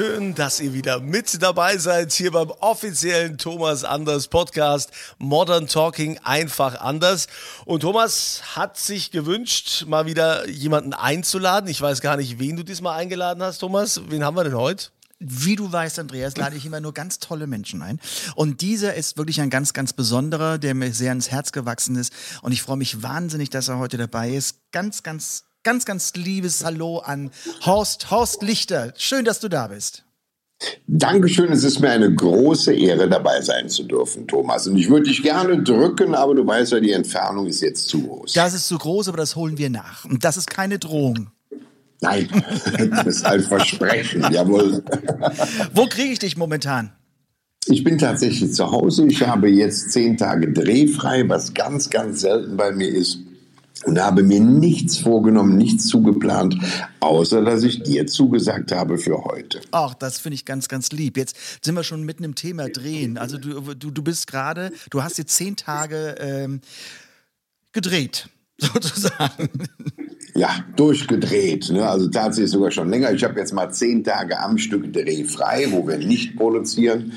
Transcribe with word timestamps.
Schön, 0.00 0.34
dass 0.34 0.60
ihr 0.60 0.72
wieder 0.72 0.98
mit 0.98 1.42
dabei 1.42 1.76
seid 1.76 2.10
hier 2.12 2.30
beim 2.30 2.50
offiziellen 2.60 3.36
Thomas 3.36 3.84
Anders 3.84 4.28
Podcast 4.28 4.90
Modern 5.18 5.66
Talking 5.66 6.18
einfach 6.24 6.80
anders. 6.80 7.26
Und 7.66 7.80
Thomas 7.80 8.56
hat 8.56 8.78
sich 8.78 9.10
gewünscht, 9.10 9.84
mal 9.86 10.06
wieder 10.06 10.48
jemanden 10.48 10.94
einzuladen. 10.94 11.68
Ich 11.68 11.82
weiß 11.82 12.00
gar 12.00 12.16
nicht, 12.16 12.38
wen 12.38 12.56
du 12.56 12.62
diesmal 12.62 12.98
eingeladen 12.98 13.42
hast, 13.42 13.58
Thomas. 13.58 14.00
Wen 14.08 14.24
haben 14.24 14.38
wir 14.38 14.44
denn 14.44 14.54
heute? 14.54 14.86
Wie 15.18 15.54
du 15.54 15.70
weißt, 15.70 15.98
Andreas, 15.98 16.34
lade 16.38 16.56
ich 16.56 16.64
immer 16.64 16.80
nur 16.80 16.94
ganz 16.94 17.18
tolle 17.18 17.46
Menschen 17.46 17.82
ein. 17.82 18.00
Und 18.36 18.62
dieser 18.62 18.94
ist 18.94 19.18
wirklich 19.18 19.42
ein 19.42 19.50
ganz, 19.50 19.74
ganz 19.74 19.92
besonderer, 19.92 20.56
der 20.56 20.74
mir 20.74 20.94
sehr 20.94 21.12
ins 21.12 21.30
Herz 21.30 21.52
gewachsen 21.52 21.96
ist. 21.96 22.10
Und 22.40 22.52
ich 22.52 22.62
freue 22.62 22.78
mich 22.78 23.02
wahnsinnig, 23.02 23.50
dass 23.50 23.68
er 23.68 23.76
heute 23.76 23.98
dabei 23.98 24.30
ist. 24.30 24.60
Ganz, 24.72 25.02
ganz, 25.02 25.44
ganz, 25.62 25.84
ganz 25.84 26.14
liebes 26.14 26.64
Hallo 26.64 26.98
an 26.98 27.30
Horst, 27.64 28.10
Horst 28.10 28.42
Lichter. 28.42 28.92
Schön, 28.96 29.24
dass 29.24 29.40
du 29.40 29.48
da 29.48 29.68
bist. 29.68 30.04
Dankeschön, 30.86 31.50
es 31.52 31.64
ist 31.64 31.80
mir 31.80 31.90
eine 31.90 32.14
große 32.14 32.74
Ehre, 32.74 33.08
dabei 33.08 33.40
sein 33.40 33.70
zu 33.70 33.82
dürfen, 33.84 34.26
Thomas. 34.26 34.66
Und 34.66 34.76
ich 34.76 34.90
würde 34.90 35.06
dich 35.06 35.22
gerne 35.22 35.62
drücken, 35.62 36.14
aber 36.14 36.34
du 36.34 36.46
weißt 36.46 36.72
ja, 36.72 36.80
die 36.80 36.92
Entfernung 36.92 37.46
ist 37.46 37.62
jetzt 37.62 37.88
zu 37.88 38.02
groß. 38.02 38.34
Das 38.34 38.52
ist 38.52 38.68
zu 38.68 38.76
groß, 38.76 39.08
aber 39.08 39.16
das 39.16 39.36
holen 39.36 39.56
wir 39.56 39.70
nach. 39.70 40.04
Und 40.04 40.22
das 40.22 40.36
ist 40.36 40.50
keine 40.50 40.78
Drohung. 40.78 41.30
Nein, 42.02 42.28
das 42.90 43.06
ist 43.06 43.26
ein 43.26 43.40
Versprechen, 43.40 44.26
jawohl. 44.30 44.82
Wo 45.72 45.86
kriege 45.86 46.12
ich 46.12 46.18
dich 46.18 46.36
momentan? 46.36 46.92
Ich 47.66 47.82
bin 47.82 47.96
tatsächlich 47.96 48.52
zu 48.52 48.70
Hause. 48.70 49.06
Ich 49.06 49.26
habe 49.26 49.48
jetzt 49.48 49.92
zehn 49.92 50.16
Tage 50.16 50.52
drehfrei, 50.52 51.26
was 51.28 51.54
ganz, 51.54 51.88
ganz 51.88 52.20
selten 52.20 52.56
bei 52.56 52.72
mir 52.72 52.88
ist. 52.88 53.18
Und 53.86 53.98
habe 53.98 54.22
mir 54.22 54.40
nichts 54.40 54.98
vorgenommen, 54.98 55.56
nichts 55.56 55.86
zugeplant, 55.86 56.56
außer 57.00 57.42
dass 57.42 57.62
ich 57.62 57.82
dir 57.82 58.06
zugesagt 58.06 58.72
habe 58.72 58.98
für 58.98 59.24
heute. 59.24 59.60
Ach, 59.70 59.94
das 59.94 60.18
finde 60.18 60.34
ich 60.34 60.44
ganz, 60.44 60.68
ganz 60.68 60.92
lieb. 60.92 61.16
Jetzt 61.16 61.64
sind 61.64 61.74
wir 61.74 61.82
schon 61.82 62.04
mitten 62.04 62.24
im 62.24 62.34
Thema 62.34 62.68
Drehen. 62.68 63.16
Also 63.16 63.38
du, 63.38 63.74
du, 63.74 63.90
du 63.90 64.02
bist 64.02 64.26
gerade, 64.26 64.70
du 64.90 65.02
hast 65.02 65.16
jetzt 65.16 65.34
zehn 65.34 65.56
Tage 65.56 66.16
ähm, 66.18 66.60
gedreht, 67.72 68.28
sozusagen. 68.58 69.48
Ja, 70.34 70.64
durchgedreht. 70.76 71.70
Ne? 71.70 71.88
Also 71.88 72.08
tatsächlich 72.08 72.50
sogar 72.50 72.70
schon 72.70 72.90
länger. 72.90 73.12
Ich 73.12 73.24
habe 73.24 73.38
jetzt 73.38 73.52
mal 73.52 73.70
zehn 73.70 74.04
Tage 74.04 74.38
am 74.38 74.58
Stück 74.58 74.92
drehfrei, 74.92 75.66
wo 75.70 75.86
wir 75.86 75.98
nicht 75.98 76.36
produzieren. 76.36 77.12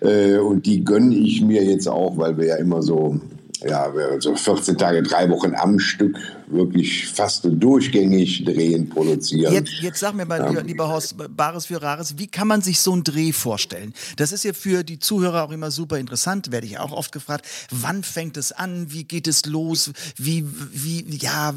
Äh, 0.00 0.38
und 0.38 0.66
die 0.66 0.84
gönne 0.84 1.14
ich 1.14 1.42
mir 1.42 1.64
jetzt 1.64 1.88
auch, 1.88 2.18
weil 2.18 2.36
wir 2.36 2.46
ja 2.46 2.56
immer 2.56 2.82
so 2.82 3.20
ja, 3.60 3.92
so 4.20 4.34
14 4.34 4.78
Tage, 4.78 5.02
drei 5.02 5.28
Wochen 5.30 5.54
am 5.54 5.78
Stück 5.78 6.18
wirklich 6.46 7.08
fast 7.08 7.46
durchgängig 7.48 8.44
drehen, 8.44 8.88
produzieren. 8.88 9.52
Jetzt, 9.52 9.72
jetzt 9.80 10.00
sag 10.00 10.14
mir 10.14 10.24
mal, 10.24 10.54
ja. 10.54 10.60
lieber 10.60 10.88
Horst, 10.88 11.16
Bares 11.36 11.66
für 11.66 11.82
Rares, 11.82 12.18
wie 12.18 12.26
kann 12.26 12.48
man 12.48 12.62
sich 12.62 12.80
so 12.80 12.92
einen 12.92 13.04
Dreh 13.04 13.32
vorstellen? 13.32 13.92
Das 14.16 14.32
ist 14.32 14.44
ja 14.44 14.52
für 14.52 14.84
die 14.84 14.98
Zuhörer 14.98 15.44
auch 15.44 15.50
immer 15.50 15.70
super 15.70 15.98
interessant, 15.98 16.50
werde 16.50 16.66
ich 16.66 16.78
auch 16.78 16.92
oft 16.92 17.12
gefragt. 17.12 17.46
Wann 17.70 18.02
fängt 18.02 18.36
es 18.36 18.52
an? 18.52 18.92
Wie 18.92 19.04
geht 19.04 19.26
es 19.26 19.46
los? 19.46 19.92
Wie, 20.16 20.44
wie, 20.72 21.04
ja, 21.16 21.54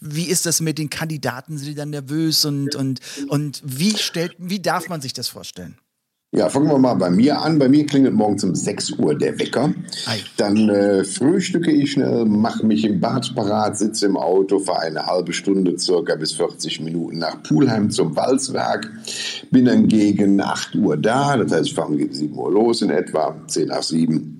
wie 0.00 0.24
ist 0.24 0.46
das 0.46 0.60
mit 0.60 0.78
den 0.78 0.90
Kandidaten? 0.90 1.58
Sind 1.58 1.68
die 1.68 1.74
dann 1.74 1.90
nervös 1.90 2.44
und, 2.44 2.74
und, 2.74 3.00
und 3.28 3.62
wie 3.64 3.96
stellt, 3.96 4.34
wie 4.38 4.60
darf 4.60 4.88
man 4.88 5.00
sich 5.00 5.12
das 5.12 5.28
vorstellen? 5.28 5.76
Ja, 6.32 6.48
fangen 6.48 6.68
wir 6.68 6.78
mal 6.78 6.94
bei 6.94 7.10
mir 7.10 7.40
an. 7.42 7.58
Bei 7.58 7.68
mir 7.68 7.84
klingelt 7.86 8.14
morgens 8.14 8.44
um 8.44 8.54
6 8.54 8.92
Uhr 8.92 9.16
der 9.16 9.36
Wecker. 9.40 9.74
Dann 10.36 10.68
äh, 10.68 11.02
frühstücke 11.02 11.72
ich 11.72 11.92
schnell, 11.92 12.24
mache 12.24 12.64
mich 12.64 12.84
im 12.84 13.00
Bad 13.00 13.34
parat, 13.34 13.76
sitze 13.76 14.06
im 14.06 14.16
Auto, 14.16 14.60
fahre 14.60 14.82
eine 14.82 15.06
halbe 15.06 15.32
Stunde 15.32 15.76
circa 15.76 16.14
bis 16.14 16.32
40 16.34 16.82
Minuten 16.82 17.18
nach 17.18 17.42
Pulheim 17.42 17.90
zum 17.90 18.14
Walzwerk. 18.14 18.88
Bin 19.50 19.64
dann 19.64 19.88
gegen 19.88 20.40
8 20.40 20.76
Uhr 20.76 20.96
da, 20.96 21.36
das 21.36 21.50
heißt, 21.50 21.66
ich 21.66 21.74
fahre 21.74 21.88
um 21.88 21.98
7 21.98 22.38
Uhr 22.38 22.52
los 22.52 22.82
in 22.82 22.90
etwa, 22.90 23.34
10 23.48 23.66
nach 23.66 23.82
7 23.82 24.39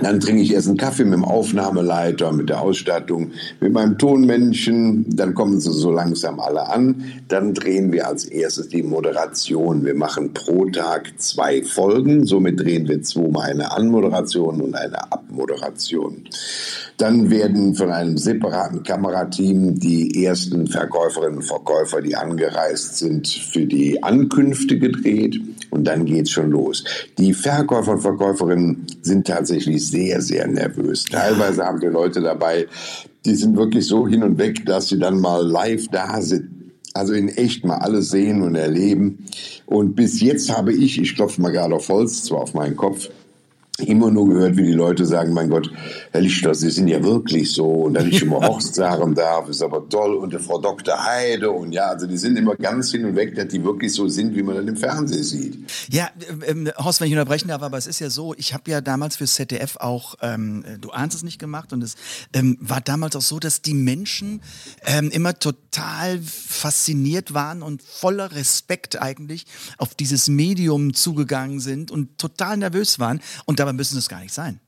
dann 0.00 0.20
trinke 0.20 0.40
ich 0.40 0.54
erst 0.54 0.68
einen 0.68 0.78
Kaffee 0.78 1.04
mit 1.04 1.12
dem 1.12 1.24
Aufnahmeleiter, 1.24 2.32
mit 2.32 2.48
der 2.48 2.62
Ausstattung, 2.62 3.32
mit 3.60 3.72
meinem 3.72 3.98
Tonmännchen. 3.98 5.04
Dann 5.14 5.34
kommen 5.34 5.60
sie 5.60 5.70
so 5.70 5.90
langsam 5.90 6.40
alle 6.40 6.70
an. 6.70 7.04
Dann 7.28 7.52
drehen 7.52 7.92
wir 7.92 8.06
als 8.06 8.24
erstes 8.24 8.68
die 8.68 8.82
Moderation. 8.82 9.84
Wir 9.84 9.94
machen 9.94 10.32
pro 10.32 10.64
Tag 10.66 11.12
zwei 11.18 11.62
Folgen. 11.62 12.24
Somit 12.24 12.60
drehen 12.60 12.88
wir 12.88 13.02
zweimal 13.02 13.50
eine 13.50 13.70
Anmoderation 13.72 14.62
und 14.62 14.74
eine 14.74 15.12
Abmoderation. 15.12 16.24
Dann 16.96 17.30
werden 17.30 17.74
von 17.74 17.90
einem 17.90 18.16
separaten 18.16 18.84
Kamerateam 18.84 19.78
die 19.78 20.24
ersten 20.24 20.68
Verkäuferinnen 20.68 21.38
und 21.38 21.44
Verkäufer, 21.44 22.00
die 22.00 22.16
angereist 22.16 22.98
sind, 22.98 23.28
für 23.28 23.66
die 23.66 24.02
Ankünfte 24.02 24.78
gedreht. 24.78 25.38
Und 25.70 25.84
dann 25.84 26.04
geht's 26.04 26.30
schon 26.30 26.50
los. 26.50 26.84
Die 27.18 27.34
Verkäufer 27.34 27.92
und 27.92 28.00
Verkäuferinnen 28.00 28.86
sind 29.00 29.26
tatsächlich 29.26 29.81
sehr, 29.90 30.20
sehr 30.20 30.46
nervös. 30.46 31.04
Teilweise 31.04 31.64
haben 31.64 31.80
wir 31.80 31.90
Leute 31.90 32.20
dabei, 32.20 32.66
die 33.24 33.34
sind 33.34 33.56
wirklich 33.56 33.86
so 33.86 34.06
hin 34.06 34.22
und 34.22 34.38
weg, 34.38 34.64
dass 34.66 34.88
sie 34.88 34.98
dann 34.98 35.20
mal 35.20 35.46
live 35.46 35.88
da 35.88 36.20
sind. 36.20 36.50
Also 36.94 37.14
in 37.14 37.28
echt 37.28 37.64
mal 37.64 37.78
alles 37.78 38.10
sehen 38.10 38.42
und 38.42 38.54
erleben. 38.54 39.24
Und 39.66 39.94
bis 39.94 40.20
jetzt 40.20 40.54
habe 40.54 40.74
ich, 40.74 41.00
ich 41.00 41.14
klopfe 41.14 41.40
mal 41.40 41.50
gerade 41.50 41.74
auf 41.74 41.88
Holz, 41.88 42.24
zwar 42.24 42.42
auf 42.42 42.52
meinen 42.52 42.76
Kopf, 42.76 43.08
immer 43.78 44.10
nur 44.10 44.28
gehört, 44.28 44.56
wie 44.56 44.64
die 44.64 44.72
Leute 44.72 45.06
sagen, 45.06 45.32
mein 45.32 45.48
Gott, 45.48 45.70
Herr 46.10 46.20
Lichter, 46.20 46.54
Sie 46.54 46.70
sind 46.70 46.88
ja 46.88 47.02
wirklich 47.02 47.52
so. 47.52 47.66
Und 47.66 47.94
dann 47.94 48.08
ich 48.08 48.22
immer 48.22 48.40
Horst 48.40 48.74
sagen 48.74 49.14
darf, 49.14 49.48
ist 49.48 49.62
aber 49.62 49.88
toll. 49.88 50.14
Und 50.14 50.32
der 50.32 50.40
Frau 50.40 50.58
Dr. 50.58 51.02
Heide. 51.02 51.50
Und 51.50 51.72
ja, 51.72 51.86
also 51.86 52.06
die 52.06 52.18
sind 52.18 52.36
immer 52.36 52.54
ganz 52.56 52.90
hin 52.90 53.04
und 53.06 53.16
weg, 53.16 53.34
dass 53.34 53.48
die 53.48 53.64
wirklich 53.64 53.94
so 53.94 54.08
sind, 54.08 54.34
wie 54.36 54.42
man 54.42 54.56
dann 54.56 54.68
im 54.68 54.76
Fernsehen 54.76 55.24
sieht. 55.24 55.70
Ja, 55.88 56.10
ähm, 56.46 56.70
Horst, 56.76 57.00
wenn 57.00 57.08
ich 57.08 57.14
unterbrechen 57.14 57.48
darf, 57.48 57.62
aber 57.62 57.78
es 57.78 57.86
ist 57.86 57.98
ja 57.98 58.10
so, 58.10 58.34
ich 58.36 58.52
habe 58.52 58.70
ja 58.70 58.82
damals 58.82 59.16
für 59.16 59.24
ZDF 59.24 59.76
auch, 59.78 60.16
ähm, 60.20 60.64
du 60.80 60.90
ahnst 60.90 61.16
es 61.16 61.22
nicht 61.22 61.38
gemacht. 61.38 61.72
Und 61.72 61.82
es 61.82 61.96
ähm, 62.34 62.58
war 62.60 62.82
damals 62.82 63.16
auch 63.16 63.22
so, 63.22 63.38
dass 63.38 63.62
die 63.62 63.74
Menschen 63.74 64.42
ähm, 64.84 65.10
immer 65.10 65.38
total 65.38 66.20
fasziniert 66.20 67.32
waren 67.32 67.62
und 67.62 67.82
voller 67.82 68.32
Respekt 68.32 69.00
eigentlich 69.00 69.46
auf 69.78 69.94
dieses 69.94 70.28
Medium 70.28 70.92
zugegangen 70.92 71.58
sind 71.58 71.90
und 71.90 72.18
total 72.18 72.58
nervös 72.58 72.98
waren. 72.98 73.20
Und 73.46 73.61
dabei 73.62 73.72
müssen 73.72 73.98
es 73.98 74.08
gar 74.08 74.20
nicht 74.20 74.34
sein. 74.34 74.60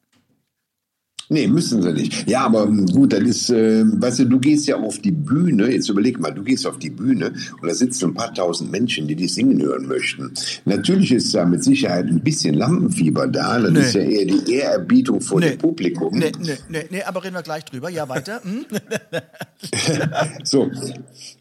Nee, 1.30 1.46
müssen 1.46 1.82
sie 1.82 1.92
nicht. 1.92 2.28
Ja, 2.28 2.44
aber 2.44 2.64
ähm, 2.64 2.84
gut, 2.86 3.14
das 3.14 3.22
ist, 3.22 3.50
äh, 3.50 3.82
weißt 3.86 4.20
du, 4.20 4.24
du 4.26 4.38
gehst 4.38 4.66
ja 4.66 4.76
auf 4.76 4.98
die 4.98 5.10
Bühne, 5.10 5.72
jetzt 5.72 5.88
überleg 5.88 6.20
mal, 6.20 6.30
du 6.30 6.42
gehst 6.42 6.66
auf 6.66 6.78
die 6.78 6.90
Bühne 6.90 7.32
und 7.62 7.68
da 7.68 7.74
sitzen 7.74 8.10
ein 8.10 8.14
paar 8.14 8.34
tausend 8.34 8.70
Menschen, 8.70 9.08
die 9.08 9.16
dich 9.16 9.32
singen 9.32 9.60
hören 9.62 9.86
möchten. 9.86 10.32
Natürlich 10.66 11.12
ist 11.12 11.34
da 11.34 11.46
mit 11.46 11.64
Sicherheit 11.64 12.06
ein 12.08 12.20
bisschen 12.20 12.54
Lampenfieber 12.54 13.26
da, 13.26 13.58
das 13.58 13.72
nee. 13.72 13.80
ist 13.80 13.94
ja 13.94 14.02
eher 14.02 14.26
die 14.26 14.52
Ehrerbietung 14.52 15.22
vor 15.22 15.40
nee. 15.40 15.50
dem 15.50 15.58
Publikum. 15.58 16.18
Nee, 16.18 16.32
nee, 16.40 16.58
nee, 16.68 16.84
nee, 16.90 17.02
aber 17.02 17.24
reden 17.24 17.34
wir 17.34 17.42
gleich 17.42 17.64
drüber. 17.64 17.88
Ja, 17.88 18.06
weiter. 18.06 18.42
Hm? 18.42 18.66
so, 20.44 20.70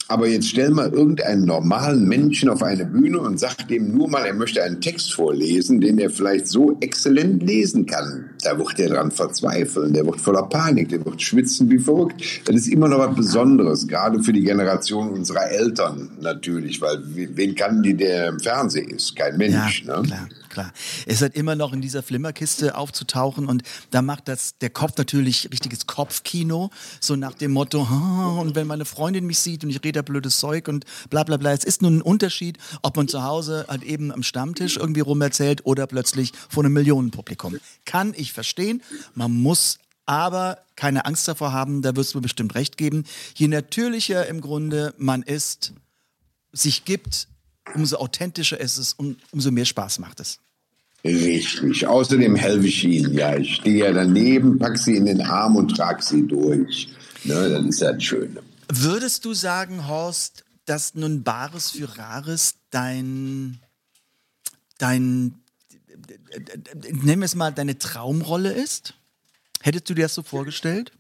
aber 0.07 0.27
jetzt 0.27 0.50
stell 0.50 0.69
mal 0.69 0.91
irgendeinen 0.91 1.45
normalen 1.45 2.07
Menschen 2.07 2.50
auf 2.50 2.61
eine 2.61 2.85
Bühne 2.85 3.19
und 3.19 3.39
sag 3.39 3.67
dem 3.67 3.94
nur 3.95 4.09
mal, 4.09 4.25
er 4.25 4.33
möchte 4.33 4.63
einen 4.63 4.81
Text 4.81 5.13
vorlesen, 5.13 5.81
den 5.81 5.97
er 5.97 6.09
vielleicht 6.09 6.47
so 6.47 6.77
exzellent 6.81 7.44
lesen 7.44 7.85
kann. 7.85 8.29
Da 8.44 8.57
wird 8.57 8.79
er 8.79 8.89
dran 8.89 9.11
verzweifeln, 9.11 9.94
der 9.94 10.05
wird 10.05 10.19
voller 10.19 10.44
Panik, 10.44 10.89
der 10.89 11.05
wird 11.05 11.21
schwitzen 11.21 11.69
wie 11.69 11.79
verrückt. 11.79 12.21
Das 12.45 12.55
ist 12.55 12.67
immer 12.67 12.88
noch 12.88 13.00
was 13.00 13.15
Besonderes, 13.15 13.88
gerade 13.88 14.21
für 14.21 14.33
die 14.33 14.44
Generation 14.44 15.09
unserer 15.09 15.50
Eltern 15.50 16.09
natürlich, 16.19 16.81
weil 16.81 16.99
wen 17.03 17.56
kann 17.56 17.81
die, 17.81 17.94
der 17.94 18.29
im 18.29 18.39
Fernsehen 18.39 18.89
ist? 18.89 19.15
Kein 19.15 19.38
Mensch. 19.38 19.83
Ja, 19.85 20.01
ne? 20.01 20.07
klar, 20.07 20.27
klar. 20.53 20.71
Es 21.05 21.21
halt 21.21 21.35
immer 21.35 21.55
noch 21.55 21.73
in 21.73 21.81
dieser 21.81 22.03
Flimmerkiste 22.03 22.77
aufzutauchen 22.77 23.47
und 23.47 23.63
da 23.91 24.01
macht 24.01 24.27
das 24.27 24.57
der 24.59 24.69
Kopf 24.69 24.97
natürlich 24.97 25.50
richtiges 25.51 25.88
Kopfkino, 25.88 26.69
so 27.01 27.15
nach 27.15 27.33
dem 27.33 27.51
Motto, 27.51 27.83
"Ah, 27.83 28.38
und 28.39 28.55
wenn 28.55 28.67
meine 28.67 28.85
Freundin 28.85 29.25
mich 29.25 29.39
sieht 29.39 29.63
und 29.63 29.69
ich 29.69 29.83
rede 29.83 30.00
da 30.00 30.01
blödes 30.01 30.39
Zeug 30.39 30.67
und 30.67 30.85
bla 31.09 31.23
bla 31.23 31.38
bla. 31.38 31.51
Es 31.51 31.63
ist 31.63 31.81
nun 31.81 31.97
ein 31.97 32.01
Unterschied, 32.01 32.57
ob 32.81 32.95
man 32.95 33.07
zu 33.07 33.23
Hause 33.23 33.65
halt 33.67 33.83
eben 33.83 34.11
am 34.11 34.23
Stammtisch 34.23 34.77
irgendwie 34.77 35.01
rumerzählt 35.01 35.65
oder 35.65 35.88
plötzlich 35.88 36.31
vor 36.50 36.63
einem 36.63 36.73
Millionenpublikum. 36.73 37.57
Kann 37.85 38.13
ich 38.15 38.31
verstehen. 38.31 38.81
Man 39.15 39.31
muss 39.31 39.79
aber 40.06 40.59
keine 40.75 41.06
Angst 41.06 41.27
davor 41.27 41.53
haben, 41.53 41.81
da 41.81 41.95
wirst 41.95 42.13
du 42.13 42.21
bestimmt 42.21 42.56
recht 42.56 42.77
geben. 42.77 43.06
Je 43.35 43.47
natürlicher 43.47 44.27
im 44.27 44.41
Grunde 44.41 44.94
man 44.97 45.23
ist, 45.23 45.73
sich 46.51 46.85
gibt, 46.85 47.27
umso 47.73 47.97
authentischer 47.97 48.59
ist 48.59 48.77
es 48.77 48.94
und 48.94 49.17
umso 49.31 49.51
mehr 49.51 49.65
Spaß 49.65 49.99
macht 49.99 50.19
es. 50.19 50.39
Richtig. 51.03 51.85
Außerdem 51.85 52.35
helfe 52.35 52.67
ich 52.67 52.83
ihnen 52.85 53.13
ja. 53.13 53.35
Ich 53.35 53.55
stehe 53.55 53.85
ja 53.85 53.91
daneben, 53.91 54.57
pack 54.57 54.77
sie 54.77 54.95
in 54.95 55.05
den 55.05 55.21
Arm 55.21 55.55
und 55.57 55.75
trage 55.75 56.01
sie 56.01 56.25
durch. 56.25 56.88
Ne, 57.25 57.50
das 57.50 57.65
ist 57.65 57.81
ja 57.81 57.94
das 57.94 58.03
Schöne. 58.03 58.41
Würdest 58.69 59.25
du 59.25 59.33
sagen, 59.33 59.88
Horst, 59.88 60.45
dass 60.65 60.95
nun 60.95 61.23
Bares 61.23 61.71
für 61.71 61.97
Rares 61.97 62.55
dein, 62.69 63.59
dein, 64.77 65.35
nennen 66.91 67.21
wir 67.21 67.25
es 67.25 67.35
mal, 67.35 67.51
deine 67.51 67.77
Traumrolle 67.77 68.53
ist? 68.53 68.94
Hättest 69.61 69.89
du 69.89 69.94
dir 69.94 70.03
das 70.03 70.15
so 70.15 70.23
vorgestellt? 70.23 70.91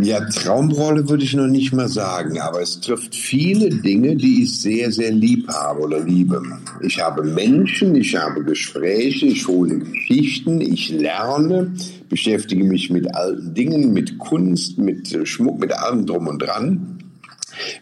Ja, 0.00 0.20
Traumrolle 0.28 1.08
würde 1.08 1.22
ich 1.22 1.34
noch 1.34 1.46
nicht 1.46 1.72
mal 1.72 1.86
sagen, 1.86 2.40
aber 2.40 2.60
es 2.60 2.80
trifft 2.80 3.14
viele 3.14 3.68
Dinge, 3.70 4.16
die 4.16 4.42
ich 4.42 4.60
sehr, 4.60 4.90
sehr 4.90 5.12
lieb 5.12 5.48
habe 5.48 5.82
oder 5.82 6.00
liebe. 6.00 6.42
Ich 6.82 7.00
habe 7.00 7.22
Menschen, 7.22 7.94
ich 7.94 8.16
habe 8.16 8.42
Gespräche, 8.42 9.26
ich 9.26 9.46
hole 9.46 9.78
Geschichten, 9.78 10.60
ich 10.60 10.88
lerne, 10.88 11.72
beschäftige 12.08 12.64
mich 12.64 12.90
mit 12.90 13.14
alten 13.14 13.54
Dingen, 13.54 13.92
mit 13.92 14.18
Kunst, 14.18 14.78
mit 14.78 15.16
Schmuck, 15.28 15.60
mit 15.60 15.72
allem 15.72 16.04
drum 16.06 16.26
und 16.26 16.40
dran 16.40 16.94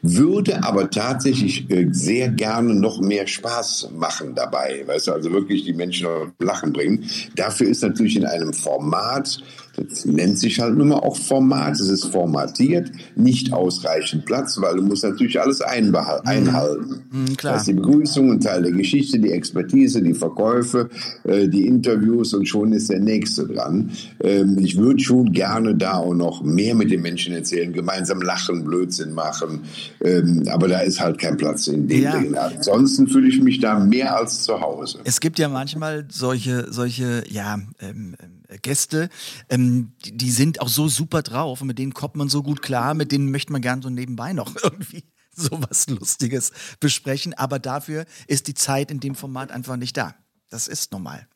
würde 0.02 0.62
aber 0.64 0.90
tatsächlich 0.90 1.70
äh, 1.70 1.88
sehr 1.90 2.28
gerne 2.28 2.74
noch 2.74 3.00
mehr 3.00 3.26
Spaß 3.26 3.90
machen 3.96 4.34
dabei, 4.34 4.84
weißt 4.86 5.08
du, 5.08 5.12
also 5.12 5.32
wirklich 5.32 5.64
die 5.64 5.72
Menschen 5.72 6.06
auf 6.06 6.28
Lachen 6.38 6.72
bringen. 6.72 7.08
Dafür 7.36 7.68
ist 7.68 7.82
natürlich 7.82 8.16
in 8.16 8.26
einem 8.26 8.52
Format, 8.52 9.42
das 9.76 10.04
nennt 10.04 10.38
sich 10.38 10.60
halt 10.60 10.76
nun 10.76 10.88
mal 10.88 10.98
auch 10.98 11.16
Format, 11.16 11.74
es 11.80 11.88
ist 11.88 12.06
formatiert, 12.06 12.90
nicht 13.16 13.52
ausreichend 13.52 14.26
Platz, 14.26 14.60
weil 14.60 14.76
du 14.76 14.82
musst 14.82 15.04
natürlich 15.04 15.40
alles 15.40 15.60
einbehal- 15.62 16.20
einhalten. 16.24 17.02
Mhm, 17.10 17.36
klar. 17.36 17.54
Das 17.54 17.62
ist 17.62 17.68
die 17.68 17.74
Begrüßung, 17.74 18.32
ein 18.32 18.40
Teil 18.40 18.62
der 18.62 18.72
Geschichte, 18.72 19.18
die 19.18 19.30
Expertise, 19.30 20.02
die 20.02 20.14
Verkäufe, 20.14 20.90
äh, 21.24 21.48
die 21.48 21.66
Interviews 21.66 22.34
und 22.34 22.46
schon 22.46 22.72
ist 22.72 22.90
der 22.90 23.00
Nächste 23.00 23.46
dran. 23.46 23.90
Ähm, 24.20 24.58
ich 24.58 24.76
würde 24.76 25.00
schon 25.00 25.32
gerne 25.32 25.74
da 25.74 25.94
auch 25.94 26.14
noch 26.14 26.42
mehr 26.42 26.74
mit 26.74 26.90
den 26.90 27.02
Menschen 27.02 27.32
erzählen, 27.34 27.72
gemeinsam 27.72 28.20
lachen, 28.20 28.64
Blödsinn 28.64 29.12
machen, 29.14 29.60
ähm, 30.02 30.44
aber 30.50 30.68
da 30.68 30.80
ist 30.80 31.00
halt 31.00 31.18
kein 31.18 31.36
Platz 31.36 31.66
in 31.66 31.88
dem 31.88 32.02
Ja. 32.02 32.18
Ding. 32.18 32.34
Ansonsten 32.36 33.06
fühle 33.08 33.28
ich 33.28 33.40
mich 33.40 33.60
da 33.60 33.78
mehr 33.78 34.16
als 34.16 34.42
zu 34.42 34.60
Hause. 34.60 34.98
Es 35.04 35.20
gibt 35.20 35.38
ja 35.38 35.48
manchmal 35.48 36.06
solche, 36.10 36.66
solche, 36.70 37.24
ja, 37.28 37.54
ähm, 37.80 38.14
ähm, 38.22 38.31
Gäste, 38.58 39.08
ähm, 39.48 39.92
die, 40.04 40.16
die 40.16 40.30
sind 40.30 40.60
auch 40.60 40.68
so 40.68 40.88
super 40.88 41.22
drauf 41.22 41.60
und 41.60 41.68
mit 41.68 41.78
denen 41.78 41.94
kommt 41.94 42.16
man 42.16 42.28
so 42.28 42.42
gut 42.42 42.62
klar, 42.62 42.94
mit 42.94 43.12
denen 43.12 43.30
möchte 43.30 43.52
man 43.52 43.62
gern 43.62 43.82
so 43.82 43.90
nebenbei 43.90 44.32
noch 44.32 44.54
irgendwie 44.62 45.04
sowas 45.34 45.88
Lustiges 45.88 46.52
besprechen, 46.80 47.34
aber 47.34 47.58
dafür 47.58 48.04
ist 48.26 48.48
die 48.48 48.54
Zeit 48.54 48.90
in 48.90 49.00
dem 49.00 49.14
Format 49.14 49.50
einfach 49.50 49.76
nicht 49.76 49.96
da. 49.96 50.14
Das 50.50 50.68
ist 50.68 50.92
normal. 50.92 51.26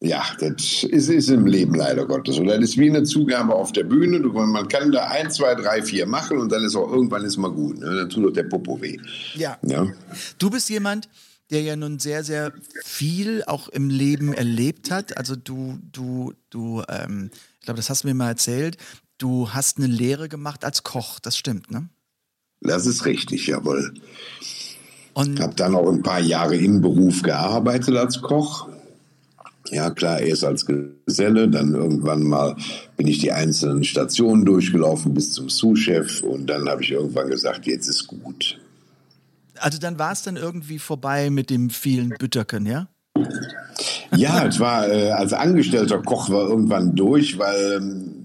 Ja, 0.00 0.22
das 0.40 0.84
ist, 0.84 1.08
ist 1.08 1.30
im 1.30 1.46
Leben 1.46 1.74
leider 1.74 2.06
Gottes. 2.06 2.38
Und 2.38 2.48
das 2.48 2.58
ist 2.58 2.76
wie 2.76 2.90
eine 2.90 3.04
Zugabe 3.04 3.54
auf 3.54 3.72
der 3.72 3.84
Bühne. 3.84 4.20
Du, 4.20 4.30
man 4.30 4.68
kann 4.68 4.92
da 4.92 5.06
ein, 5.06 5.30
zwei, 5.30 5.54
drei, 5.54 5.82
vier 5.82 6.06
machen 6.06 6.38
und 6.38 6.52
dann 6.52 6.62
ist 6.64 6.76
auch 6.76 6.90
irgendwann 6.92 7.24
ist 7.24 7.38
mal 7.38 7.50
gut. 7.50 7.78
Ne? 7.78 7.96
Dann 7.96 8.10
tut 8.10 8.24
doch 8.24 8.30
der 8.30 8.42
Popo 8.42 8.80
weh. 8.80 8.98
Ja. 9.34 9.56
Ja. 9.62 9.86
Du 10.38 10.50
bist 10.50 10.68
jemand, 10.68 11.08
der 11.50 11.62
ja 11.62 11.76
nun 11.76 11.98
sehr, 11.98 12.24
sehr 12.24 12.52
viel 12.84 13.44
auch 13.44 13.68
im 13.68 13.88
Leben 13.88 14.32
erlebt 14.32 14.90
hat. 14.90 15.16
Also 15.16 15.36
du, 15.36 15.78
du, 15.92 16.32
du, 16.50 16.82
ähm, 16.88 17.30
ich 17.60 17.66
glaube, 17.66 17.76
das 17.76 17.90
hast 17.90 18.04
du 18.04 18.08
mir 18.08 18.14
mal 18.14 18.28
erzählt. 18.28 18.76
Du 19.18 19.50
hast 19.50 19.78
eine 19.78 19.86
Lehre 19.86 20.28
gemacht 20.28 20.64
als 20.64 20.82
Koch. 20.82 21.20
Das 21.20 21.36
stimmt, 21.38 21.70
ne? 21.70 21.88
Das 22.60 22.86
ist 22.86 23.04
richtig, 23.04 23.46
jawohl. 23.46 23.94
Und 25.14 25.40
Habe 25.40 25.54
dann 25.54 25.74
auch 25.74 25.90
ein 25.90 26.02
paar 26.02 26.20
Jahre 26.20 26.56
im 26.56 26.80
Beruf 26.80 27.22
gearbeitet 27.22 27.96
als 27.96 28.20
Koch. 28.20 28.68
Ja, 29.70 29.90
klar, 29.90 30.20
erst 30.20 30.44
als 30.44 30.66
Geselle, 30.66 31.48
dann 31.48 31.74
irgendwann 31.74 32.22
mal 32.22 32.56
bin 32.96 33.06
ich 33.06 33.18
die 33.18 33.32
einzelnen 33.32 33.82
Stationen 33.82 34.44
durchgelaufen 34.44 35.14
bis 35.14 35.32
zum 35.32 35.48
Sous-Chef 35.48 36.22
und 36.22 36.46
dann 36.46 36.68
habe 36.68 36.82
ich 36.82 36.92
irgendwann 36.92 37.28
gesagt, 37.28 37.66
jetzt 37.66 37.88
ist 37.88 38.06
gut. 38.06 38.60
Also 39.60 39.78
dann 39.78 39.98
war 39.98 40.12
es 40.12 40.22
dann 40.22 40.36
irgendwie 40.36 40.78
vorbei 40.78 41.30
mit 41.30 41.50
dem 41.50 41.70
vielen 41.70 42.10
Bütterken, 42.10 42.66
ja? 42.66 42.88
Ja, 44.14 44.46
es 44.46 44.60
war 44.60 44.88
äh, 44.88 45.10
als 45.10 45.32
angestellter 45.32 46.00
Koch 46.00 46.30
war 46.30 46.48
irgendwann 46.48 46.94
durch, 46.94 47.38
weil 47.38 47.78
ähm, 47.78 48.15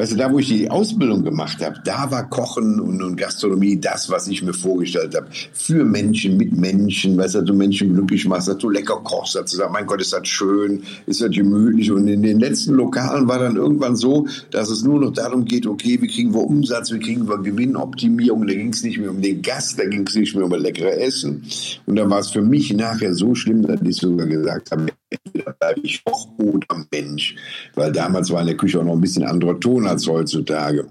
Weißt 0.00 0.12
du, 0.12 0.16
da 0.16 0.32
wo 0.32 0.38
ich 0.38 0.48
die 0.48 0.70
Ausbildung 0.70 1.22
gemacht 1.22 1.62
habe, 1.62 1.76
da 1.84 2.10
war 2.10 2.26
Kochen 2.30 2.80
und, 2.80 3.02
und 3.02 3.16
Gastronomie 3.16 3.78
das, 3.78 4.08
was 4.08 4.28
ich 4.28 4.42
mir 4.42 4.54
vorgestellt 4.54 5.14
habe. 5.14 5.26
Für 5.52 5.84
Menschen, 5.84 6.38
mit 6.38 6.56
Menschen, 6.56 7.18
weißt 7.18 7.34
du, 7.34 7.42
du 7.42 7.52
Menschen 7.52 7.92
glücklich 7.92 8.26
machst, 8.26 8.48
dass 8.48 8.56
du 8.56 8.70
lecker 8.70 8.98
kochst, 9.04 9.34
dass 9.34 9.50
du 9.50 9.58
sagst, 9.58 9.70
mein 9.74 9.84
Gott, 9.84 10.00
ist 10.00 10.14
das 10.14 10.26
schön, 10.26 10.84
ist 11.04 11.20
das 11.20 11.30
gemütlich. 11.30 11.92
Und 11.92 12.08
in 12.08 12.22
den 12.22 12.40
letzten 12.40 12.76
Lokalen 12.76 13.28
war 13.28 13.40
dann 13.40 13.56
irgendwann 13.56 13.94
so, 13.94 14.26
dass 14.50 14.70
es 14.70 14.82
nur 14.82 15.00
noch 15.00 15.12
darum 15.12 15.44
geht, 15.44 15.66
okay, 15.66 16.00
wie 16.00 16.08
kriegen 16.08 16.32
wir 16.32 16.44
Umsatz, 16.44 16.90
wie 16.92 16.98
kriegen 16.98 17.28
wir 17.28 17.36
Gewinnoptimierung. 17.36 18.46
Da 18.46 18.54
ging 18.54 18.72
es 18.72 18.82
nicht 18.82 18.96
mehr 18.96 19.10
um 19.10 19.20
den 19.20 19.42
Gast, 19.42 19.78
da 19.78 19.84
ging 19.84 20.06
es 20.06 20.14
nicht 20.14 20.34
mehr 20.34 20.46
um 20.46 20.52
leckere 20.52 20.98
Essen. 20.98 21.42
Und 21.84 21.96
dann 21.96 22.08
war 22.08 22.20
es 22.20 22.30
für 22.30 22.40
mich 22.40 22.72
nachher 22.72 23.12
so 23.12 23.34
schlimm, 23.34 23.60
dass 23.60 23.82
ich 23.82 23.96
sogar 23.96 24.26
gesagt 24.26 24.70
habe, 24.70 24.86
entweder 25.10 25.52
bleibe 25.52 25.80
ich 25.82 26.04
Koch 26.04 26.28
oder 26.38 26.84
Mensch. 26.90 27.34
Weil 27.74 27.92
damals 27.92 28.30
war 28.30 28.40
in 28.40 28.48
der 28.48 28.56
Küche 28.56 28.80
auch 28.80 28.84
noch 28.84 28.94
ein 28.94 29.00
bisschen 29.00 29.24
anderer 29.24 29.58
Ton 29.58 29.86
als 29.86 30.06
heutzutage. 30.06 30.86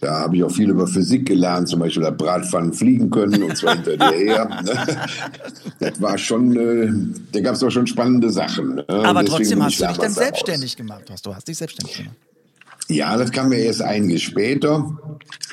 Da 0.00 0.20
habe 0.20 0.36
ich 0.36 0.44
auch 0.44 0.50
viel 0.50 0.70
über 0.70 0.86
Physik 0.86 1.26
gelernt, 1.26 1.68
zum 1.68 1.80
Beispiel, 1.80 2.02
dass 2.02 2.16
Bratpfannen 2.16 2.72
fliegen 2.72 3.10
können 3.10 3.42
und 3.42 3.56
zwar 3.56 3.76
hinter 3.76 3.96
dir 3.96 4.16
her. 4.16 4.48
ne? 4.64 4.96
Das 5.78 6.00
war 6.00 6.18
schon, 6.18 6.56
äh, 6.56 6.90
da 7.32 7.40
gab 7.40 7.54
es 7.54 7.62
auch 7.62 7.70
schon 7.70 7.86
spannende 7.86 8.30
Sachen. 8.30 8.76
ne? 8.76 8.84
Aber 8.88 9.24
trotzdem 9.24 9.62
hast 9.62 9.80
du 9.80 9.86
dich 9.86 9.96
dann 9.96 10.00
da 10.00 10.06
raus. 10.06 10.14
selbstständig 10.14 10.76
gemacht. 10.76 11.04
Hast 11.10 11.26
du 11.26 11.34
hast 11.34 11.48
dich 11.48 11.58
selbstständig 11.58 11.96
gemacht. 11.96 12.16
Ja, 12.90 13.16
das 13.16 13.30
kam 13.30 13.50
mir 13.50 13.58
erst 13.58 13.82
einiges 13.82 14.22
später. 14.22 14.84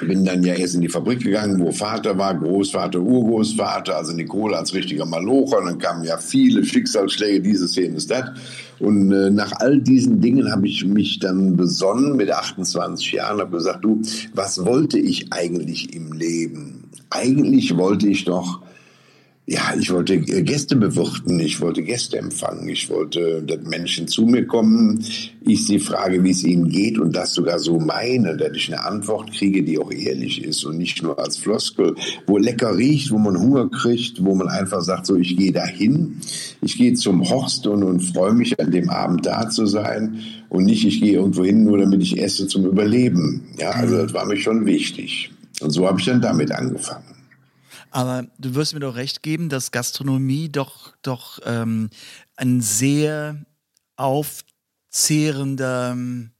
Bin 0.01 0.25
dann 0.25 0.41
ja 0.41 0.55
erst 0.55 0.73
in 0.73 0.81
die 0.81 0.89
Fabrik 0.89 1.21
gegangen, 1.21 1.59
wo 1.59 1.71
Vater 1.71 2.17
war, 2.17 2.33
Großvater, 2.33 2.99
Urgroßvater, 2.99 3.95
also 3.95 4.13
Nicole 4.13 4.57
als 4.57 4.73
richtiger 4.73 5.05
Malocher. 5.05 5.63
Dann 5.63 5.77
kamen 5.77 6.03
ja 6.03 6.17
viele 6.17 6.65
Schicksalsschläge, 6.65 7.41
dieses, 7.41 7.75
jenes, 7.75 8.07
das. 8.07 8.31
Und 8.79 9.11
äh, 9.11 9.29
nach 9.29 9.51
all 9.59 9.79
diesen 9.79 10.19
Dingen 10.19 10.51
habe 10.51 10.67
ich 10.67 10.83
mich 10.83 11.19
dann 11.19 11.55
besonnen 11.55 12.15
mit 12.15 12.31
28 12.31 13.11
Jahren, 13.11 13.39
habe 13.39 13.57
gesagt, 13.57 13.85
du, 13.85 14.01
was 14.33 14.65
wollte 14.65 14.97
ich 14.97 15.31
eigentlich 15.31 15.93
im 15.93 16.13
Leben? 16.13 16.89
Eigentlich 17.11 17.77
wollte 17.77 18.07
ich 18.07 18.25
doch 18.25 18.61
ja, 19.49 19.73
ich 19.79 19.89
wollte 19.91 20.19
Gäste 20.19 20.75
bewirten, 20.75 21.39
ich 21.39 21.61
wollte 21.61 21.81
Gäste 21.81 22.17
empfangen, 22.17 22.67
ich 22.67 22.89
wollte, 22.89 23.41
dass 23.43 23.61
Menschen 23.61 24.05
zu 24.09 24.25
mir 24.25 24.45
kommen, 24.45 25.01
ich 25.39 25.65
sie 25.65 25.79
frage, 25.79 26.21
wie 26.25 26.31
es 26.31 26.43
ihnen 26.43 26.67
geht 26.67 26.99
und 26.99 27.15
das 27.15 27.33
sogar 27.33 27.57
so 27.57 27.79
meine, 27.79 28.35
dass 28.35 28.51
ich 28.57 28.67
eine 28.67 28.83
Antwort 28.83 29.31
kriege, 29.31 29.63
die 29.63 29.79
auch 29.79 29.89
ehrlich 29.89 30.43
ist 30.43 30.65
und 30.65 30.77
nicht 30.77 31.01
nur 31.01 31.17
als 31.17 31.37
Floskel, 31.37 31.95
wo 32.25 32.37
lecker 32.37 32.75
riecht, 32.77 33.09
wo 33.09 33.19
man 33.19 33.39
Hunger 33.39 33.69
kriegt, 33.69 34.21
wo 34.21 34.35
man 34.35 34.49
einfach 34.49 34.81
sagt, 34.81 35.05
so 35.05 35.15
ich 35.15 35.37
gehe 35.37 35.53
dahin, 35.53 36.17
ich 36.61 36.77
gehe 36.77 36.93
zum 36.95 37.29
Horst 37.29 37.67
und, 37.67 37.83
und 37.83 38.01
freue 38.01 38.33
mich 38.33 38.59
an 38.59 38.71
dem 38.71 38.89
Abend 38.89 39.25
da 39.25 39.49
zu 39.49 39.65
sein 39.65 40.19
und 40.49 40.65
nicht, 40.65 40.85
ich 40.85 40.99
gehe 40.99 41.13
irgendwo 41.13 41.45
hin, 41.45 41.63
nur 41.63 41.77
damit 41.77 42.01
ich 42.01 42.21
esse 42.21 42.47
zum 42.47 42.65
Überleben. 42.65 43.47
Ja, 43.57 43.69
also 43.69 43.95
das 43.95 44.13
war 44.13 44.25
mir 44.25 44.35
schon 44.35 44.65
wichtig. 44.65 45.31
Und 45.61 45.69
so 45.69 45.87
habe 45.87 46.01
ich 46.01 46.05
dann 46.05 46.19
damit 46.19 46.51
angefangen. 46.51 47.16
Aber 47.91 48.27
du 48.37 48.55
wirst 48.55 48.73
mir 48.73 48.79
doch 48.79 48.95
recht 48.95 49.23
geben, 49.23 49.49
dass 49.49 49.71
Gastronomie 49.71 50.49
doch, 50.49 50.95
doch 51.01 51.39
ähm, 51.45 51.89
ein 52.35 52.61
sehr 52.61 53.45
aufzehrender 53.95 55.91
ähm, 55.91 56.31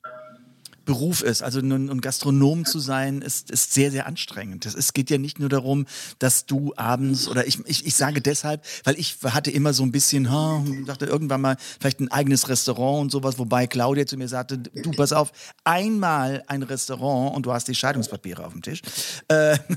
Beruf 0.88 1.22
ist. 1.22 1.44
Also 1.44 1.60
ein 1.60 2.02
Gastronom 2.02 2.66
zu 2.66 2.80
sein, 2.80 3.22
ist, 3.22 3.52
ist 3.52 3.74
sehr, 3.74 3.92
sehr 3.92 4.08
anstrengend. 4.08 4.66
Es 4.66 4.94
geht 4.94 5.12
ja 5.12 5.20
nicht 5.20 5.38
nur 5.38 5.50
darum, 5.50 5.86
dass 6.18 6.48
du 6.48 6.74
abends, 6.76 7.28
oder 7.28 7.46
ich, 7.46 7.60
ich, 7.66 7.86
ich 7.86 7.94
sage 7.94 8.22
deshalb, 8.22 8.66
weil 8.86 8.98
ich 8.98 9.18
hatte 9.24 9.52
immer 9.52 9.74
so 9.74 9.84
ein 9.84 9.92
bisschen, 9.92 10.32
ha, 10.32 10.64
dachte 10.86 11.06
irgendwann 11.06 11.42
mal 11.42 11.58
vielleicht 11.80 12.00
ein 12.00 12.10
eigenes 12.10 12.50
Restaurant 12.50 13.02
und 13.02 13.12
sowas, 13.12 13.38
wobei 13.38 13.68
Claudia 13.68 14.08
zu 14.08 14.18
mir 14.18 14.30
sagte, 14.30 14.58
du 14.58 14.92
pass 14.92 15.12
auf, 15.12 15.32
einmal 15.64 16.44
ein 16.48 16.64
Restaurant 16.64 17.36
und 17.36 17.46
du 17.46 17.52
hast 17.52 17.68
die 17.68 17.76
Scheidungspapiere 17.76 18.46
auf 18.46 18.54
dem 18.54 18.62
Tisch. 18.62 18.82
Äh, 19.28 19.58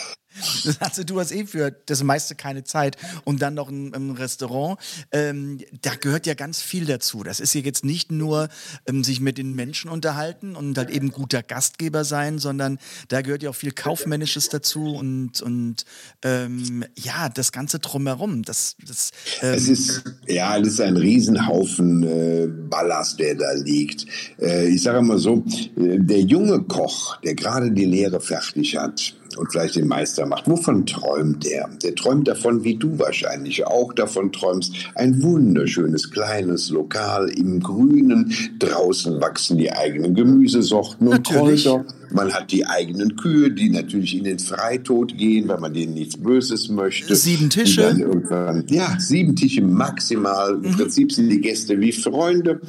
Also 0.80 1.04
du 1.04 1.20
hast 1.20 1.32
eh 1.32 1.46
für 1.46 1.70
das 1.86 2.02
meiste 2.02 2.34
keine 2.34 2.64
Zeit 2.64 2.96
und 3.24 3.42
dann 3.42 3.54
noch 3.54 3.68
ein, 3.68 3.94
ein 3.94 4.10
Restaurant. 4.12 4.78
Ähm, 5.12 5.58
da 5.82 5.94
gehört 5.94 6.26
ja 6.26 6.34
ganz 6.34 6.62
viel 6.62 6.86
dazu. 6.86 7.22
Das 7.22 7.40
ist 7.40 7.54
ja 7.54 7.60
jetzt 7.60 7.84
nicht 7.84 8.10
nur 8.10 8.48
ähm, 8.86 9.04
sich 9.04 9.20
mit 9.20 9.38
den 9.38 9.54
Menschen 9.54 9.90
unterhalten 9.90 10.56
und 10.56 10.76
halt 10.78 10.90
eben 10.90 11.10
guter 11.10 11.42
Gastgeber 11.42 12.04
sein, 12.04 12.38
sondern 12.38 12.78
da 13.08 13.22
gehört 13.22 13.42
ja 13.42 13.50
auch 13.50 13.54
viel 13.54 13.72
Kaufmännisches 13.72 14.48
dazu 14.48 14.94
und, 14.94 15.42
und 15.42 15.84
ähm, 16.22 16.84
ja, 16.96 17.28
das 17.28 17.52
Ganze 17.52 17.78
drumherum. 17.78 18.42
Das, 18.42 18.76
das, 18.86 19.10
ähm 19.42 19.54
es 19.54 19.68
ist, 19.68 20.04
ja, 20.26 20.58
das 20.58 20.68
ist 20.68 20.80
ein 20.80 20.96
Riesenhaufen 20.96 22.02
äh, 22.02 22.46
Ballast, 22.48 23.18
der 23.18 23.34
da 23.34 23.52
liegt. 23.52 24.06
Äh, 24.40 24.68
ich 24.68 24.82
sage 24.82 25.02
mal 25.02 25.18
so, 25.18 25.44
äh, 25.76 25.98
der 25.98 26.20
junge 26.20 26.62
Koch, 26.62 27.20
der 27.20 27.34
gerade 27.34 27.70
die 27.72 27.84
Lehre 27.84 28.20
fertig 28.20 28.76
hat, 28.76 29.14
und 29.36 29.50
vielleicht 29.50 29.76
den 29.76 29.88
Meister 29.88 30.26
macht. 30.26 30.48
Wovon 30.48 30.86
träumt 30.86 31.44
der? 31.44 31.68
Der 31.82 31.94
träumt 31.94 32.28
davon, 32.28 32.64
wie 32.64 32.76
du 32.76 32.98
wahrscheinlich 32.98 33.66
auch 33.66 33.92
davon 33.92 34.32
träumst. 34.32 34.72
Ein 34.94 35.22
wunderschönes 35.22 36.10
kleines 36.10 36.70
Lokal 36.70 37.28
im 37.30 37.60
Grünen. 37.60 38.34
Draußen 38.58 39.20
wachsen 39.20 39.58
die 39.58 39.72
eigenen 39.72 40.14
Gemüsesorten 40.14 41.08
und. 41.08 41.26
Kräuter. 41.26 41.84
Man 42.12 42.32
hat 42.32 42.50
die 42.52 42.66
eigenen 42.66 43.16
Kühe, 43.16 43.50
die 43.50 43.70
natürlich 43.70 44.16
in 44.16 44.24
den 44.24 44.38
Freitod 44.38 45.16
gehen, 45.16 45.48
weil 45.48 45.60
man 45.60 45.72
denen 45.72 45.94
nichts 45.94 46.16
Böses 46.16 46.68
möchte. 46.68 47.14
Sieben 47.14 47.50
Tische. 47.50 47.94
Dann 48.28 48.64
ja, 48.68 48.96
sieben 48.98 49.36
Tische 49.36 49.62
maximal. 49.62 50.60
Im 50.62 50.72
Prinzip 50.72 51.12
sind 51.12 51.28
die 51.28 51.40
Gäste 51.40 51.80
wie 51.80 51.92
Freunde. 51.92 52.60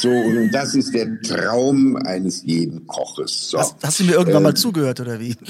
So, 0.00 0.10
und 0.10 0.50
das 0.52 0.74
ist 0.74 0.94
der 0.94 1.20
Traum 1.22 1.96
eines 1.96 2.42
jeden 2.44 2.86
Koches. 2.86 3.50
So. 3.50 3.58
Hast, 3.58 3.76
hast 3.82 4.00
du 4.00 4.04
mir 4.04 4.14
irgendwann 4.14 4.42
mal 4.42 4.54
zugehört 4.54 5.00
oder 5.00 5.20
wie? 5.20 5.34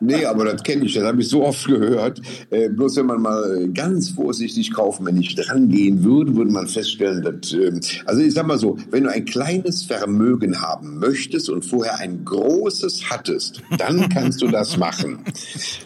Nee, 0.00 0.24
aber 0.24 0.44
das 0.44 0.62
kenne 0.64 0.84
ich, 0.84 0.94
das 0.94 1.04
habe 1.04 1.20
ich 1.22 1.28
so 1.28 1.44
oft 1.44 1.66
gehört. 1.66 2.20
Äh, 2.50 2.68
bloß 2.68 2.96
wenn 2.96 3.06
man 3.06 3.22
mal 3.22 3.68
ganz 3.72 4.10
vorsichtig 4.10 4.72
kaufmännisch 4.72 5.36
dran 5.36 5.68
gehen 5.68 6.02
würde, 6.02 6.34
würde 6.34 6.50
man 6.50 6.66
feststellen, 6.66 7.22
dass, 7.22 7.52
äh, 7.52 7.72
also 8.04 8.20
ich 8.20 8.34
sag 8.34 8.44
mal 8.44 8.58
so, 8.58 8.76
wenn 8.90 9.04
du 9.04 9.10
ein 9.10 9.24
kleines 9.24 9.84
Vermögen 9.84 10.60
haben 10.60 10.98
möchtest 10.98 11.48
und 11.48 11.64
vorher 11.64 12.00
ein 12.00 12.24
großes 12.24 12.63
hattest, 13.10 13.62
dann 13.78 14.08
kannst 14.08 14.42
du 14.42 14.48
das 14.48 14.76
machen. 14.76 15.20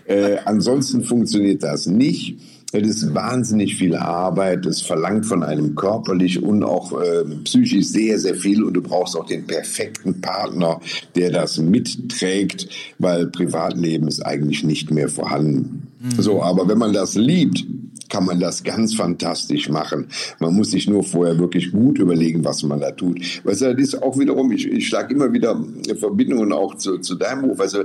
Äh, 0.06 0.37
ansonsten 0.44 1.04
funktioniert 1.04 1.62
das 1.62 1.87
nicht. 1.87 2.37
Es 2.70 2.87
ist 2.87 3.14
wahnsinnig 3.14 3.76
viel 3.76 3.97
Arbeit. 3.97 4.66
Es 4.66 4.82
verlangt 4.82 5.25
von 5.25 5.42
einem 5.42 5.75
körperlich 5.75 6.42
und 6.42 6.62
auch 6.62 6.92
äh, 7.00 7.25
psychisch 7.44 7.87
sehr, 7.87 8.18
sehr 8.18 8.35
viel. 8.35 8.62
Und 8.62 8.75
du 8.75 8.82
brauchst 8.82 9.16
auch 9.16 9.26
den 9.26 9.47
perfekten 9.47 10.20
Partner, 10.20 10.80
der 11.14 11.30
das 11.30 11.58
mitträgt, 11.58 12.68
weil 12.99 13.28
Privatleben 13.28 14.06
ist 14.06 14.20
eigentlich 14.20 14.64
nicht 14.64 14.90
mehr 14.90 15.08
vorhanden. 15.08 15.88
Mhm. 16.00 16.23
So, 16.23 16.42
aber 16.42 16.68
wenn 16.68 16.78
man 16.78 16.92
das 16.92 17.14
liebt, 17.14 17.64
kann 18.09 18.25
man 18.25 18.41
das 18.41 18.65
ganz 18.65 18.95
fantastisch 18.95 19.69
machen. 19.69 20.07
Man 20.38 20.55
muss 20.55 20.71
sich 20.71 20.88
nur 20.88 21.03
vorher 21.03 21.38
wirklich 21.38 21.73
gut 21.73 21.99
überlegen, 21.99 22.45
was 22.45 22.62
man 22.62 22.81
da 22.81 22.91
tut. 22.91 23.21
Weißt 23.45 23.62
du, 23.62 23.75
das 23.75 23.83
ist 23.83 24.03
auch 24.03 24.19
wiederum, 24.19 24.50
ich, 24.53 24.67
ich 24.67 24.88
schlage 24.88 25.15
immer 25.15 25.33
wieder 25.33 25.62
Verbindungen 25.99 26.53
auch 26.53 26.77
zu, 26.77 26.99
zu 26.99 27.15
deinem. 27.15 27.59
Weißt 27.59 27.75
du, 27.75 27.85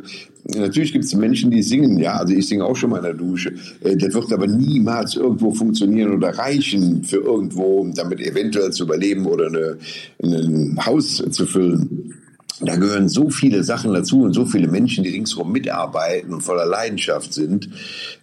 natürlich 0.59 0.93
gibt 0.93 1.05
es 1.05 1.13
Menschen, 1.15 1.51
die 1.51 1.61
singen, 1.61 1.97
ja, 1.97 2.13
also 2.13 2.33
ich 2.33 2.47
singe 2.47 2.65
auch 2.65 2.75
schon 2.75 2.91
mal 2.91 2.97
in 2.97 3.03
der 3.03 3.13
Dusche. 3.13 3.53
Äh, 3.81 3.97
das 3.97 4.13
wird 4.13 4.31
aber 4.31 4.47
niemals 4.47 5.15
irgendwo 5.15 5.51
funktionieren 5.51 6.13
oder 6.13 6.29
reichen 6.37 7.03
für 7.03 7.17
irgendwo, 7.17 7.87
damit 7.93 8.21
eventuell 8.21 8.71
zu 8.71 8.83
überleben 8.83 9.25
oder 9.25 9.47
eine, 9.47 9.77
ein 10.21 10.85
Haus 10.85 11.23
zu 11.31 11.45
füllen. 11.45 12.13
Da 12.61 12.75
gehören 12.75 13.09
so 13.09 13.29
viele 13.29 13.63
Sachen 13.63 13.93
dazu 13.93 14.21
und 14.21 14.33
so 14.33 14.45
viele 14.45 14.67
Menschen, 14.67 15.03
die 15.03 15.09
ringsherum 15.09 15.51
mitarbeiten 15.51 16.33
und 16.33 16.41
voller 16.41 16.65
Leidenschaft 16.65 17.33
sind. 17.33 17.69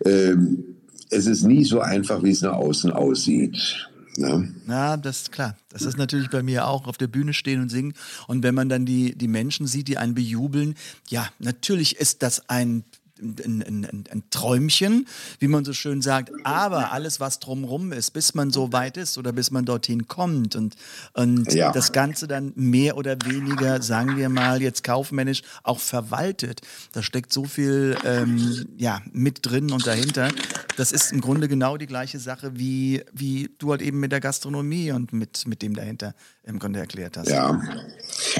Ähm, 0.04 0.76
es 1.10 1.26
ist 1.26 1.42
nie 1.42 1.64
so 1.64 1.80
einfach, 1.80 2.22
wie 2.22 2.30
es 2.30 2.42
nach 2.42 2.54
außen 2.54 2.92
aussieht. 2.92 3.88
Ne? 4.16 4.52
Ja, 4.68 4.96
das 4.96 5.22
ist 5.22 5.32
klar. 5.32 5.56
Das 5.70 5.82
ist 5.82 5.96
natürlich 5.96 6.30
bei 6.30 6.42
mir 6.42 6.66
auch 6.66 6.86
auf 6.86 6.98
der 6.98 7.06
Bühne 7.06 7.32
stehen 7.32 7.60
und 7.60 7.68
singen. 7.68 7.94
Und 8.26 8.42
wenn 8.42 8.54
man 8.54 8.68
dann 8.68 8.84
die, 8.84 9.16
die 9.16 9.28
Menschen 9.28 9.66
sieht, 9.66 9.88
die 9.88 9.98
einen 9.98 10.14
bejubeln, 10.14 10.74
ja, 11.08 11.28
natürlich 11.38 11.96
ist 11.96 12.22
das 12.22 12.48
ein 12.48 12.84
ein, 13.20 13.62
ein, 13.62 14.04
ein, 14.10 14.22
Träumchen, 14.30 15.06
wie 15.38 15.48
man 15.48 15.64
so 15.64 15.72
schön 15.72 16.02
sagt, 16.02 16.30
aber 16.44 16.92
alles, 16.92 17.20
was 17.20 17.38
drumrum 17.38 17.92
ist, 17.92 18.12
bis 18.12 18.34
man 18.34 18.50
so 18.50 18.72
weit 18.72 18.96
ist 18.96 19.18
oder 19.18 19.32
bis 19.32 19.50
man 19.50 19.64
dorthin 19.64 20.08
kommt 20.08 20.56
und, 20.56 20.76
und 21.14 21.52
ja. 21.52 21.72
das 21.72 21.92
Ganze 21.92 22.26
dann 22.26 22.52
mehr 22.56 22.96
oder 22.96 23.16
weniger, 23.24 23.82
sagen 23.82 24.16
wir 24.16 24.28
mal, 24.28 24.62
jetzt 24.62 24.84
kaufmännisch 24.84 25.42
auch 25.62 25.80
verwaltet. 25.80 26.60
Da 26.92 27.02
steckt 27.02 27.32
so 27.32 27.44
viel 27.44 27.96
ähm, 28.04 28.66
ja, 28.76 29.00
mit 29.12 29.40
drin 29.42 29.70
und 29.70 29.86
dahinter. 29.86 30.28
Das 30.76 30.92
ist 30.92 31.12
im 31.12 31.20
Grunde 31.20 31.48
genau 31.48 31.76
die 31.76 31.86
gleiche 31.86 32.18
Sache, 32.18 32.52
wie, 32.54 33.02
wie 33.12 33.50
du 33.58 33.70
halt 33.70 33.82
eben 33.82 34.00
mit 34.00 34.12
der 34.12 34.20
Gastronomie 34.20 34.92
und 34.92 35.12
mit, 35.12 35.46
mit 35.46 35.62
dem 35.62 35.74
dahinter 35.74 36.14
im 36.44 36.58
Grunde 36.58 36.80
erklärt 36.80 37.16
hast. 37.16 37.28
Ja, 37.28 37.60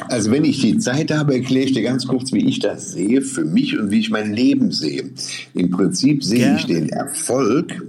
also 0.08 0.30
wenn 0.30 0.44
ich 0.44 0.60
die 0.60 0.78
Zeit 0.78 1.10
habe, 1.10 1.34
erkläre 1.34 1.66
ich 1.66 1.72
dir 1.72 1.82
ganz 1.82 2.06
kurz, 2.06 2.32
wie 2.32 2.46
ich 2.46 2.58
das 2.58 2.92
sehe 2.92 3.22
für 3.22 3.44
mich 3.44 3.78
und 3.78 3.90
wie 3.90 4.00
ich 4.00 4.10
mein 4.10 4.32
Leben 4.32 4.72
sehe. 4.72 5.10
Im 5.54 5.70
Prinzip 5.70 6.24
sehe 6.24 6.38
Gerne. 6.40 6.58
ich 6.58 6.66
den 6.66 6.88
Erfolg 6.88 7.82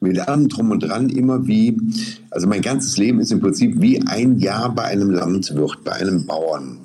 mit 0.00 0.18
allem 0.18 0.48
drum 0.48 0.70
und 0.70 0.80
dran 0.80 1.10
immer 1.10 1.46
wie, 1.46 1.76
also 2.30 2.46
mein 2.46 2.62
ganzes 2.62 2.96
Leben 2.96 3.20
ist 3.20 3.32
im 3.32 3.40
Prinzip 3.40 3.80
wie 3.80 4.00
ein 4.00 4.38
Jahr 4.38 4.74
bei 4.74 4.84
einem 4.84 5.10
Landwirt, 5.10 5.84
bei 5.84 5.92
einem 5.92 6.26
Bauern. 6.26 6.78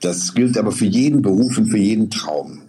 Das 0.00 0.34
gilt 0.34 0.58
aber 0.58 0.72
für 0.72 0.84
jeden 0.84 1.22
Beruf 1.22 1.56
und 1.56 1.66
für 1.66 1.78
jeden 1.78 2.10
Traum. 2.10 2.60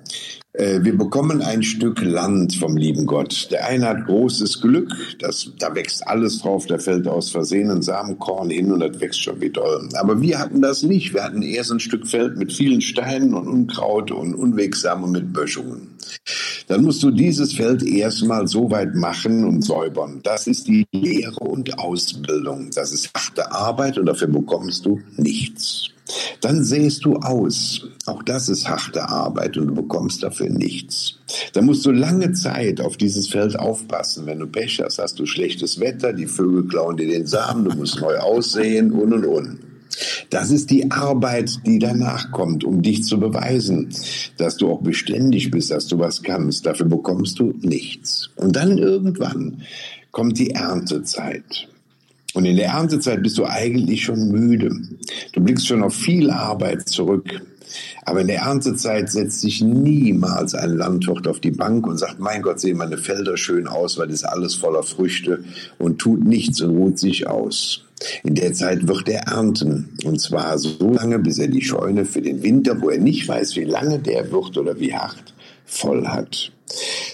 Äh, 0.57 0.83
wir 0.83 0.97
bekommen 0.97 1.41
ein 1.41 1.63
Stück 1.63 2.01
Land 2.01 2.55
vom 2.55 2.77
lieben 2.77 3.05
Gott. 3.05 3.49
Der 3.51 3.67
eine 3.67 3.87
hat 3.87 4.05
großes 4.05 4.61
Glück, 4.61 4.93
das, 5.19 5.51
da 5.59 5.75
wächst 5.75 6.07
alles 6.07 6.39
drauf, 6.39 6.65
der 6.65 6.79
fällt 6.79 7.07
aus 7.07 7.31
Versehen 7.31 7.69
ein 7.71 7.81
Samenkorn 7.81 8.49
hin 8.49 8.71
und 8.71 8.79
das 8.79 8.99
wächst 8.99 9.21
schon 9.21 9.41
wie 9.41 9.49
doll. 9.49 9.89
Aber 9.95 10.21
wir 10.21 10.39
hatten 10.39 10.61
das 10.61 10.83
nicht. 10.83 11.13
Wir 11.13 11.23
hatten 11.23 11.41
erst 11.41 11.71
ein 11.71 11.79
Stück 11.79 12.07
Feld 12.07 12.37
mit 12.37 12.53
vielen 12.53 12.81
Steinen 12.81 13.33
und 13.33 13.47
Unkraut 13.47 14.11
und 14.11 14.33
Unwegsam 14.33 15.03
und 15.03 15.11
mit 15.11 15.33
Böschungen. 15.33 15.89
Dann 16.67 16.83
musst 16.83 17.03
du 17.03 17.11
dieses 17.11 17.53
Feld 17.53 17.83
erstmal 17.83 18.47
so 18.47 18.71
weit 18.71 18.95
machen 18.95 19.43
und 19.45 19.61
säubern. 19.61 20.21
Das 20.23 20.47
ist 20.47 20.67
die 20.67 20.87
Lehre 20.91 21.39
und 21.39 21.77
Ausbildung. 21.77 22.69
Das 22.73 22.91
ist 22.91 23.11
harte 23.15 23.51
Arbeit 23.51 23.97
und 23.97 24.05
dafür 24.05 24.27
bekommst 24.27 24.85
du 24.85 25.01
nichts. 25.17 25.94
Dann 26.41 26.63
sähst 26.63 27.05
du 27.05 27.15
aus. 27.15 27.87
Auch 28.05 28.21
das 28.23 28.49
ist 28.49 28.69
harte 28.69 29.09
Arbeit 29.09 29.57
und 29.57 29.67
du 29.67 29.75
bekommst 29.75 30.21
dafür 30.23 30.49
nichts. 30.49 31.17
Da 31.53 31.61
musst 31.61 31.85
du 31.85 31.91
lange 31.91 32.33
Zeit 32.33 32.79
auf 32.81 32.97
dieses 32.97 33.27
Feld 33.27 33.57
aufpassen. 33.57 34.25
Wenn 34.25 34.39
du 34.39 34.47
Pech 34.47 34.81
hast, 34.83 34.99
hast 34.99 35.17
du 35.19 35.25
schlechtes 35.25 35.79
Wetter, 35.79 36.13
die 36.13 36.27
Vögel 36.27 36.67
klauen 36.67 36.97
dir 36.97 37.07
den 37.07 37.25
Samen, 37.25 37.65
du 37.65 37.75
musst 37.75 37.99
neu 37.99 38.17
aussehen 38.17 38.91
und 38.91 39.13
und 39.13 39.25
und. 39.25 39.59
Das 40.29 40.51
ist 40.51 40.71
die 40.71 40.91
Arbeit, 40.91 41.65
die 41.65 41.79
danach 41.79 42.31
kommt, 42.31 42.63
um 42.63 42.81
dich 42.81 43.03
zu 43.03 43.19
beweisen, 43.19 43.89
dass 44.37 44.57
du 44.57 44.69
auch 44.69 44.81
beständig 44.81 45.51
bist, 45.51 45.71
dass 45.71 45.87
du 45.87 45.99
was 45.99 46.21
kannst. 46.21 46.65
Dafür 46.65 46.87
bekommst 46.87 47.39
du 47.39 47.53
nichts. 47.61 48.29
Und 48.35 48.55
dann 48.55 48.77
irgendwann 48.77 49.61
kommt 50.11 50.37
die 50.37 50.51
Erntezeit. 50.51 51.69
Und 52.35 52.45
in 52.45 52.57
der 52.57 52.67
Erntezeit 52.67 53.23
bist 53.23 53.37
du 53.37 53.45
eigentlich 53.45 54.03
schon 54.03 54.29
müde. 54.29 54.69
Du 55.31 55.41
blickst 55.41 55.67
schon 55.67 55.81
auf 55.81 55.95
viel 55.95 56.29
Arbeit 56.29 56.87
zurück. 56.87 57.41
Aber 58.03 58.21
in 58.21 58.27
der 58.27 58.41
Erntezeit 58.41 59.09
setzt 59.09 59.41
sich 59.41 59.61
niemals 59.61 60.53
ein 60.53 60.71
Landwirt 60.77 61.27
auf 61.27 61.39
die 61.39 61.51
Bank 61.51 61.87
und 61.87 61.97
sagt, 61.97 62.19
mein 62.19 62.41
Gott, 62.41 62.59
sehen 62.59 62.77
meine 62.77 62.97
Felder 62.97 63.37
schön 63.37 63.67
aus, 63.67 63.97
weil 63.97 64.09
das 64.09 64.23
alles 64.23 64.55
voller 64.55 64.83
Früchte 64.83 65.43
und 65.79 65.97
tut 65.99 66.23
nichts 66.23 66.61
und 66.61 66.77
ruht 66.77 66.99
sich 66.99 67.27
aus. 67.27 67.85
In 68.23 68.35
der 68.35 68.53
Zeit 68.53 68.87
wird 68.87 69.07
er 69.07 69.21
ernten. 69.27 69.89
Und 70.03 70.19
zwar 70.19 70.57
so 70.57 70.91
lange, 70.91 71.19
bis 71.19 71.39
er 71.39 71.47
die 71.47 71.63
Scheune 71.63 72.05
für 72.05 72.21
den 72.21 72.43
Winter, 72.43 72.81
wo 72.81 72.89
er 72.89 72.99
nicht 72.99 73.27
weiß, 73.27 73.55
wie 73.55 73.63
lange 73.63 73.99
der 73.99 74.31
wird 74.31 74.57
oder 74.57 74.79
wie 74.79 74.93
hart, 74.93 75.33
voll 75.65 76.07
hat. 76.07 76.51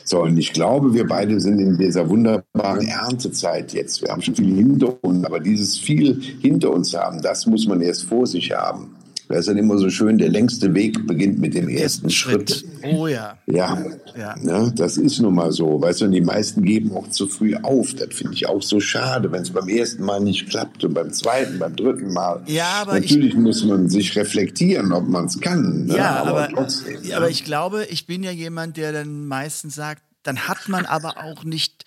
So, 0.06 0.24
und 0.24 0.38
ich 0.38 0.54
glaube, 0.54 0.94
wir 0.94 1.06
beide 1.06 1.40
sind 1.40 1.60
in 1.60 1.78
dieser 1.78 2.10
wunderbaren 2.10 2.88
Erntezeit 2.88 3.74
jetzt. 3.74 4.02
Wir 4.02 4.10
haben 4.10 4.22
schon 4.22 4.36
viel 4.36 4.56
hinter 4.56 5.04
uns, 5.04 5.26
aber 5.26 5.40
dieses 5.40 5.78
viel 5.78 6.22
hinter 6.42 6.72
uns 6.72 6.96
haben, 6.96 7.22
das 7.22 7.46
muss 7.46 7.68
man 7.68 7.82
erst 7.82 8.04
vor 8.04 8.26
sich 8.28 8.52
haben. 8.52 8.96
Da 9.32 9.38
ist 9.38 9.48
dann 9.48 9.56
immer 9.56 9.78
so 9.78 9.90
schön, 9.90 10.18
der 10.18 10.28
längste 10.28 10.74
Weg 10.74 11.08
beginnt 11.08 11.40
mit 11.40 11.54
dem 11.54 11.70
ersten 11.70 12.10
Schritt. 12.10 12.66
Oh 12.84 13.08
ja. 13.08 13.38
Ja, 13.46 13.82
ja. 14.18 14.36
Ne, 14.38 14.74
das 14.76 14.98
ist 14.98 15.22
nun 15.22 15.36
mal 15.36 15.54
so. 15.54 15.82
Weißt 15.82 16.02
du, 16.02 16.06
und 16.06 16.12
die 16.12 16.20
meisten 16.20 16.64
geben 16.64 16.92
auch 16.94 17.08
zu 17.10 17.28
früh 17.28 17.56
auf. 17.56 17.94
Das 17.94 18.14
finde 18.14 18.34
ich 18.34 18.50
auch 18.50 18.62
so 18.62 18.82
schade, 18.82 19.32
wenn 19.32 19.44
es 19.44 19.52
beim 19.52 19.70
ersten 19.70 20.04
Mal 20.04 20.20
nicht 20.20 20.50
klappt 20.50 20.84
und 20.84 20.94
beim 20.94 21.14
zweiten, 21.14 21.60
beim 21.60 21.78
dritten 21.78 22.12
Mal. 22.12 22.44
Ja, 22.48 22.82
aber 22.82 23.00
Natürlich 23.00 23.34
ich, 23.34 23.40
muss 23.40 23.64
man 23.64 23.88
sich 23.88 24.18
reflektieren, 24.18 24.92
ob 24.92 25.08
man 25.08 25.28
es 25.28 25.40
kann. 25.40 25.86
Ne? 25.86 25.96
Ja, 25.96 26.18
aber, 26.18 26.44
aber 26.44 26.50
trotzdem. 26.54 27.02
Ja, 27.04 27.16
aber 27.16 27.30
ich 27.30 27.46
glaube, 27.46 27.86
ich 27.86 28.08
bin 28.08 28.24
ja 28.24 28.32
jemand, 28.32 28.76
der 28.76 28.92
dann 28.92 29.28
meistens 29.28 29.76
sagt, 29.76 30.04
dann 30.24 30.50
hat 30.50 30.68
man 30.68 30.86
aber 30.86 31.24
auch 31.24 31.46
nicht 31.46 31.86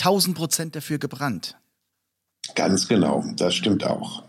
1000 0.00 0.36
Prozent 0.36 0.76
dafür 0.76 0.98
gebrannt. 0.98 1.56
Ganz 2.54 2.86
genau, 2.86 3.24
das 3.36 3.54
stimmt 3.54 3.84
auch. 3.84 4.25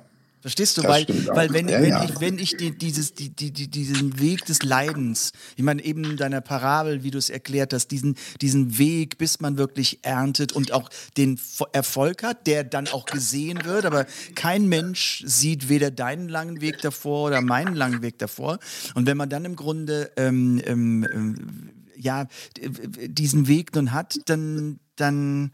Verstehst 0.48 0.78
du? 0.78 0.82
Das 0.82 0.92
weil, 0.92 1.06
weil 1.36 1.52
wenn, 1.52 1.68
Ja, 1.68 1.82
wenn 1.82 1.90
ja. 1.90 2.06
ich, 2.06 2.22
wenn 2.22 2.40
ich 2.40 2.56
die, 2.56 2.72
dieses, 2.72 3.14
die, 3.14 3.32
die, 3.36 3.52
die, 3.52 3.68
diesen 3.68 4.18
Weg 4.18 4.46
des 4.46 4.64
Leidens, 4.64 5.34
ich 5.58 5.64
meine 5.64 5.84
eben 5.84 6.06
in 6.06 6.16
deiner 6.16 6.40
Parabel, 6.40 7.04
wie 7.04 7.12
du 7.12 7.18
es 7.18 7.30
erklärt 7.30 7.74
hast, 7.74 7.90
diesen, 7.90 8.16
diesen 8.40 8.78
Weg, 8.78 9.18
bis 9.18 9.42
man 9.42 9.58
wirklich 9.58 10.06
erntet 10.06 10.54
und 10.54 10.72
auch 10.72 10.90
den 11.18 11.38
Fo- 11.38 11.68
Erfolg 11.74 12.24
hat, 12.24 12.48
der 12.48 12.64
dann 12.64 12.88
auch 12.88 13.06
gesehen 13.06 13.66
wird, 13.66 13.84
aber 13.84 14.06
kein 14.36 14.70
Mensch 14.70 15.22
sieht 15.26 15.68
weder 15.68 15.92
deinen 15.92 16.30
langen 16.30 16.62
Weg 16.62 16.80
davor 16.82 17.28
oder 17.28 17.42
meinen 17.42 17.76
langen 17.76 18.02
Weg 18.02 18.18
davor. 18.18 18.58
Und 18.96 19.06
wenn 19.06 19.18
man 19.18 19.30
dann 19.30 19.44
im 19.44 19.58
Grunde 19.58 20.12
ähm, 20.16 20.62
ähm, 20.66 21.06
ähm, 21.14 21.70
ja 21.98 22.26
diesen 22.56 23.50
Weg 23.50 23.76
nun 23.76 23.92
hat, 23.92 24.18
dann, 24.28 24.80
dann 24.96 25.52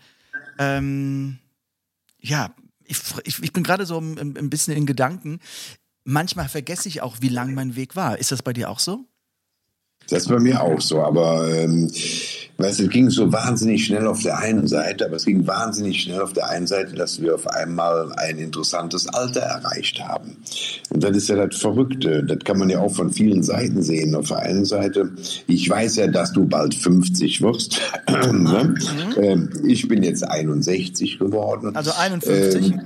ähm, 0.60 1.40
ja, 2.20 2.54
ich, 2.86 3.00
ich, 3.24 3.42
ich 3.42 3.54
bin 3.54 3.64
gerade 3.64 3.86
so 3.86 4.00
ein, 4.00 4.18
ein 4.38 4.50
bisschen 4.50 4.76
in 4.76 4.86
Gedanken. 4.86 5.40
Manchmal 6.06 6.50
vergesse 6.50 6.90
ich 6.90 7.02
auch, 7.02 7.18
wie 7.22 7.30
lang 7.30 7.54
mein 7.54 7.76
Weg 7.76 7.96
war. 7.96 8.18
Ist 8.18 8.32
das 8.32 8.44
bei 8.44 8.54
dir 8.54 8.70
auch 8.70 8.80
so? 8.80 9.06
Das 10.10 10.24
ist 10.24 10.30
bei 10.30 10.40
mir 10.40 10.62
auch 10.62 10.82
so, 10.82 11.02
aber 11.02 11.50
ähm, 11.50 11.90
weißt, 12.58 12.82
es 12.82 12.90
ging 12.90 13.10
so 13.10 13.32
wahnsinnig 13.32 13.86
schnell 13.86 14.06
auf 14.06 14.22
der 14.22 14.38
einen 14.38 14.68
Seite, 14.68 15.06
aber 15.06 15.16
es 15.16 15.26
ging 15.26 15.48
wahnsinnig 15.48 16.02
schnell 16.02 16.22
auf 16.22 16.34
der 16.34 16.50
einen 16.50 16.68
Seite, 16.68 16.94
dass 16.94 17.22
wir 17.22 17.36
auf 17.36 17.48
einmal 17.48 18.12
ein 18.18 18.38
interessantes 18.38 19.08
Alter 19.08 19.42
erreicht 19.42 20.00
haben. 20.02 20.38
Und 20.90 21.04
das 21.04 21.18
ist 21.18 21.30
ja 21.30 21.46
das 21.46 21.60
Verrückte, 21.60 22.24
das 22.24 22.40
kann 22.40 22.60
man 22.60 22.70
ja 22.70 22.80
auch 22.80 22.94
von 22.94 23.12
vielen 23.12 23.44
Seiten 23.44 23.82
sehen. 23.82 24.16
Auf 24.16 24.28
der 24.28 24.40
einen 24.40 24.66
Seite, 24.66 25.12
ich 25.48 25.70
weiß 25.70 25.96
ja, 25.98 26.08
dass 26.08 26.34
du 26.34 26.46
bald 26.46 26.76
50 26.76 27.42
wirst. 27.42 27.80
ne? 28.32 28.76
ähm, 29.18 29.50
ich 29.66 29.88
bin 29.88 30.04
jetzt 30.04 30.24
61 30.24 31.20
geworden. 31.20 31.76
Also 31.76 31.92
51? 31.98 32.72
Ähm, 32.72 32.82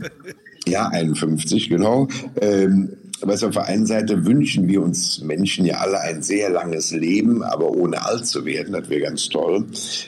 ja, 0.67 0.87
51, 0.87 1.69
genau. 1.69 2.07
Ähm, 2.41 2.89
was 3.21 3.43
auf 3.43 3.53
der 3.53 3.65
einen 3.65 3.85
Seite 3.85 4.25
wünschen 4.25 4.67
wir 4.67 4.81
uns 4.81 5.21
Menschen 5.21 5.65
ja 5.65 5.77
alle 5.77 5.99
ein 6.01 6.21
sehr 6.21 6.49
langes 6.49 6.91
Leben, 6.91 7.43
aber 7.43 7.71
ohne 7.71 8.05
alt 8.05 8.25
zu 8.25 8.45
werden, 8.45 8.73
das 8.73 8.89
wäre 8.89 9.01
ganz 9.01 9.27
toll. 9.29 9.65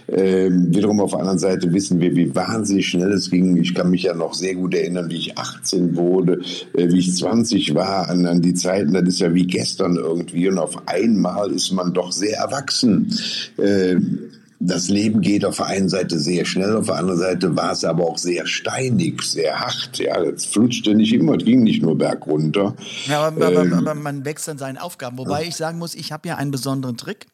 Ähm, 0.08 0.74
wiederum 0.74 1.00
auf 1.00 1.12
der 1.12 1.20
anderen 1.20 1.40
Seite 1.40 1.74
wissen 1.74 2.00
wir, 2.00 2.16
wie 2.16 2.34
wahnsinnig 2.36 2.88
schnell 2.88 3.12
es 3.14 3.30
ging. 3.30 3.58
Ich 3.58 3.74
kann 3.74 3.90
mich 3.90 4.04
ja 4.04 4.14
noch 4.14 4.34
sehr 4.34 4.56
gut 4.56 4.76
erinnern, 4.76 5.10
wie 5.10 5.18
ich 5.18 5.38
18 5.38 5.96
wurde, 5.96 6.42
äh, 6.74 6.92
wie 6.92 7.00
ich 7.00 7.16
20 7.16 7.74
war, 7.76 8.10
an, 8.10 8.26
an 8.26 8.42
die 8.42 8.54
Zeiten, 8.54 8.94
das 8.94 9.08
ist 9.08 9.20
ja 9.20 9.34
wie 9.34 9.48
gestern 9.48 9.96
irgendwie. 9.96 10.48
Und 10.48 10.60
auf 10.60 10.88
einmal 10.88 11.52
ist 11.52 11.72
man 11.72 11.94
doch 11.94 12.12
sehr 12.12 12.38
erwachsen. 12.38 13.14
Ähm, 13.58 14.30
das 14.60 14.90
Leben 14.90 15.22
geht 15.22 15.46
auf 15.46 15.58
der 15.58 15.68
einen 15.68 15.88
Seite 15.88 16.20
sehr 16.20 16.44
schnell, 16.46 16.76
auf 16.76 16.88
der 16.88 16.96
anderen 16.96 17.20
Seite 17.20 17.56
war 17.56 17.72
es 17.72 17.86
aber 17.86 18.06
auch 18.06 18.18
sehr 18.18 18.46
steinig, 18.46 19.22
sehr 19.22 19.58
hart. 19.60 19.98
Ja, 19.98 20.22
es 20.22 20.46
flutschte 20.46 20.94
nicht 20.94 21.14
immer, 21.14 21.36
es 21.38 21.46
ging 21.46 21.64
nicht 21.64 21.82
nur 21.82 21.98
bergunter. 21.98 22.76
Ja, 23.08 23.28
aber, 23.28 23.48
aber, 23.48 23.62
Ähm. 23.62 23.74
aber 23.74 23.96
man 23.96 24.26
wächst 24.26 24.50
an 24.50 24.58
seinen 24.58 24.78
Aufgaben. 24.78 25.18
Wobei 25.18 25.46
ich 25.46 25.56
sagen 25.56 25.80
muss, 25.80 25.96
ich 25.96 26.12
habe 26.12 26.28
ja 26.28 26.36
einen 26.36 26.52
besonderen 26.52 26.98
Trick. 26.98 27.28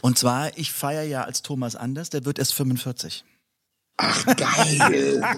Und 0.00 0.16
zwar, 0.16 0.56
ich 0.56 0.72
feiere 0.72 1.02
ja 1.02 1.24
als 1.24 1.42
Thomas 1.42 1.76
Anders, 1.76 2.08
der 2.08 2.24
wird 2.24 2.38
erst 2.38 2.54
45. 2.54 3.24
Ach, 3.98 4.24
geil. 4.24 5.22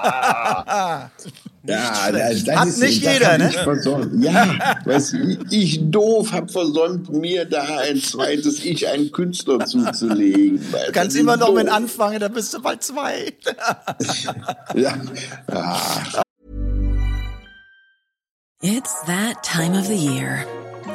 Ja, 1.62 2.10
das, 2.10 2.44
das 2.44 2.56
Hat 2.56 2.68
ist, 2.68 2.78
nicht 2.80 3.04
das 3.04 3.12
jeder, 3.12 3.38
ne? 3.38 3.50
Ich 3.50 3.56
versäumt. 3.58 4.24
Ja, 4.24 4.78
weißt, 4.86 5.12
du, 5.12 5.38
ich 5.50 5.78
doof 5.90 6.32
hab 6.32 6.50
versäumt, 6.50 7.10
mir 7.12 7.44
da 7.44 7.62
ein 7.80 8.00
zweites 8.00 8.64
Ich, 8.64 8.88
einen 8.88 9.12
Künstler 9.12 9.64
zuzulegen. 9.66 10.58
Du 10.86 10.92
kannst 10.92 11.16
immer 11.16 11.36
noch 11.36 11.52
mit 11.52 11.68
anfangen, 11.68 12.18
dann 12.18 12.32
bist 12.32 12.54
du 12.54 12.62
bald 12.62 12.82
zwei. 12.82 13.32
Ja. 14.74 14.94
Ah, 15.48 16.22
It's 18.62 19.02
that 19.06 19.42
time 19.42 19.74
of 19.78 19.86
the 19.86 19.96
year. 19.96 20.44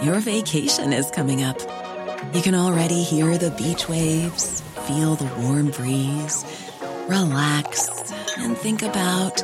Your 0.04 0.20
vacation 0.20 0.94
is 0.94 1.10
coming 1.12 1.44
up. 1.44 1.58
You 2.34 2.42
can 2.42 2.56
already 2.56 3.01
hear 3.04 3.38
the 3.38 3.51
beach 3.51 3.88
waves, 3.89 4.62
feel 4.88 5.15
the 5.15 5.25
warm 5.42 5.70
breeze, 5.72 6.44
relax, 7.08 7.89
and 8.38 8.58
think 8.58 8.82
about 8.84 9.44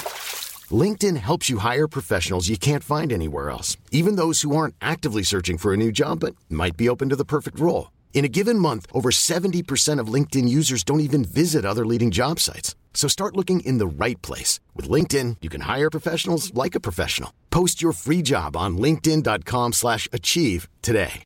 LinkedIn 0.71 1.17
helps 1.17 1.49
you 1.49 1.57
hire 1.57 1.87
professionals 1.87 2.47
you 2.47 2.57
can't 2.57 2.83
find 2.83 3.11
anywhere 3.11 3.49
else, 3.49 3.75
even 3.91 4.17
those 4.17 4.43
who 4.43 4.55
aren't 4.55 4.75
actively 4.79 5.23
searching 5.23 5.57
for 5.57 5.73
a 5.73 5.77
new 5.77 5.91
job 5.91 6.19
but 6.19 6.35
might 6.47 6.77
be 6.77 6.87
open 6.87 7.09
to 7.09 7.15
the 7.15 7.25
perfect 7.25 7.59
role. 7.59 7.89
In 8.13 8.23
a 8.23 8.29
given 8.29 8.59
month, 8.59 8.85
over 8.93 9.09
70% 9.09 9.99
of 9.99 10.13
LinkedIn 10.13 10.47
users 10.47 10.83
don't 10.83 10.99
even 10.99 11.25
visit 11.25 11.65
other 11.65 11.85
leading 11.85 12.11
job 12.11 12.39
sites. 12.39 12.75
So 12.93 13.07
start 13.07 13.35
looking 13.35 13.61
in 13.61 13.79
the 13.79 14.05
right 14.05 14.21
place. 14.21 14.59
With 14.75 14.87
LinkedIn, 14.87 15.37
you 15.41 15.49
can 15.49 15.61
hire 15.61 15.89
professionals 15.89 16.53
like 16.53 16.75
a 16.75 16.79
professional. 16.79 17.33
Post 17.49 17.81
your 17.81 17.93
free 17.93 18.21
job 18.21 18.55
on 18.55 18.77
linkedin.com 18.77 19.73
slash 19.73 20.07
achieve 20.13 20.69
today. 20.83 21.23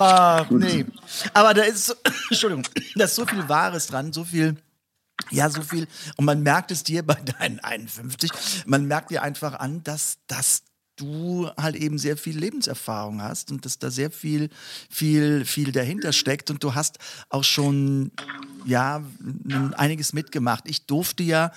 Ach, 0.00 0.50
nee. 0.50 0.84
Aber 1.34 1.54
da 1.54 1.62
ist, 1.62 1.94
Entschuldigung, 2.30 2.66
da 2.96 3.04
ist 3.04 3.14
so 3.14 3.24
viel 3.24 3.48
Wahres 3.48 3.86
dran, 3.86 4.12
so 4.12 4.24
viel, 4.24 4.56
ja, 5.30 5.48
so 5.50 5.62
viel. 5.62 5.86
Und 6.16 6.24
man 6.24 6.42
merkt 6.42 6.70
es 6.70 6.82
dir 6.82 7.02
bei 7.02 7.14
deinen 7.14 7.60
51, 7.60 8.30
man 8.66 8.86
merkt 8.86 9.10
dir 9.10 9.22
einfach 9.22 9.54
an, 9.54 9.82
dass, 9.82 10.18
dass 10.26 10.62
du 10.96 11.50
halt 11.56 11.76
eben 11.76 11.98
sehr 11.98 12.16
viel 12.16 12.38
Lebenserfahrung 12.38 13.22
hast 13.22 13.50
und 13.50 13.64
dass 13.64 13.78
da 13.78 13.90
sehr 13.90 14.10
viel, 14.10 14.48
viel, 14.88 15.44
viel 15.44 15.72
dahinter 15.72 16.12
steckt. 16.12 16.50
Und 16.50 16.62
du 16.62 16.74
hast 16.74 16.98
auch 17.30 17.44
schon, 17.44 18.12
ja, 18.64 19.02
einiges 19.76 20.12
mitgemacht. 20.12 20.64
Ich 20.68 20.86
durfte 20.86 21.22
ja 21.22 21.52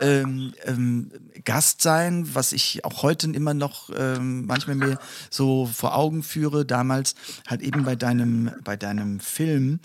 ähm, 0.00 0.54
ähm, 0.64 1.10
Gast 1.44 1.82
sein, 1.82 2.34
was 2.34 2.52
ich 2.52 2.84
auch 2.84 3.02
heute 3.02 3.30
immer 3.30 3.54
noch 3.54 3.90
ähm, 3.96 4.46
manchmal 4.46 4.76
mir 4.76 4.98
so 5.30 5.66
vor 5.66 5.96
Augen 5.96 6.22
führe. 6.22 6.66
Damals 6.66 7.14
halt 7.46 7.62
eben 7.62 7.84
bei 7.84 7.96
deinem, 7.96 8.50
bei 8.64 8.76
deinem 8.76 9.20
Film 9.20 9.80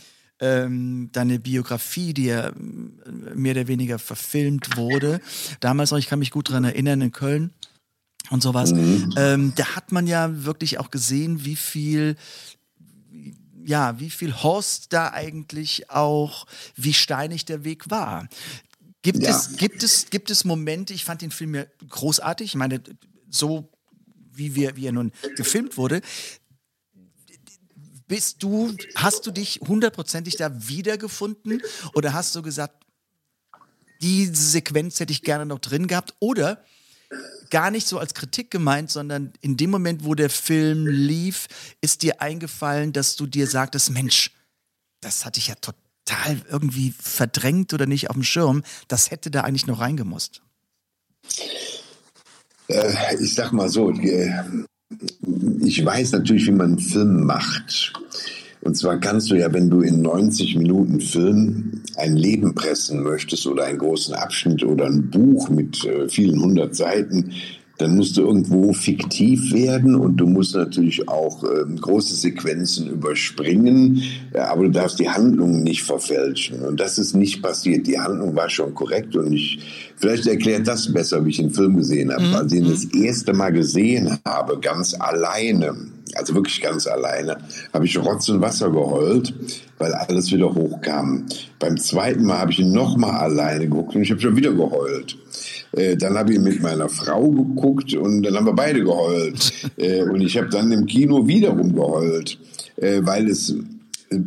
ähm, 0.46 1.10
deine 1.12 1.40
Biografie, 1.40 2.14
die 2.14 2.26
ja 2.26 2.50
ähm, 2.50 3.00
mehr 3.34 3.52
oder 3.54 3.68
weniger 3.68 4.00
verfilmt 4.00 4.78
wurde. 4.78 5.20
Damals 5.60 5.92
noch, 5.92 5.98
ich 5.98 6.08
kann 6.08 6.20
mich 6.20 6.32
gut 6.32 6.50
daran 6.50 6.64
erinnern, 6.64 7.02
in 7.02 7.12
Köln 7.12 7.52
und 8.30 8.42
sowas. 8.44 8.72
Ähm, 9.18 9.54
da 9.56 9.76
hat 9.76 9.92
man 9.92 10.08
ja 10.08 10.46
wirklich 10.46 10.80
auch 10.80 10.92
gesehen, 10.92 11.46
wie 11.46 11.56
viel 11.56 12.16
ja, 13.68 14.00
wie 14.00 14.12
viel 14.12 14.32
Horst 14.44 14.94
da 14.94 15.10
eigentlich 15.12 15.90
auch, 15.90 16.46
wie 16.76 16.94
steinig 16.94 17.46
der 17.46 17.64
Weg 17.64 17.90
war. 17.90 18.28
Gibt, 19.02 19.24
Ja. 19.24 19.32
es, 19.32 19.58
gibt, 19.58 19.82
es, 19.82 20.12
gibt 20.12 20.30
es 20.30 20.46
Momente, 20.46 20.94
ich 20.94 21.04
fand 21.04 21.24
den 21.24 21.32
Film 21.32 21.56
ja 21.56 21.64
großartig, 21.90 22.50
ich 22.50 22.56
meine, 22.56 22.82
so 23.28 23.68
wie, 24.34 24.54
wir, 24.54 24.76
wie 24.76 24.86
er 24.86 24.92
nun 24.92 25.12
gefilmt 25.36 25.78
wurde, 25.78 26.02
bist 28.08 28.44
du, 28.44 28.76
hast 28.96 29.26
du 29.26 29.32
dich 29.32 29.60
hundertprozentig 29.68 30.38
da 30.38 30.68
wiedergefunden? 30.68 31.62
Oder 31.94 32.14
hast 32.14 32.36
du 32.36 32.42
gesagt, 32.42 32.86
diese 34.02 34.36
Sequenz 34.36 35.00
hätte 35.00 35.12
ich 35.12 35.22
gerne 35.22 35.46
noch 35.46 35.60
drin 35.60 35.88
gehabt? 35.88 36.14
Oder 36.20 36.64
gar 37.50 37.72
nicht 37.72 37.88
so 37.88 38.00
als 38.00 38.14
Kritik 38.14 38.52
gemeint, 38.52 38.92
sondern 38.92 39.34
in 39.42 39.58
dem 39.58 39.70
Moment, 39.70 40.04
wo 40.04 40.16
der 40.16 40.30
Film 40.30 40.88
lief, 40.88 41.48
ist 41.82 42.04
dir 42.04 42.22
eingefallen, 42.22 42.94
dass 42.94 43.16
du 43.16 43.26
dir 43.26 43.48
sagtest, 43.48 43.92
Mensch, 43.92 44.32
das 45.02 45.26
hatte 45.26 45.40
ich 45.40 45.48
ja 45.48 45.56
total 45.56 46.42
irgendwie 46.50 46.94
verdrängt 46.98 47.74
oder 47.74 47.86
nicht 47.86 48.10
auf 48.10 48.16
dem 48.16 48.24
Schirm, 48.24 48.64
das 48.88 49.12
hätte 49.12 49.32
da 49.32 49.42
eigentlich 49.42 49.68
noch 49.68 49.80
reingemusst. 49.80 50.42
Äh, 52.68 53.16
ich 53.22 53.36
sag 53.36 53.52
mal 53.52 53.70
so, 53.70 53.92
äh, 53.92 54.44
ich 55.64 55.84
weiß 55.86 56.14
natürlich, 56.14 56.48
wie 56.48 56.52
man 56.52 56.68
einen 56.72 56.80
Film 56.80 57.26
macht. 57.26 57.94
Und 58.62 58.76
zwar 58.76 59.00
kannst 59.00 59.30
du 59.30 59.36
ja, 59.36 59.54
wenn 59.54 59.70
du 59.70 59.82
in 59.82 60.02
90 60.02 60.56
Minuten 60.56 61.00
Film 61.00 61.84
ein 61.98 62.16
Leben 62.16 62.56
pressen 62.56 63.04
möchtest 63.04 63.46
oder 63.46 63.66
einen 63.66 63.78
großen 63.78 64.16
Abschnitt 64.16 64.64
oder 64.64 64.88
ein 64.88 65.12
Buch 65.12 65.50
mit 65.50 65.86
äh, 65.86 66.10
vielen 66.10 66.42
hundert 66.42 66.76
Seiten, 66.76 67.32
dann 67.78 67.96
musst 67.96 68.16
du 68.16 68.22
irgendwo 68.22 68.72
fiktiv 68.74 69.52
werden 69.54 69.96
und 69.96 70.18
du 70.18 70.28
musst 70.28 70.56
natürlich 70.56 71.08
auch 71.10 71.44
ähm, 71.44 71.76
große 71.76 72.16
Sequenzen 72.16 72.90
überspringen, 72.90 74.02
ja, 74.34 74.52
aber 74.52 74.64
du 74.64 74.72
darfst 74.72 75.00
die 75.00 75.10
Handlung 75.10 75.64
nicht 75.64 75.84
verfälschen. 75.84 76.62
Und 76.62 76.80
das 76.80 76.98
ist 76.98 77.16
nicht 77.16 77.42
passiert. 77.42 77.88
Die 77.88 78.00
Handlung 78.00 78.36
war 78.36 78.50
schon 78.50 78.74
korrekt 78.74 79.16
und 79.16 79.34
ich, 79.34 79.60
vielleicht 79.98 80.26
erklärt 80.26 80.68
das 80.68 80.92
besser, 80.92 81.26
wie 81.26 81.32
ich 81.32 81.38
den 81.38 81.52
Film 81.52 81.76
gesehen 81.76 82.14
habe. 82.14 82.24
Mhm. 82.24 82.36
Als 82.36 82.54
ich 82.54 82.60
ihn 82.60 82.70
das 82.70 82.86
erste 82.86 83.34
Mal 83.34 83.52
gesehen 83.52 84.18
habe, 84.26 84.60
ganz 84.60 84.94
alleine, 84.98 85.76
also 86.16 86.34
wirklich 86.34 86.62
ganz 86.62 86.88
alleine, 86.88 87.38
habe 87.74 87.86
ich 87.86 87.98
Rotz 87.98 88.30
und 88.30 88.40
Wasser 88.40 88.70
geheult, 88.72 89.34
weil 89.78 89.94
alles 89.94 90.32
wieder 90.32 90.54
hochkam. 90.54 91.26
Beim 91.60 91.78
zweiten 91.78 92.24
Mal 92.24 92.40
habe 92.40 92.52
ich 92.52 92.60
ihn 92.60 92.72
nochmal 92.72 93.16
alleine 93.16 93.66
geguckt 93.66 93.96
und 93.96 94.02
ich 94.02 94.12
habe 94.12 94.22
schon 94.22 94.38
wieder 94.38 94.54
geheult. 94.54 95.18
Äh, 95.76 95.98
dann 95.98 96.18
habe 96.18 96.34
ich 96.34 96.40
mit 96.40 96.62
meiner 96.62 96.90
Frau 96.90 97.30
geguckt 97.30 97.94
und 97.94 98.24
dann 98.24 98.36
haben 98.36 98.46
wir 98.46 98.54
beide 98.54 98.84
geheult. 98.84 99.54
Äh, 99.78 100.04
und 100.04 100.22
ich 100.22 100.38
habe 100.38 100.48
dann 100.48 100.72
im 100.72 100.86
Kino 100.86 101.28
wiederum 101.28 101.76
geheult, 101.76 102.40
äh, 102.78 103.02
weil 103.04 103.28
es 103.28 103.54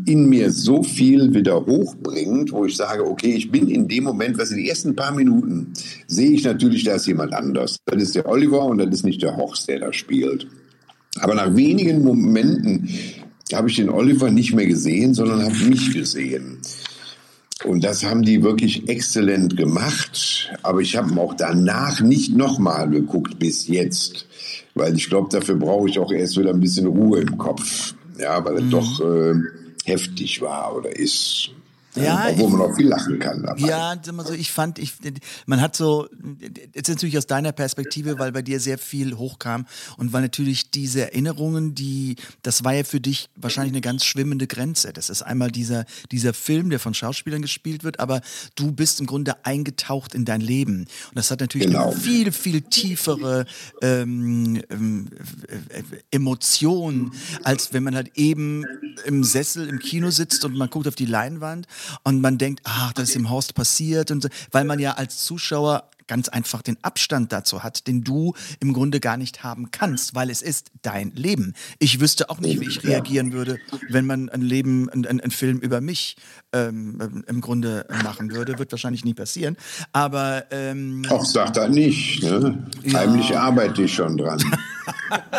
in 0.04 0.28
mir 0.28 0.50
so 0.50 0.82
viel 0.82 1.32
wieder 1.32 1.64
hochbringt, 1.64 2.52
wo 2.52 2.66
ich 2.66 2.76
sage, 2.76 3.06
okay, 3.06 3.34
ich 3.34 3.50
bin 3.50 3.68
in 3.68 3.88
dem 3.88 4.04
Moment, 4.04 4.36
was 4.36 4.50
in 4.50 4.58
den 4.58 4.66
ersten 4.66 4.94
paar 4.94 5.14
Minuten 5.14 5.72
sehe 6.06 6.32
ich 6.32 6.44
natürlich, 6.44 6.84
da 6.84 6.94
ist 6.94 7.06
jemand 7.06 7.32
anders. 7.32 7.78
Das 7.86 8.02
ist 8.02 8.14
der 8.14 8.28
Oliver 8.28 8.64
und 8.66 8.78
das 8.78 8.88
ist 8.90 9.04
nicht 9.04 9.22
der 9.22 9.36
Horst, 9.36 9.68
der 9.68 9.80
da 9.80 9.92
spielt. 9.92 10.46
Aber 11.20 11.34
nach 11.34 11.54
wenigen 11.56 12.04
Momenten 12.04 12.88
habe 13.52 13.70
ich 13.70 13.76
den 13.76 13.88
Oliver 13.88 14.30
nicht 14.30 14.54
mehr 14.54 14.66
gesehen, 14.66 15.14
sondern 15.14 15.42
habe 15.42 15.64
mich 15.64 15.92
gesehen. 15.94 16.58
Und 17.64 17.82
das 17.82 18.04
haben 18.04 18.22
die 18.22 18.42
wirklich 18.42 18.88
exzellent 18.88 19.56
gemacht. 19.56 20.50
Aber 20.62 20.80
ich 20.80 20.96
habe 20.96 21.20
auch 21.20 21.34
danach 21.34 22.00
nicht 22.00 22.36
nochmal 22.36 22.88
geguckt 22.88 23.38
bis 23.38 23.66
jetzt. 23.66 24.26
Weil 24.74 24.94
ich 24.96 25.08
glaube, 25.08 25.28
dafür 25.30 25.56
brauche 25.56 25.88
ich 25.88 25.98
auch 25.98 26.12
erst 26.12 26.38
wieder 26.38 26.50
ein 26.50 26.60
bisschen 26.60 26.86
Ruhe 26.86 27.20
im 27.20 27.36
Kopf. 27.36 27.94
Ja, 28.18 28.44
weil 28.44 28.60
mhm. 28.60 28.64
es 28.64 28.70
doch 28.70 29.00
äh, 29.00 29.34
heftig 29.84 30.40
war 30.40 30.76
oder 30.76 30.96
ist. 30.96 31.50
Ja, 32.04 32.28
obwohl 32.30 32.50
man 32.50 32.60
auch 32.62 32.76
viel 32.76 32.88
lachen 32.88 33.18
kann. 33.18 33.42
Dabei. 33.42 33.60
Ja, 33.60 33.96
so, 34.02 34.32
ich 34.32 34.52
fand, 34.52 34.78
ich, 34.78 34.94
man 35.46 35.60
hat 35.60 35.76
so, 35.76 36.08
jetzt 36.74 36.88
natürlich 36.88 37.18
aus 37.18 37.26
deiner 37.26 37.52
Perspektive, 37.52 38.18
weil 38.18 38.32
bei 38.32 38.42
dir 38.42 38.60
sehr 38.60 38.78
viel 38.78 39.16
hochkam 39.16 39.66
und 39.96 40.12
weil 40.12 40.22
natürlich 40.22 40.70
diese 40.70 41.02
Erinnerungen, 41.02 41.74
die, 41.74 42.16
das 42.42 42.64
war 42.64 42.74
ja 42.74 42.84
für 42.84 43.00
dich 43.00 43.30
wahrscheinlich 43.36 43.72
eine 43.72 43.80
ganz 43.80 44.04
schwimmende 44.04 44.46
Grenze. 44.46 44.92
Das 44.92 45.10
ist 45.10 45.22
einmal 45.22 45.50
dieser, 45.50 45.84
dieser 46.10 46.34
Film, 46.34 46.70
der 46.70 46.80
von 46.80 46.94
Schauspielern 46.94 47.42
gespielt 47.42 47.84
wird, 47.84 48.00
aber 48.00 48.20
du 48.54 48.72
bist 48.72 49.00
im 49.00 49.06
Grunde 49.06 49.44
eingetaucht 49.44 50.14
in 50.14 50.24
dein 50.24 50.40
Leben. 50.40 50.80
Und 50.80 51.14
das 51.14 51.30
hat 51.30 51.40
natürlich 51.40 51.68
genau. 51.68 51.90
eine 51.90 51.96
viel, 51.96 52.32
viel 52.32 52.62
tiefere 52.62 53.46
ähm, 53.82 54.62
ähm, 54.70 55.08
Emotion, 56.10 57.12
als 57.42 57.72
wenn 57.72 57.82
man 57.82 57.94
halt 57.94 58.12
eben 58.16 58.64
im 59.04 59.24
Sessel 59.24 59.68
im 59.68 59.78
Kino 59.78 60.10
sitzt 60.10 60.44
und 60.44 60.56
man 60.56 60.70
guckt 60.70 60.88
auf 60.88 60.94
die 60.94 61.06
Leinwand 61.06 61.66
und 62.04 62.20
man 62.20 62.38
denkt, 62.38 62.60
ach, 62.64 62.92
das 62.92 63.10
ist 63.10 63.16
im 63.16 63.30
Horst 63.30 63.54
passiert 63.54 64.10
und 64.10 64.22
so, 64.22 64.28
weil 64.50 64.64
man 64.64 64.78
ja 64.78 64.92
als 64.92 65.24
Zuschauer 65.24 65.88
ganz 66.08 66.28
einfach 66.28 66.62
den 66.62 66.76
Abstand 66.82 67.32
dazu 67.32 67.62
hat, 67.62 67.86
den 67.86 68.02
du 68.02 68.34
im 68.58 68.72
Grunde 68.72 68.98
gar 68.98 69.16
nicht 69.16 69.44
haben 69.44 69.70
kannst, 69.70 70.16
weil 70.16 70.30
es 70.30 70.42
ist 70.42 70.72
dein 70.82 71.12
Leben. 71.12 71.54
Ich 71.78 72.00
wüsste 72.00 72.30
auch 72.30 72.40
nicht, 72.40 72.60
wie 72.60 72.66
ich 72.66 72.82
reagieren 72.82 73.32
würde, 73.32 73.58
wenn 73.88 74.06
man 74.06 74.28
ein 74.30 74.40
Leben, 74.40 74.90
ein, 74.90 75.06
ein 75.06 75.30
Film 75.30 75.58
über 75.58 75.80
mich 75.80 76.16
ähm, 76.52 77.24
im 77.26 77.40
Grunde 77.40 77.86
machen 78.02 78.32
würde. 78.32 78.58
Wird 78.58 78.72
wahrscheinlich 78.72 79.04
nie 79.04 79.14
passieren. 79.14 79.56
Aber 79.92 80.46
ähm, 80.50 81.04
auch 81.10 81.24
sagt 81.24 81.56
er 81.56 81.68
nicht. 81.68 82.22
Ne? 82.22 82.66
Ja. 82.82 83.00
Heimlich 83.00 83.36
arbeite 83.36 83.82
ich 83.82 83.94
schon 83.94 84.16
dran. 84.16 84.42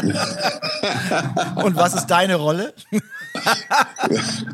Und 1.56 1.76
was 1.76 1.96
ist 1.96 2.08
deine 2.08 2.36
Rolle? 2.36 2.74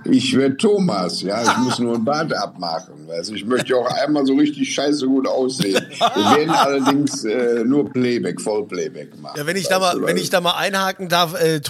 ich 0.06 0.36
werde 0.36 0.58
Thomas, 0.58 1.21
ja. 1.21 1.41
Ich 1.43 1.58
muss 1.58 1.80
nur 1.80 1.95
ein 1.95 2.06
Bart 2.06 2.34
abmachen. 2.34 3.10
Also 3.10 3.34
ich 3.34 3.45
möchte 3.45 3.76
auch 3.76 3.86
einmal 3.86 4.26
so 4.26 4.34
richtig 4.36 4.74
scheiße 4.74 5.06
gut 5.08 5.28
aussehen. 5.28 5.86
Wir 5.89 6.38
werden 6.38 6.50
allerdings 6.50 7.24
äh, 7.24 7.63
nur 7.63 7.89
Playback, 7.89 8.41
Vollplayback 8.41 9.19
machen. 9.19 9.38
Ja, 9.38 9.45
wenn 9.45 9.58
ich 9.58 9.67
da 9.67 9.80
mal, 9.80 10.02
wenn 10.02 10.17
ich 10.17 10.30
da 10.30 10.41
mal 10.41 10.56
einhaken 10.56 11.10
darf, 11.10 11.34
äh, 11.34 11.62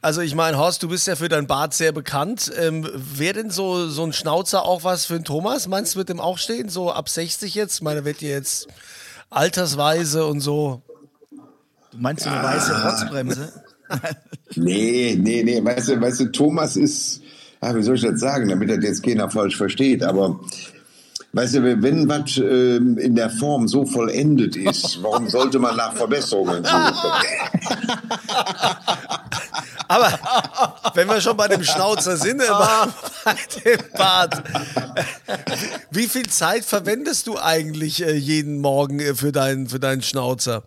also 0.00 0.20
ich 0.20 0.34
meine, 0.34 0.58
Horst, 0.58 0.82
du 0.82 0.88
bist 0.88 1.06
ja 1.06 1.16
für 1.16 1.28
dein 1.28 1.46
Bart 1.46 1.74
sehr 1.74 1.92
bekannt. 1.92 2.52
Ähm, 2.58 2.88
Wäre 2.94 3.34
denn 3.34 3.50
so, 3.50 3.88
so 3.88 4.04
ein 4.04 4.12
Schnauzer 4.12 4.64
auch 4.64 4.84
was 4.84 5.06
für 5.06 5.14
einen 5.14 5.24
Thomas? 5.24 5.68
Meinst 5.68 5.94
du, 5.94 5.98
wird 5.98 6.08
dem 6.08 6.20
auch 6.20 6.38
stehen? 6.38 6.68
So 6.68 6.90
ab 6.92 7.08
60 7.08 7.54
jetzt? 7.54 7.76
Ich 7.76 7.82
meine, 7.82 8.04
wird 8.04 8.22
ihr 8.22 8.30
jetzt 8.30 8.68
altersweise 9.30 10.26
und 10.26 10.40
so. 10.40 10.82
Du 11.90 11.98
meinst 11.98 12.24
so 12.24 12.30
eine 12.30 12.40
ah. 12.40 12.54
weiße 12.54 12.82
Rotzbremse? 12.82 13.52
Nee, 14.56 15.16
nee, 15.20 15.42
nee. 15.42 15.64
Weißt 15.64 15.88
du, 15.88 16.00
weißt 16.00 16.20
du, 16.20 16.32
Thomas 16.32 16.76
ist, 16.76 17.22
ah, 17.60 17.74
wie 17.74 17.82
soll 17.82 17.96
ich 17.96 18.02
das 18.02 18.20
sagen, 18.20 18.48
damit 18.48 18.70
das 18.70 18.78
jetzt 18.82 19.02
keiner 19.02 19.30
falsch 19.30 19.56
versteht, 19.56 20.02
aber 20.02 20.40
Weißt 21.36 21.56
du, 21.56 21.82
wenn 21.82 22.08
was 22.08 22.38
äh, 22.38 22.76
in 22.76 23.14
der 23.14 23.28
Form 23.28 23.68
so 23.68 23.84
vollendet 23.84 24.56
ist, 24.56 25.02
warum 25.02 25.28
sollte 25.28 25.58
man 25.58 25.76
nach 25.76 25.94
Verbesserungen 25.94 26.64
suchen? 26.64 26.72
Aber 29.88 30.18
wenn 30.94 31.06
wir 31.06 31.20
schon 31.20 31.36
bei 31.36 31.46
dem 31.48 31.62
Schnauzer 31.62 32.16
sind, 32.16 32.40
äh, 32.40 32.46
bei 33.24 33.36
dem 33.64 33.78
Bart, 33.96 34.42
wie 35.90 36.06
viel 36.06 36.26
Zeit 36.28 36.64
verwendest 36.64 37.26
du 37.26 37.38
eigentlich 37.38 38.02
äh, 38.02 38.14
jeden 38.14 38.62
Morgen 38.62 38.98
äh, 38.98 39.14
für, 39.14 39.30
deinen, 39.30 39.68
für 39.68 39.78
deinen 39.78 40.02
Schnauzer? 40.02 40.62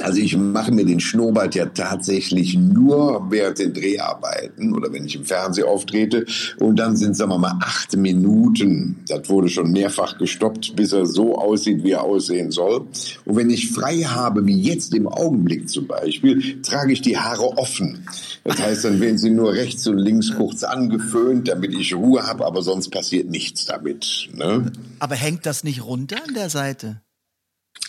Also 0.00 0.20
ich 0.20 0.36
mache 0.36 0.72
mir 0.72 0.84
den 0.84 0.98
Schnurrbart 0.98 1.54
ja 1.54 1.66
tatsächlich 1.66 2.54
nur 2.56 3.26
während 3.30 3.58
den 3.58 3.72
Dreharbeiten 3.72 4.74
oder 4.74 4.92
wenn 4.92 5.06
ich 5.06 5.14
im 5.14 5.24
Fernsehen 5.24 5.68
auftrete. 5.68 6.26
Und 6.58 6.76
dann 6.78 6.96
sind, 6.96 7.16
sagen 7.16 7.30
wir 7.30 7.38
mal, 7.38 7.58
acht 7.60 7.96
Minuten. 7.96 8.96
Das 9.08 9.28
wurde 9.28 9.48
schon 9.48 9.70
mehrfach 9.70 10.18
gestoppt, 10.18 10.74
bis 10.74 10.92
er 10.92 11.06
so 11.06 11.38
aussieht, 11.38 11.84
wie 11.84 11.92
er 11.92 12.02
aussehen 12.02 12.50
soll. 12.50 12.86
Und 13.24 13.36
wenn 13.36 13.50
ich 13.50 13.70
frei 13.70 13.98
habe, 13.98 14.46
wie 14.46 14.60
jetzt 14.60 14.92
im 14.94 15.06
Augenblick 15.06 15.68
zum 15.68 15.86
Beispiel, 15.86 16.60
trage 16.62 16.92
ich 16.92 17.00
die 17.00 17.16
Haare 17.16 17.56
offen. 17.56 18.06
Das 18.42 18.60
heißt, 18.60 18.84
dann 18.84 19.00
werden 19.00 19.18
sie 19.18 19.30
nur 19.30 19.52
rechts 19.52 19.86
und 19.86 19.98
links 19.98 20.34
kurz 20.34 20.64
angeföhnt, 20.64 21.48
damit 21.48 21.72
ich 21.72 21.94
Ruhe 21.94 22.26
habe, 22.26 22.44
aber 22.44 22.62
sonst 22.62 22.90
passiert 22.90 23.30
nichts 23.30 23.64
damit. 23.64 24.28
Ne? 24.34 24.72
Aber 24.98 25.14
hängt 25.14 25.46
das 25.46 25.62
nicht 25.62 25.84
runter 25.84 26.16
an 26.26 26.34
der 26.34 26.50
Seite? 26.50 27.00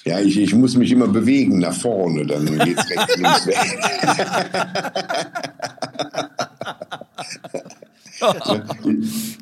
Ja, 0.04 0.20
ich, 0.20 0.38
ich 0.38 0.54
muss 0.54 0.76
mich 0.76 0.92
immer 0.92 1.08
bewegen 1.08 1.60
nach 1.60 1.74
vorne, 1.74 2.26
dann 2.26 2.46
geht's 2.60 2.90
rechts, 2.90 3.18
links 3.18 3.48
weg. 3.48 3.58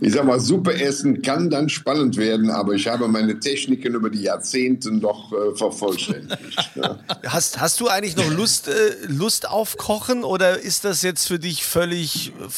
ich 0.01 0.13
sag 0.13 0.25
mal, 0.25 0.39
Suppe 0.39 0.79
essen 0.81 1.21
kann 1.21 1.49
dann 1.49 1.69
spannend 1.69 2.17
werden, 2.17 2.49
aber 2.49 2.73
ich 2.73 2.87
habe 2.87 3.07
meine 3.07 3.39
Techniken 3.39 3.93
über 3.93 4.09
die 4.09 4.23
Jahrzehnte 4.23 4.91
doch 4.93 5.31
äh, 5.31 5.55
vervollständigt. 5.55 6.39
Ne? 6.75 6.97
Hast, 7.27 7.59
hast 7.59 7.79
du 7.81 7.87
eigentlich 7.87 8.15
noch 8.15 8.31
Lust, 8.31 8.67
äh, 8.67 8.71
Lust 9.07 9.47
auf 9.47 9.77
Kochen 9.77 10.23
oder 10.23 10.59
ist 10.59 10.85
das 10.85 11.03
jetzt 11.03 11.27
für 11.27 11.37
dich 11.37 11.63
völlig, 11.65 12.29
äh, 12.29 12.49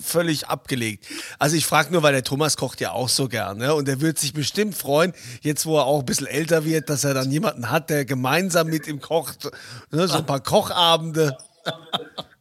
völlig 0.00 0.48
abgelegt? 0.48 1.04
Also 1.38 1.56
ich 1.56 1.66
frage 1.66 1.92
nur, 1.92 2.02
weil 2.02 2.12
der 2.14 2.24
Thomas 2.24 2.56
kocht 2.56 2.80
ja 2.80 2.92
auch 2.92 3.10
so 3.10 3.28
gern 3.28 3.58
ne? 3.58 3.74
und 3.74 3.88
er 3.88 4.00
wird 4.00 4.18
sich 4.18 4.32
bestimmt 4.32 4.74
freuen, 4.74 5.12
jetzt 5.42 5.66
wo 5.66 5.76
er 5.76 5.84
auch 5.84 6.00
ein 6.00 6.06
bisschen 6.06 6.28
älter 6.28 6.64
wird, 6.64 6.88
dass 6.88 7.04
er 7.04 7.12
dann 7.12 7.30
jemanden 7.30 7.70
hat, 7.70 7.90
der 7.90 8.06
gemeinsam 8.06 8.68
mit 8.68 8.86
ihm 8.86 9.00
kocht, 9.00 9.50
ne? 9.90 10.08
so 10.08 10.18
ein 10.18 10.26
paar 10.26 10.40
Kochabende. 10.40 11.36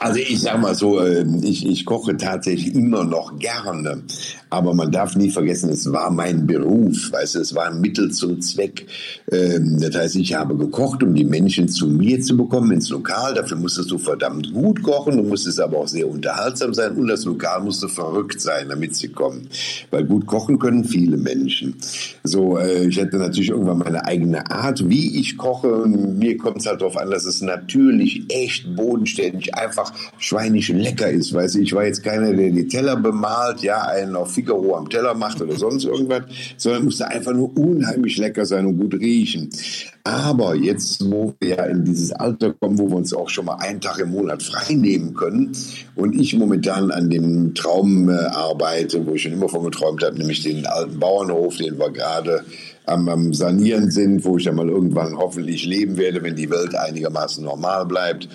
Also 0.00 0.20
ich 0.20 0.40
sag 0.40 0.60
mal 0.60 0.74
so, 0.74 1.04
ähm, 1.04 1.40
ich, 1.42 1.66
ich 1.66 1.84
koche 1.84 2.16
tatsächlich 2.16 2.74
immer 2.74 3.04
noch 3.04 3.38
gerne. 3.38 4.02
Aber 4.50 4.72
man 4.74 4.90
darf 4.90 5.14
nie 5.16 5.30
vergessen, 5.30 5.70
es 5.70 5.90
war 5.92 6.10
mein 6.10 6.46
Beruf, 6.46 7.12
weißt 7.12 7.34
du, 7.34 7.40
es 7.40 7.54
war 7.54 7.66
ein 7.66 7.80
Mittel 7.80 8.10
zum 8.10 8.40
Zweck. 8.40 8.86
Ähm, 9.30 9.78
das 9.80 9.94
heißt, 9.94 10.16
ich 10.16 10.34
habe 10.34 10.56
gekocht, 10.56 11.02
um 11.02 11.14
die 11.14 11.24
Menschen 11.24 11.68
zu 11.68 11.86
mir 11.86 12.20
zu 12.20 12.36
bekommen 12.36 12.72
ins 12.72 12.88
Lokal. 12.88 13.34
Dafür 13.34 13.58
musstest 13.58 13.90
du 13.90 13.98
verdammt 13.98 14.52
gut 14.52 14.82
kochen, 14.82 15.16
du 15.18 15.22
musstest 15.22 15.60
aber 15.60 15.78
auch 15.78 15.88
sehr 15.88 16.08
unterhaltsam 16.08 16.72
sein 16.72 16.92
und 16.96 17.08
das 17.08 17.24
Lokal 17.24 17.62
musste 17.62 17.88
verrückt 17.88 18.40
sein, 18.40 18.68
damit 18.68 18.94
sie 18.94 19.08
kommen. 19.08 19.48
Weil 19.90 20.04
gut 20.04 20.26
kochen 20.26 20.58
können 20.58 20.84
viele 20.84 21.18
Menschen. 21.18 21.74
So, 22.24 22.58
äh, 22.58 22.86
ich 22.86 22.96
hätte 22.96 23.18
natürlich 23.18 23.50
irgendwann 23.50 23.78
meine 23.78 24.04
eigene 24.06 24.50
Art, 24.50 24.88
wie 24.88 25.20
ich 25.20 25.36
koche. 25.36 25.68
Und 25.68 26.18
mir 26.18 26.38
kommt 26.38 26.58
es 26.58 26.66
halt 26.66 26.80
darauf 26.80 26.96
an, 26.96 27.10
dass 27.10 27.26
es 27.26 27.42
natürlich 27.42 28.24
echt 28.28 28.74
bodenständig, 28.74 29.54
einfach 29.54 29.92
schweinisch 30.18 30.70
lecker 30.70 31.10
ist. 31.10 31.34
Weißt 31.34 31.56
du, 31.56 31.60
ich 31.60 31.74
war 31.74 31.84
jetzt 31.84 32.02
keiner, 32.02 32.32
der 32.32 32.50
die 32.50 32.66
Teller 32.66 32.96
bemalt, 32.96 33.62
ja, 33.62 33.82
einen 33.82 34.16
auf 34.16 34.37
Figaro 34.38 34.76
am 34.76 34.88
Teller 34.88 35.14
macht 35.14 35.42
oder 35.42 35.56
sonst 35.56 35.84
irgendwas, 35.84 36.22
sondern 36.56 36.84
musste 36.84 37.08
einfach 37.08 37.32
nur 37.32 37.56
unheimlich 37.58 38.16
lecker 38.18 38.46
sein 38.46 38.66
und 38.66 38.78
gut 38.78 38.94
riechen. 38.94 39.50
Aber 40.04 40.54
jetzt, 40.54 41.04
wo 41.10 41.34
wir 41.40 41.56
ja 41.56 41.64
in 41.64 41.84
dieses 41.84 42.12
Alter 42.12 42.54
kommen, 42.54 42.78
wo 42.78 42.88
wir 42.88 42.96
uns 42.96 43.12
auch 43.12 43.28
schon 43.28 43.46
mal 43.46 43.56
einen 43.56 43.80
Tag 43.80 43.98
im 43.98 44.10
Monat 44.10 44.42
frei 44.42 44.74
nehmen 44.74 45.14
können 45.14 45.52
und 45.96 46.18
ich 46.18 46.36
momentan 46.36 46.90
an 46.92 47.10
dem 47.10 47.54
Traum 47.54 48.08
äh, 48.08 48.12
arbeite, 48.12 49.04
wo 49.04 49.14
ich 49.14 49.22
schon 49.22 49.32
immer 49.32 49.48
von 49.48 49.64
geträumt 49.64 50.04
habe, 50.04 50.16
nämlich 50.16 50.42
den 50.42 50.64
alten 50.66 51.00
Bauernhof, 51.00 51.56
den 51.56 51.78
wir 51.78 51.90
gerade 51.90 52.44
am, 52.86 53.08
am 53.08 53.34
Sanieren 53.34 53.90
sind, 53.90 54.24
wo 54.24 54.38
ich 54.38 54.44
ja 54.44 54.52
mal 54.52 54.68
irgendwann 54.68 55.16
hoffentlich 55.16 55.66
leben 55.66 55.96
werde, 55.96 56.22
wenn 56.22 56.36
die 56.36 56.50
Welt 56.50 56.74
einigermaßen 56.74 57.44
normal 57.44 57.86
bleibt. 57.86 58.28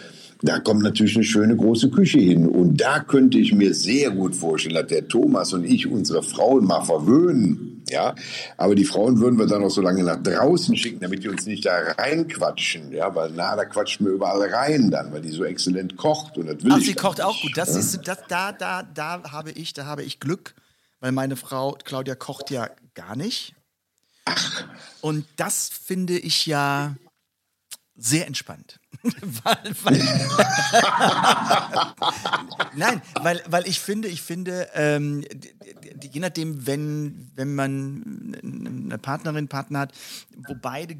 Da 0.46 0.60
kommt 0.60 0.84
natürlich 0.84 1.16
eine 1.16 1.24
schöne 1.24 1.56
große 1.56 1.90
Küche 1.90 2.20
hin. 2.20 2.50
Und 2.50 2.76
da 2.82 3.00
könnte 3.00 3.38
ich 3.38 3.54
mir 3.54 3.74
sehr 3.74 4.12
gut 4.12 4.36
vorstellen, 4.36 4.76
dass 4.76 4.88
der 4.88 5.08
Thomas 5.08 5.54
und 5.54 5.64
ich 5.64 5.88
unsere 5.88 6.22
Frauen 6.22 6.66
mal 6.66 6.84
verwöhnen. 6.84 7.82
Ja, 7.90 8.14
aber 8.58 8.76
die 8.76 8.84
Frauen 8.84 9.20
würden 9.20 9.40
wir 9.40 9.48
dann 9.48 9.62
noch 9.62 9.70
so 9.70 9.82
lange 9.82 10.04
nach 10.04 10.22
draußen 10.22 10.76
schicken, 10.76 11.00
damit 11.00 11.24
die 11.24 11.30
uns 11.30 11.46
nicht 11.46 11.66
da 11.66 11.78
reinquatschen. 11.98 12.92
Ja, 12.92 13.16
weil 13.16 13.32
na, 13.34 13.56
da 13.56 13.64
quatscht 13.64 14.02
mir 14.02 14.10
überall 14.10 14.42
rein 14.50 14.92
dann, 14.92 15.14
weil 15.14 15.22
die 15.22 15.32
so 15.32 15.46
exzellent 15.46 15.96
kocht 15.96 16.38
und 16.38 16.48
das 16.48 16.62
will 16.64 16.74
Ach, 16.74 16.78
ich 16.78 16.88
sie 16.88 16.94
kocht 16.94 17.20
nicht. 17.20 17.28
auch 17.28 17.42
gut. 17.42 17.52
Das 17.56 17.76
ist, 17.76 18.06
das, 18.06 18.20
da, 18.28 18.52
da, 18.52 18.84
da 18.84 19.32
habe 19.32 19.52
ich, 19.52 19.72
da 19.74 19.86
habe 19.86 20.04
ich 20.04 20.20
Glück, 20.20 20.56
weil 21.00 21.14
meine 21.14 21.38
Frau 21.38 21.78
Claudia 21.84 22.16
kocht 22.16 22.52
ja 22.52 22.70
gar 22.96 23.16
nicht. 23.16 23.56
Und 25.02 25.26
das 25.38 25.70
finde 25.70 26.18
ich 26.18 26.46
ja 26.46 26.96
sehr 27.96 28.28
entspannt. 28.28 28.80
weil, 29.04 29.76
weil, 29.84 30.00
Nein, 32.76 33.02
weil, 33.22 33.42
weil 33.48 33.68
ich 33.68 33.80
finde, 33.80 34.08
ich 34.08 34.22
finde, 34.22 34.68
ähm, 34.74 35.24
je 36.02 36.20
nachdem, 36.20 36.66
wenn, 36.66 37.32
wenn 37.36 37.56
man 37.56 38.36
eine 38.44 38.98
Partnerin, 38.98 39.48
Partner 39.48 39.80
hat, 39.80 39.94
wo 40.48 40.56
beide, 40.60 40.96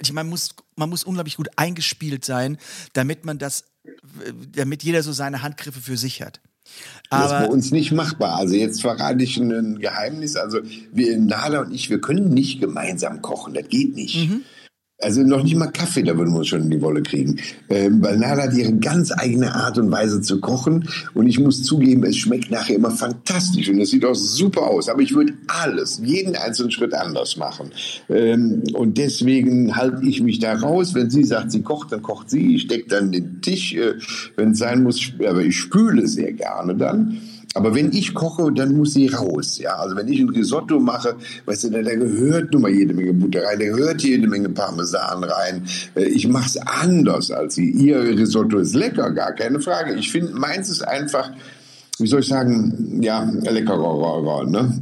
ich 0.00 0.12
meine, 0.12 0.24
man 0.24 0.30
muss, 0.30 0.54
man 0.76 0.88
muss 0.88 1.04
unglaublich 1.04 1.36
gut 1.36 1.48
eingespielt 1.56 2.24
sein, 2.24 2.58
damit 2.92 3.24
man 3.24 3.38
das, 3.38 3.64
damit 4.54 4.82
jeder 4.82 5.02
so 5.02 5.12
seine 5.12 5.42
Handgriffe 5.42 5.80
für 5.80 5.96
sich 5.96 6.22
hat. 6.22 6.40
Das 7.10 7.24
ist 7.24 7.30
bei 7.30 7.36
Aber 7.38 7.50
uns 7.50 7.70
nicht 7.70 7.92
machbar. 7.92 8.36
Also 8.36 8.54
jetzt 8.54 8.82
verrate 8.82 9.22
ich 9.22 9.38
ein 9.38 9.78
Geheimnis. 9.78 10.36
Also 10.36 10.58
wir, 10.92 11.18
Nala 11.18 11.60
und 11.60 11.72
ich, 11.72 11.88
wir 11.88 12.00
können 12.00 12.34
nicht 12.34 12.60
gemeinsam 12.60 13.22
kochen. 13.22 13.54
Das 13.54 13.68
geht 13.68 13.94
nicht. 13.94 14.28
Also 15.00 15.22
noch 15.22 15.44
nicht 15.44 15.54
mal 15.54 15.68
Kaffee, 15.68 16.02
da 16.02 16.16
würden 16.18 16.32
wir 16.32 16.40
uns 16.40 16.48
schon 16.48 16.62
in 16.62 16.70
die 16.70 16.82
Wolle 16.82 17.02
kriegen. 17.02 17.38
Ähm, 17.68 18.02
weil 18.02 18.18
Nala 18.18 18.44
hat 18.44 18.54
ihre 18.54 18.74
ganz 18.74 19.12
eigene 19.12 19.54
Art 19.54 19.78
und 19.78 19.92
Weise 19.92 20.20
zu 20.22 20.40
kochen. 20.40 20.88
Und 21.14 21.28
ich 21.28 21.38
muss 21.38 21.62
zugeben, 21.62 22.02
es 22.02 22.16
schmeckt 22.16 22.50
nachher 22.50 22.74
immer 22.74 22.90
fantastisch. 22.90 23.68
Und 23.68 23.80
es 23.80 23.90
sieht 23.90 24.04
auch 24.04 24.16
super 24.16 24.62
aus. 24.62 24.88
Aber 24.88 25.00
ich 25.00 25.14
würde 25.14 25.34
alles, 25.46 26.00
jeden 26.02 26.34
einzelnen 26.34 26.72
Schritt 26.72 26.94
anders 26.94 27.36
machen. 27.36 27.70
Ähm, 28.08 28.64
und 28.72 28.98
deswegen 28.98 29.76
halte 29.76 30.04
ich 30.04 30.20
mich 30.20 30.40
da 30.40 30.54
raus. 30.54 30.96
Wenn 30.96 31.10
sie 31.10 31.22
sagt, 31.22 31.52
sie 31.52 31.62
kocht, 31.62 31.92
dann 31.92 32.02
kocht 32.02 32.28
sie. 32.28 32.56
Ich 32.56 32.66
decke 32.66 32.88
dann 32.88 33.12
den 33.12 33.40
Tisch, 33.40 33.74
äh, 33.74 33.94
wenn 34.34 34.50
es 34.50 34.58
sein 34.58 34.82
muss. 34.82 35.12
Aber 35.24 35.42
ich 35.42 35.56
spüle 35.56 36.08
sehr 36.08 36.32
gerne 36.32 36.74
dann. 36.74 37.18
Aber 37.54 37.74
wenn 37.74 37.92
ich 37.92 38.14
koche, 38.14 38.52
dann 38.52 38.76
muss 38.76 38.94
sie 38.94 39.08
raus. 39.08 39.58
Ja, 39.58 39.76
also 39.76 39.96
wenn 39.96 40.08
ich 40.08 40.20
ein 40.20 40.28
Risotto 40.28 40.78
mache, 40.78 41.16
weißt 41.46 41.64
du, 41.64 41.70
da, 41.70 41.82
gehört 41.82 42.52
nun 42.52 42.62
mal 42.62 42.70
jede 42.70 42.94
Menge 42.94 43.12
Butter 43.14 43.44
rein, 43.44 43.58
da 43.58 43.64
gehört 43.64 44.02
jede 44.02 44.28
Menge 44.28 44.50
Parmesan 44.50 45.24
rein. 45.24 45.62
Äh, 45.94 46.04
Ich 46.04 46.28
mache 46.28 46.46
es 46.46 46.56
anders 46.58 47.30
als 47.30 47.54
sie. 47.54 47.70
Ihr 47.70 48.00
Risotto 48.00 48.58
ist 48.58 48.74
lecker, 48.74 49.10
gar 49.12 49.32
keine 49.32 49.60
Frage. 49.60 49.94
Ich 49.94 50.12
finde, 50.12 50.32
meins 50.34 50.68
ist 50.68 50.82
einfach, 50.82 51.30
wie 51.98 52.06
soll 52.06 52.20
ich 52.20 52.28
sagen, 52.28 53.02
ja, 53.02 53.22
leckerer, 53.22 54.44
ne? 54.44 54.80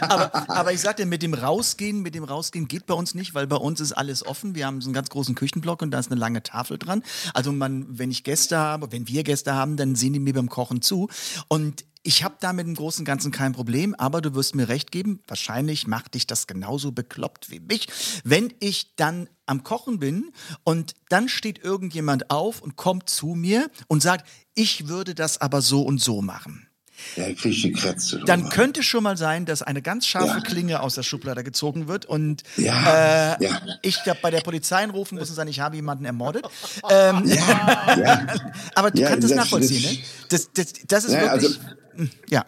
aber, 0.00 0.50
aber 0.50 0.72
ich 0.72 0.80
sagte, 0.80 1.06
mit 1.06 1.22
dem 1.22 1.34
Rausgehen, 1.34 2.02
mit 2.02 2.14
dem 2.14 2.24
Rausgehen 2.24 2.66
geht 2.66 2.86
bei 2.86 2.94
uns 2.94 3.14
nicht, 3.14 3.34
weil 3.34 3.46
bei 3.46 3.56
uns 3.56 3.80
ist 3.80 3.92
alles 3.92 4.26
offen. 4.26 4.54
Wir 4.54 4.66
haben 4.66 4.80
so 4.80 4.88
einen 4.88 4.94
ganz 4.94 5.10
großen 5.10 5.34
Küchenblock 5.34 5.82
und 5.82 5.90
da 5.90 5.98
ist 5.98 6.10
eine 6.10 6.20
lange 6.20 6.42
Tafel 6.42 6.78
dran. 6.78 7.02
Also 7.34 7.52
man, 7.52 7.86
wenn 7.88 8.10
ich 8.10 8.24
Gäste 8.24 8.58
habe, 8.58 8.90
wenn 8.92 9.06
wir 9.08 9.22
Gäste 9.22 9.54
haben, 9.54 9.76
dann 9.76 9.94
sehen 9.94 10.12
die 10.12 10.18
mir 10.18 10.34
beim 10.34 10.48
Kochen 10.48 10.82
zu. 10.82 11.08
Und 11.48 11.84
ich 12.02 12.22
habe 12.22 12.34
da 12.38 12.52
mit 12.52 12.66
dem 12.66 12.74
Großen 12.74 13.00
und 13.00 13.06
Ganzen 13.06 13.32
kein 13.32 13.52
Problem, 13.52 13.94
aber 13.94 14.20
du 14.20 14.34
wirst 14.34 14.54
mir 14.54 14.68
recht 14.68 14.92
geben, 14.92 15.20
wahrscheinlich 15.26 15.86
macht 15.86 16.14
dich 16.14 16.26
das 16.26 16.46
genauso 16.46 16.92
bekloppt 16.92 17.50
wie 17.50 17.60
mich, 17.60 17.88
wenn 18.24 18.52
ich 18.60 18.94
dann 18.96 19.28
am 19.46 19.62
Kochen 19.62 19.98
bin 19.98 20.30
und 20.64 20.94
dann 21.08 21.28
steht 21.28 21.62
irgendjemand 21.62 22.30
auf 22.30 22.62
und 22.62 22.76
kommt 22.76 23.08
zu 23.08 23.28
mir 23.28 23.70
und 23.88 24.02
sagt, 24.02 24.26
ich 24.54 24.88
würde 24.88 25.14
das 25.14 25.40
aber 25.40 25.60
so 25.62 25.82
und 25.82 26.00
so 26.00 26.22
machen. 26.22 26.68
Ja, 27.16 27.26
ich 27.26 27.38
krieg 27.38 27.60
die 27.60 27.72
Krätze. 27.72 28.20
Dann 28.24 28.42
drüber. 28.42 28.54
könnte 28.54 28.82
schon 28.84 29.02
mal 29.02 29.16
sein, 29.16 29.44
dass 29.46 29.62
eine 29.62 29.82
ganz 29.82 30.06
scharfe 30.06 30.38
Ja. 30.38 30.40
Klinge 30.40 30.80
aus 30.80 30.94
der 30.94 31.02
Schublade 31.02 31.42
gezogen 31.42 31.88
wird 31.88 32.06
und 32.06 32.44
Ja, 32.56 33.34
äh, 33.34 33.44
ja. 33.44 33.60
ich 33.82 34.02
glaube, 34.04 34.20
bei 34.22 34.30
der 34.30 34.40
Polizei 34.42 34.82
anrufen 34.84 35.18
muss 35.18 35.28
und 35.28 35.34
sagen, 35.34 35.50
ich 35.50 35.60
habe 35.60 35.74
jemanden 35.76 36.04
ermordet. 36.04 36.46
Ähm, 36.90 37.24
ja. 37.26 38.26
aber 38.76 38.90
du 38.92 39.02
Ja, 39.02 39.08
kannst 39.08 39.24
das, 39.24 39.30
das- 39.30 39.36
nachvollziehen, 39.38 39.82
das- 39.82 39.92
ne? 39.92 39.98
Das, 40.28 40.50
das, 40.54 40.72
das 40.86 41.04
ist 41.06 41.12
Ja, 41.12 41.26
also- 41.26 41.48
wirklich. 41.48 41.68
Hm, 41.96 42.10
ja. 42.30 42.46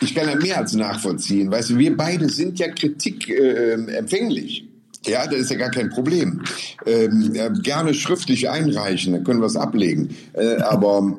Ich 0.00 0.14
kann 0.14 0.28
ja 0.28 0.34
mehr 0.34 0.58
als 0.58 0.72
nachvollziehen. 0.72 1.50
Weißt 1.50 1.70
du, 1.70 1.78
wir 1.78 1.96
beide 1.96 2.28
sind 2.28 2.58
ja 2.58 2.68
Kritik 2.68 3.28
äh, 3.28 3.74
empfänglich. 3.96 4.64
Ja, 5.06 5.26
das 5.26 5.34
ist 5.34 5.50
ja 5.50 5.56
gar 5.56 5.70
kein 5.70 5.90
Problem. 5.90 6.42
Ähm, 6.86 7.32
ja, 7.34 7.48
gerne 7.48 7.94
schriftlich 7.94 8.48
einreichen, 8.48 9.12
dann 9.12 9.24
können 9.24 9.40
wir 9.40 9.46
es 9.46 9.56
ablegen. 9.56 10.16
Äh, 10.32 10.56
aber, 10.58 11.16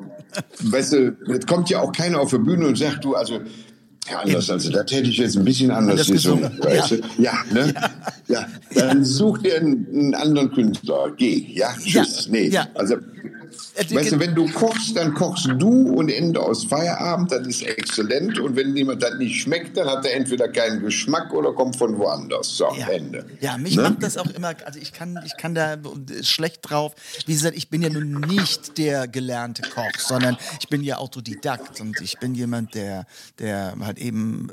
weißt 0.60 0.92
du, 0.94 1.16
es 1.28 1.46
kommt 1.46 1.68
ja 1.70 1.80
auch 1.80 1.92
keiner 1.92 2.20
auf 2.20 2.30
die 2.30 2.38
Bühne 2.38 2.66
und 2.66 2.78
sagt, 2.78 3.04
du, 3.04 3.14
also, 3.14 3.40
ja, 4.10 4.18
anders, 4.18 4.50
also, 4.50 4.70
das 4.70 4.90
hätte 4.90 5.08
ich 5.08 5.16
jetzt 5.16 5.36
ein 5.36 5.44
bisschen 5.44 5.70
anders 5.70 6.06
gesungen. 6.06 6.50
Weißt 6.60 6.90
du? 6.92 6.96
Ja, 7.18 7.32
ne? 7.52 7.72
Ja. 8.28 8.46
Dann 8.74 9.04
such 9.04 9.38
dir 9.38 9.56
einen, 9.56 9.86
einen 9.92 10.14
anderen 10.14 10.52
Künstler. 10.52 11.12
Geh, 11.16 11.46
ja, 11.54 11.68
tschüss. 11.78 12.26
Ja, 12.26 12.32
Nee, 12.32 12.48
ja. 12.48 12.66
also, 12.74 12.96
Weißt 13.76 14.12
du, 14.12 14.20
wenn 14.20 14.34
du 14.34 14.48
kochst, 14.52 14.96
dann 14.96 15.14
kochst 15.14 15.46
du 15.58 15.94
und 15.94 16.08
Ende 16.10 16.40
aus 16.40 16.64
Feierabend, 16.64 17.30
das 17.32 17.46
ist 17.46 17.62
exzellent. 17.62 18.38
Und 18.38 18.56
wenn 18.56 18.76
jemand 18.76 19.02
das 19.02 19.14
nicht 19.18 19.40
schmeckt, 19.40 19.76
dann 19.76 19.88
hat 19.88 20.04
er 20.06 20.14
entweder 20.14 20.48
keinen 20.48 20.80
Geschmack 20.80 21.32
oder 21.32 21.52
kommt 21.52 21.76
von 21.76 21.96
woanders. 21.98 22.56
So, 22.56 22.68
Ja. 22.76 22.88
Ende. 22.88 23.24
Ja, 23.40 23.56
mich 23.58 23.76
Ne? 23.76 23.82
macht 23.82 24.02
das 24.02 24.16
auch 24.16 24.26
immer, 24.30 24.54
also 24.64 24.78
ich 24.78 24.92
kann, 24.92 25.20
ich 25.24 25.36
kann 25.36 25.54
da 25.54 25.76
schlecht 26.22 26.60
drauf. 26.62 26.94
Wie 27.26 27.32
gesagt, 27.32 27.56
ich 27.56 27.68
bin 27.68 27.82
ja 27.82 27.90
nun 27.90 28.20
nicht 28.20 28.78
der 28.78 29.08
gelernte 29.08 29.62
Koch, 29.62 29.98
sondern 29.98 30.36
ich 30.60 30.68
bin 30.68 30.82
ja 30.82 30.98
Autodidakt 30.98 31.80
und 31.80 32.00
ich 32.00 32.18
bin 32.18 32.34
jemand, 32.34 32.74
der, 32.74 33.06
der 33.38 33.74
halt 33.80 33.98
eben 33.98 34.48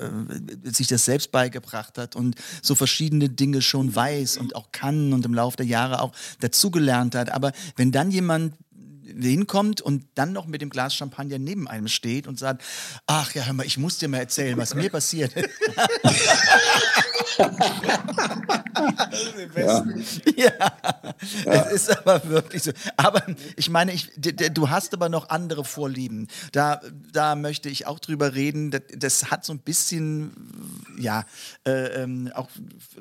äh, 0.66 0.72
sich 0.72 0.88
das 0.88 1.06
selbst 1.06 1.32
beigebracht 1.32 1.98
hat 1.98 2.16
und 2.16 2.36
so 2.62 2.76
verschiedene 2.76 3.30
Dinge 3.30 3.62
schon 3.62 3.96
weiß 3.96 4.38
und 4.38 4.56
auch 4.56 4.72
kann 4.72 5.14
und 5.14 5.26
im 5.26 5.34
Laufe 5.34 5.58
der 5.58 5.66
Jahre 5.66 6.02
auch 6.02 6.12
dazugelernt 6.40 7.16
hat. 7.16 7.32
Aber 7.32 7.52
wenn 7.76 7.92
dann 7.92 8.12
jemand 8.12 8.54
hinkommt 9.30 9.82
und 9.82 10.06
dann 10.16 10.34
noch 10.34 10.46
mit 10.46 10.62
dem 10.62 10.70
Glas 10.70 10.96
Champagner 10.96 11.40
neben 11.40 11.68
einem 11.68 11.88
steht 11.88 12.28
und 12.28 12.40
sagt, 12.40 12.64
ach 13.08 13.34
ja, 13.34 13.44
hör 13.44 13.54
mal, 13.54 13.66
ich 13.66 13.78
muss 13.78 13.98
dir 13.98 14.08
mal 14.08 14.20
erzählen, 14.20 14.58
was 14.58 14.76
mir 14.76 14.90
passiert. 14.90 15.34
Ja, 21.46 21.62
es 21.72 21.72
ist 21.72 21.98
aber 21.98 22.28
wirklich 22.30 22.64
so. 22.64 22.72
Aber 22.98 23.24
ich 23.56 23.70
meine, 23.70 23.94
ich, 23.94 24.10
du 24.16 24.70
hast 24.70 24.94
aber 24.94 25.10
noch 25.10 25.30
andere 25.30 25.64
Vorlieben. 25.64 26.28
Da, 26.52 26.82
da 27.12 27.36
möchte 27.36 27.70
ich 27.70 27.88
auch 27.88 28.00
drüber 28.00 28.34
reden. 28.36 28.72
Das, 28.72 28.82
das 28.96 29.32
hat 29.32 29.46
so 29.46 29.54
ein 29.54 29.60
bisschen, 29.60 30.32
ja, 31.00 31.26
äh, 31.66 32.04
ähm, 32.04 32.32
auch 32.34 32.50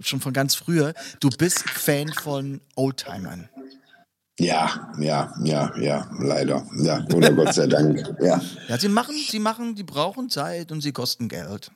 schon 0.00 0.20
von 0.20 0.32
ganz 0.32 0.54
früher. 0.54 0.94
Du 1.20 1.30
bist 1.30 1.68
Fan 1.68 2.12
von 2.12 2.60
Oldtimern. 2.76 3.48
Ja, 4.40 4.90
ja, 4.98 5.34
ja, 5.44 5.70
ja, 5.78 6.10
leider. 6.18 6.66
Ja, 6.78 7.04
oder 7.14 7.30
Gott 7.32 7.52
sei 7.52 7.66
Dank. 7.66 8.14
Ja. 8.20 8.40
Ja, 8.68 8.78
sie 8.78 8.88
machen, 8.88 9.14
sie 9.28 9.38
machen, 9.38 9.74
die 9.74 9.82
brauchen 9.82 10.30
Zeit 10.30 10.72
und 10.72 10.80
sie 10.80 10.92
kosten 10.92 11.28
Geld. 11.28 11.70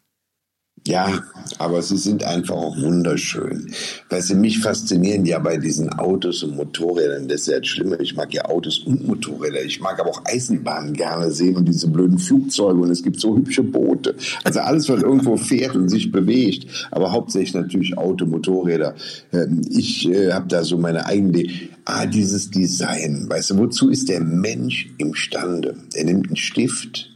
Ja, 0.87 1.23
aber 1.59 1.81
sie 1.81 1.97
sind 1.97 2.25
einfach 2.25 2.57
auch 2.57 2.77
wunderschön. 2.77 3.73
Weißt 4.11 4.31
du, 4.31 4.35
mich 4.35 4.59
faszinieren 4.59 5.25
ja 5.25 5.39
bei 5.39 5.57
diesen 5.57 5.91
Autos 5.91 6.43
und 6.43 6.57
Motorrädern, 6.57 7.27
das 7.27 7.43
ist 7.43 7.47
ja 7.47 7.59
das 7.59 7.69
Schlimme. 7.69 7.97
Ich 8.03 8.15
mag 8.17 8.35
ja 8.35 8.45
Autos 8.45 8.81
und 8.81 9.07
Motorräder. 9.07 9.63
Ich 9.65 9.81
mag 9.81 9.99
aber 9.99 10.11
auch 10.11 10.23
Eisenbahnen 10.27 10.93
gerne 10.93 11.31
sehen 11.31 11.57
und 11.57 11.67
diese 11.67 11.89
blöden 11.89 12.19
Flugzeuge 12.19 12.83
und 12.83 12.91
es 12.91 13.03
gibt 13.03 13.19
so 13.19 13.35
hübsche 13.35 13.63
Boote. 13.63 14.15
Also 14.45 14.61
alles, 14.61 14.87
was 14.91 15.03
irgendwo 15.03 15.37
fährt 15.39 15.75
und 15.75 15.89
sich 15.89 16.13
bewegt. 16.13 16.89
Aber 16.91 17.13
hauptsächlich 17.13 17.55
natürlich 17.55 17.97
Auto, 17.97 18.27
Motorräder. 18.27 18.95
Ähm, 19.33 19.63
Ich 19.71 20.07
äh, 20.11 20.33
habe 20.33 20.49
da 20.49 20.65
so 20.65 20.77
meine 20.77 21.07
eigene, 21.07 21.45
ah, 21.87 22.05
dieses 22.05 22.51
Design. 22.51 23.25
Weißt 23.29 23.51
du, 23.51 23.57
wozu 23.59 23.89
ist 23.89 24.11
der 24.11 24.21
Mensch 24.21 24.91
imstande? 24.99 25.77
Er 25.95 26.05
nimmt 26.05 26.27
einen 26.27 26.37
Stift 26.37 27.11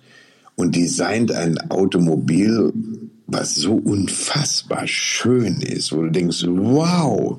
und 0.56 0.74
designt 0.74 1.32
ein 1.32 1.70
Automobil, 1.70 2.72
was 3.28 3.54
so 3.54 3.74
unfassbar 3.74 4.86
schön 4.86 5.60
ist, 5.60 5.92
wo 5.92 6.02
du 6.02 6.10
denkst, 6.10 6.44
wow. 6.46 7.38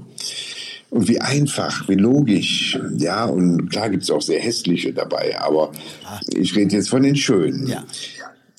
Und 0.91 1.07
wie 1.07 1.19
einfach, 1.19 1.87
wie 1.87 1.95
logisch. 1.95 2.79
Ja, 2.97 3.25
und 3.25 3.69
klar 3.69 3.89
gibt's 3.89 4.09
auch 4.09 4.21
sehr 4.21 4.39
hässliche 4.39 4.93
dabei, 4.93 5.39
aber 5.39 5.71
ich 6.35 6.55
rede 6.55 6.75
jetzt 6.75 6.89
von 6.89 7.03
den 7.03 7.15
schönen. 7.15 7.67
Ja. 7.67 7.83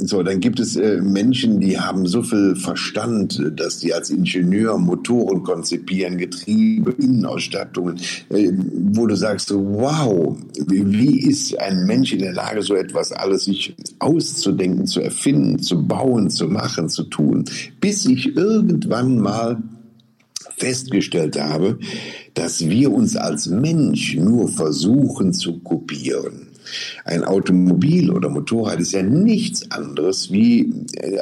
So, 0.02 0.22
dann 0.22 0.40
gibt 0.40 0.60
es 0.60 0.76
äh, 0.76 1.00
Menschen, 1.02 1.60
die 1.60 1.78
haben 1.78 2.06
so 2.06 2.22
viel 2.22 2.56
Verstand, 2.56 3.38
äh, 3.38 3.52
dass 3.52 3.78
die 3.78 3.92
als 3.92 4.10
Ingenieur 4.10 4.78
Motoren 4.78 5.42
konzipieren, 5.42 6.16
Getriebe, 6.16 6.92
Innenausstattungen, 6.92 8.00
äh, 8.30 8.50
wo 8.92 9.06
du 9.06 9.14
sagst, 9.14 9.52
wow, 9.52 10.38
wie, 10.66 10.90
wie 10.90 11.20
ist 11.28 11.58
ein 11.58 11.84
Mensch 11.86 12.12
in 12.12 12.20
der 12.20 12.32
Lage, 12.32 12.62
so 12.62 12.74
etwas 12.74 13.12
alles 13.12 13.44
sich 13.44 13.74
auszudenken, 13.98 14.86
zu 14.86 15.00
erfinden, 15.00 15.58
zu 15.58 15.86
bauen, 15.86 16.30
zu 16.30 16.48
machen, 16.48 16.88
zu 16.88 17.04
tun, 17.04 17.44
bis 17.80 18.06
ich 18.06 18.36
irgendwann 18.36 19.18
mal 19.18 19.62
festgestellt 20.56 21.40
habe, 21.40 21.78
dass 22.34 22.60
wir 22.68 22.92
uns 22.92 23.16
als 23.16 23.46
Mensch 23.46 24.16
nur 24.16 24.48
versuchen 24.48 25.32
zu 25.32 25.58
kopieren. 25.58 26.49
Ein 27.04 27.24
Automobil 27.24 28.11
oder 28.11 28.28
Motorrad 28.28 28.80
ist 28.80 28.92
ja 28.92 29.02
nichts 29.02 29.70
anderes 29.70 30.30
wie 30.30 30.72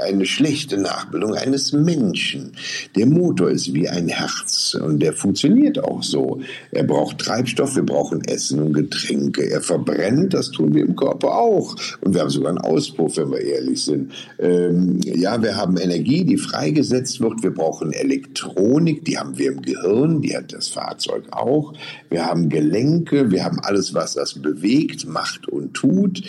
eine 0.03 0.27
schlechte 0.27 0.79
Nachbildung 0.79 1.35
eines 1.35 1.73
Menschen. 1.73 2.53
Der 2.97 3.07
Motor 3.07 3.51
ist 3.51 3.73
wie 3.75 3.89
ein 3.89 4.09
Herz 4.09 4.77
und 4.81 5.01
der 5.01 5.13
funktioniert 5.13 5.83
auch 5.83 6.03
so. 6.03 6.41
Er 6.71 6.85
braucht 6.85 7.19
Treibstoff, 7.19 7.77
wir 7.77 7.85
brauchen 7.85 8.23
Essen 8.25 8.61
und 8.61 8.73
Getränke. 8.73 9.51
Er 9.51 9.61
verbrennt, 9.61 10.35
das 10.35 10.51
tun 10.51 10.75
wir 10.75 10.85
im 10.85 10.97
Körper 10.97 11.39
auch. 11.39 11.77
Und 12.01 12.15
wir 12.15 12.21
haben 12.21 12.31
sogar 12.31 12.51
einen 12.51 12.59
Auspuff, 12.59 13.17
wenn 13.17 13.31
wir 13.31 13.41
ehrlich 13.41 13.85
sind. 13.85 14.13
Ähm, 14.39 15.01
ja, 15.05 15.41
wir 15.43 15.57
haben 15.57 15.77
Energie, 15.77 16.25
die 16.25 16.37
freigesetzt 16.37 17.21
wird. 17.21 17.43
Wir 17.43 17.53
brauchen 17.53 17.93
Elektronik, 17.93 19.05
die 19.05 19.19
haben 19.19 19.39
wir 19.39 19.53
im 19.53 19.63
Gehirn, 19.63 20.21
die 20.21 20.37
hat 20.37 20.53
das 20.53 20.69
Fahrzeug 20.69 21.25
auch. 21.31 21.73
Wir 22.11 22.27
haben 22.27 22.49
Gelenke, 22.49 23.31
wir 23.31 23.45
haben 23.45 23.61
alles, 23.61 23.95
was 23.95 24.15
das 24.15 24.35
bewegt, 24.35 25.07
macht 25.07 25.38
macht 25.39 25.49
und 25.49 25.75
tut. 25.75 26.23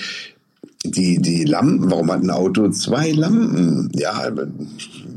Die, 0.85 1.21
die 1.21 1.43
Lampen, 1.43 1.91
warum 1.91 2.09
hat 2.09 2.23
ein 2.23 2.29
Auto 2.29 2.69
zwei 2.69 3.11
Lampen? 3.11 3.91
Ja, 3.95 4.31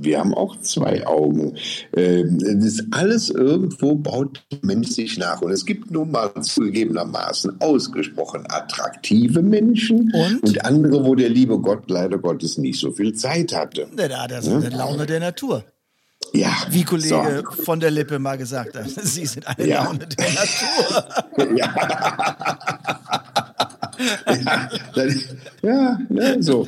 wir 0.01 0.19
haben 0.19 0.35
auch 0.35 0.61
zwei 0.61 1.07
Augen. 1.07 1.57
Ähm, 1.95 2.41
das 2.41 2.65
ist 2.65 2.87
alles 2.91 3.31
irgendwo 3.31 3.95
baut 3.95 4.43
der 4.51 4.59
Mensch 4.63 4.89
sich 4.89 5.19
nach. 5.19 5.41
Und 5.41 5.53
es 5.53 5.65
gibt 5.65 5.89
nun 5.93 6.11
mal 6.11 6.33
zugegebenermaßen 6.41 7.61
ausgesprochen 7.61 8.43
attraktive 8.49 9.41
Menschen 9.41 10.13
und, 10.13 10.43
und 10.43 10.65
andere, 10.65 11.05
wo 11.05 11.15
der 11.15 11.29
liebe 11.29 11.57
Gott 11.61 11.89
leider 11.89 12.19
Gottes 12.19 12.59
nicht 12.59 12.81
so 12.81 12.91
viel 12.91 13.15
Zeit 13.15 13.55
hatte. 13.55 13.87
Ja, 13.97 14.27
das 14.27 14.49
ist 14.49 14.53
eine 14.53 14.77
Laune 14.77 15.07
der 15.07 15.21
Natur. 15.21 15.65
Ja. 16.33 16.57
Wie 16.71 16.83
Kollege 16.83 17.45
so. 17.45 17.63
von 17.63 17.79
der 17.79 17.93
Lippe 17.93 18.19
mal 18.19 18.37
gesagt 18.37 18.75
hat, 18.75 18.91
Sie 19.03 19.27
sind 19.27 19.47
eine 19.47 19.69
ja. 19.69 19.85
Laune 19.85 20.09
der 20.09 20.27
Natur. 20.33 21.57
ja 21.57 23.22
ja, 25.63 25.99
ja, 26.11 26.43
so. 26.43 26.67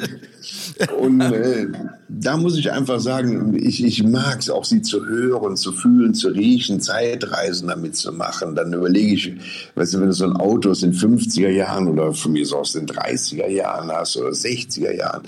Und 0.99 1.21
äh, 1.21 1.67
da 2.09 2.37
muss 2.37 2.59
ich 2.59 2.71
einfach 2.71 3.01
sagen, 3.01 3.57
ich, 3.57 3.85
ich 3.85 4.03
mag 4.03 4.41
es 4.41 4.51
auch, 4.51 4.65
sie 4.65 4.83
zu 4.83 5.07
hören, 5.07 5.57
zu 5.57 5.73
fühlen, 5.73 6.15
zu 6.15 6.29
riechen, 6.29 6.81
Zeitreisen 6.81 7.69
damit 7.69 7.97
zu 7.97 8.13
machen. 8.13 8.55
Dann 8.55 8.73
überlege 8.73 9.15
ich, 9.15 9.33
weißt 9.75 9.95
du, 9.95 10.01
wenn 10.01 10.09
du 10.09 10.13
so 10.13 10.25
ein 10.25 10.37
Auto 10.37 10.71
aus 10.71 10.81
den 10.81 10.93
50er 10.93 11.49
Jahren 11.49 11.89
oder 11.89 12.13
von 12.13 12.33
mir 12.33 12.45
so 12.45 12.59
aus 12.59 12.73
den 12.73 12.87
30er 12.87 13.49
Jahren 13.49 13.91
hast 13.91 14.17
oder 14.17 14.31
60er 14.31 14.93
Jahren, 14.93 15.23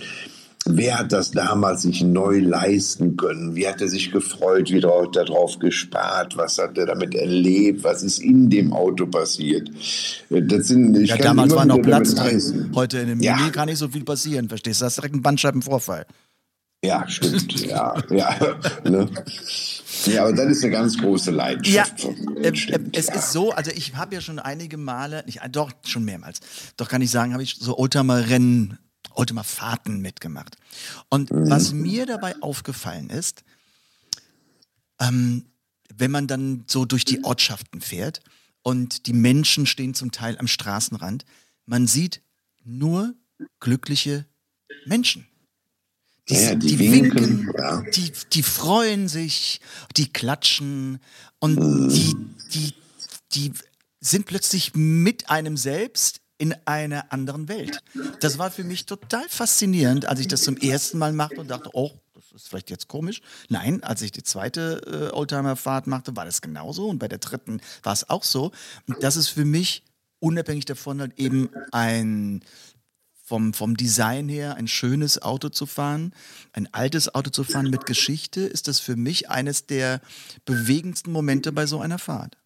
Wer 0.68 0.98
hat 0.98 1.12
das 1.12 1.31
damals 1.31 1.83
sich 1.83 2.02
neu 2.02 2.40
leisten 2.40 3.16
können? 3.16 3.55
Wie 3.55 3.68
hat 3.68 3.81
er 3.81 3.88
sich 3.88 4.11
gefreut? 4.11 4.70
Wie 4.70 4.83
hat 4.83 5.16
er 5.16 5.24
darauf 5.24 5.59
gespart? 5.59 6.37
Was 6.37 6.59
hat 6.59 6.76
er 6.76 6.87
damit 6.87 7.14
erlebt? 7.14 7.85
Was 7.85 8.02
ist 8.02 8.18
in 8.18 8.50
dem 8.50 8.72
Auto 8.72 9.07
passiert? 9.07 9.70
Das 10.29 10.66
sind, 10.66 10.96
ich 10.96 11.11
ja, 11.11 11.16
damals 11.18 11.55
war 11.55 11.64
noch 11.64 11.81
Platz 11.81 12.14
drin. 12.14 12.72
Heute 12.74 12.98
in 12.98 13.09
dem 13.09 13.20
ja. 13.20 13.37
Mini 13.37 13.50
kann 13.50 13.68
nicht 13.68 13.79
so 13.79 13.88
viel 13.88 14.05
passieren, 14.05 14.48
verstehst 14.48 14.81
du? 14.81 14.85
Das 14.85 14.94
ist 14.94 14.96
direkt 14.96 15.14
ein 15.14 15.22
Bandscheibenvorfall. 15.22 16.05
Ja, 16.85 17.09
stimmt. 17.09 17.66
ja, 17.66 17.94
ja. 18.11 18.37
Ne? 18.85 19.09
Ja, 20.05 20.22
aber 20.22 20.33
das 20.33 20.46
ist 20.46 20.62
eine 20.62 20.72
ganz 20.72 20.98
große 20.98 21.31
Leidenschaft. 21.31 22.05
Ja, 22.05 22.40
äh, 22.42 22.55
stimmt, 22.55 22.96
es 22.96 23.07
ja. 23.07 23.14
ist 23.14 23.33
so, 23.33 23.50
also 23.52 23.70
ich 23.74 23.96
habe 23.96 24.14
ja 24.14 24.20
schon 24.20 24.38
einige 24.38 24.76
Male, 24.76 25.22
nicht, 25.26 25.40
doch 25.52 25.72
schon 25.85 26.05
mehrmals, 26.05 26.40
doch 26.76 26.88
kann 26.88 27.02
ich 27.02 27.11
sagen, 27.11 27.33
habe 27.33 27.42
ich 27.42 27.57
so 27.59 27.79
Oldtimer-Rennen 27.79 28.79
heute 29.16 29.35
mal 29.35 29.42
Fahrten 29.42 30.00
mitgemacht. 30.00 30.57
Und 31.09 31.31
mhm. 31.31 31.50
was 31.50 31.72
mir 31.72 32.07
dabei 32.07 32.35
aufgefallen 32.42 33.11
ist, 33.11 33.44
ähm, 35.00 35.46
wenn 35.94 36.11
man 36.11 36.26
dann 36.26 36.64
so 36.66 36.85
durch 36.85 37.05
die 37.05 37.24
Ortschaften 37.24 37.81
fährt 37.81 38.20
und 38.62 39.07
die 39.07 39.12
Menschen 39.12 39.66
stehen 39.66 39.94
zum 39.94 40.12
Teil 40.12 40.38
am 40.38 40.46
Straßenrand, 40.46 41.24
man 41.64 41.87
sieht 41.87 42.22
nur 42.64 43.14
glückliche 43.61 44.26
Menschen. 44.85 45.26
Die, 46.29 46.35
ja, 46.35 46.55
die, 46.57 46.76
die 46.76 46.79
winken, 46.79 47.20
winken 47.20 47.55
ja. 47.57 47.83
die, 47.83 48.12
die 48.33 48.42
freuen 48.42 49.07
sich, 49.07 49.61
die 49.96 50.12
klatschen 50.12 50.98
und 51.38 51.59
mhm. 51.59 51.88
die, 51.88 52.16
die, 52.52 52.74
die 53.33 53.52
sind 54.00 54.26
plötzlich 54.26 54.74
mit 54.74 55.31
einem 55.31 55.57
selbst 55.57 56.20
in 56.38 56.55
einer 56.64 57.12
anderen 57.12 57.49
Welt. 57.49 57.83
Das 58.20 58.38
war 58.38 58.51
für 58.51 58.64
mich 58.64 58.87
total 58.87 59.29
faszinierend, 59.29 60.07
als 60.07 60.20
ich 60.20 60.29
das 60.29 60.42
zum 60.42 60.57
ersten 60.57 60.99
Mal 60.99 61.12
machte 61.12 61.40
und 61.40 61.49
dachte, 61.49 61.70
oh, 61.72 61.92
das 62.14 62.33
ist 62.33 62.49
vielleicht 62.49 62.70
jetzt 62.70 62.88
komisch. 62.88 63.20
Nein, 63.49 63.83
als 63.83 64.03
ich 64.03 64.12
die 64.12 64.22
zweite 64.22 65.11
äh, 65.12 65.14
Oldtimer-Fahrt 65.14 65.87
machte, 65.87 66.16
war 66.16 66.25
das 66.25 66.40
genauso 66.40 66.88
und 66.88 66.99
bei 66.99 67.09
der 67.09 67.18
dritten 67.18 67.61
war 67.83 67.92
es 67.92 68.09
auch 68.09 68.25
so. 68.25 68.53
Und 68.87 69.03
das 69.03 69.16
ist 69.16 69.29
für 69.29 69.44
mich 69.44 69.83
unabhängig 70.18 70.64
davon 70.64 71.01
halt 71.01 71.18
eben 71.18 71.51
ein 71.72 72.42
vom, 73.27 73.53
vom 73.55 73.77
Design 73.77 74.29
her 74.29 74.55
ein 74.55 74.68
schönes 74.68 75.20
Auto 75.20 75.49
zu 75.49 75.66
fahren, 75.66 76.14
ein 76.53 76.72
altes 76.72 77.12
Auto 77.12 77.31
zu 77.31 77.42
fahren 77.42 77.70
mit 77.70 77.85
Geschichte, 77.85 78.42
ist 78.42 78.68
das 78.68 78.79
für 78.79 78.94
mich 78.94 79.29
eines 79.29 79.66
der 79.66 80.01
bewegendsten 80.44 81.11
Momente 81.11 81.51
bei 81.51 81.66
so 81.66 81.81
einer 81.81 81.99
Fahrt. 81.99 82.37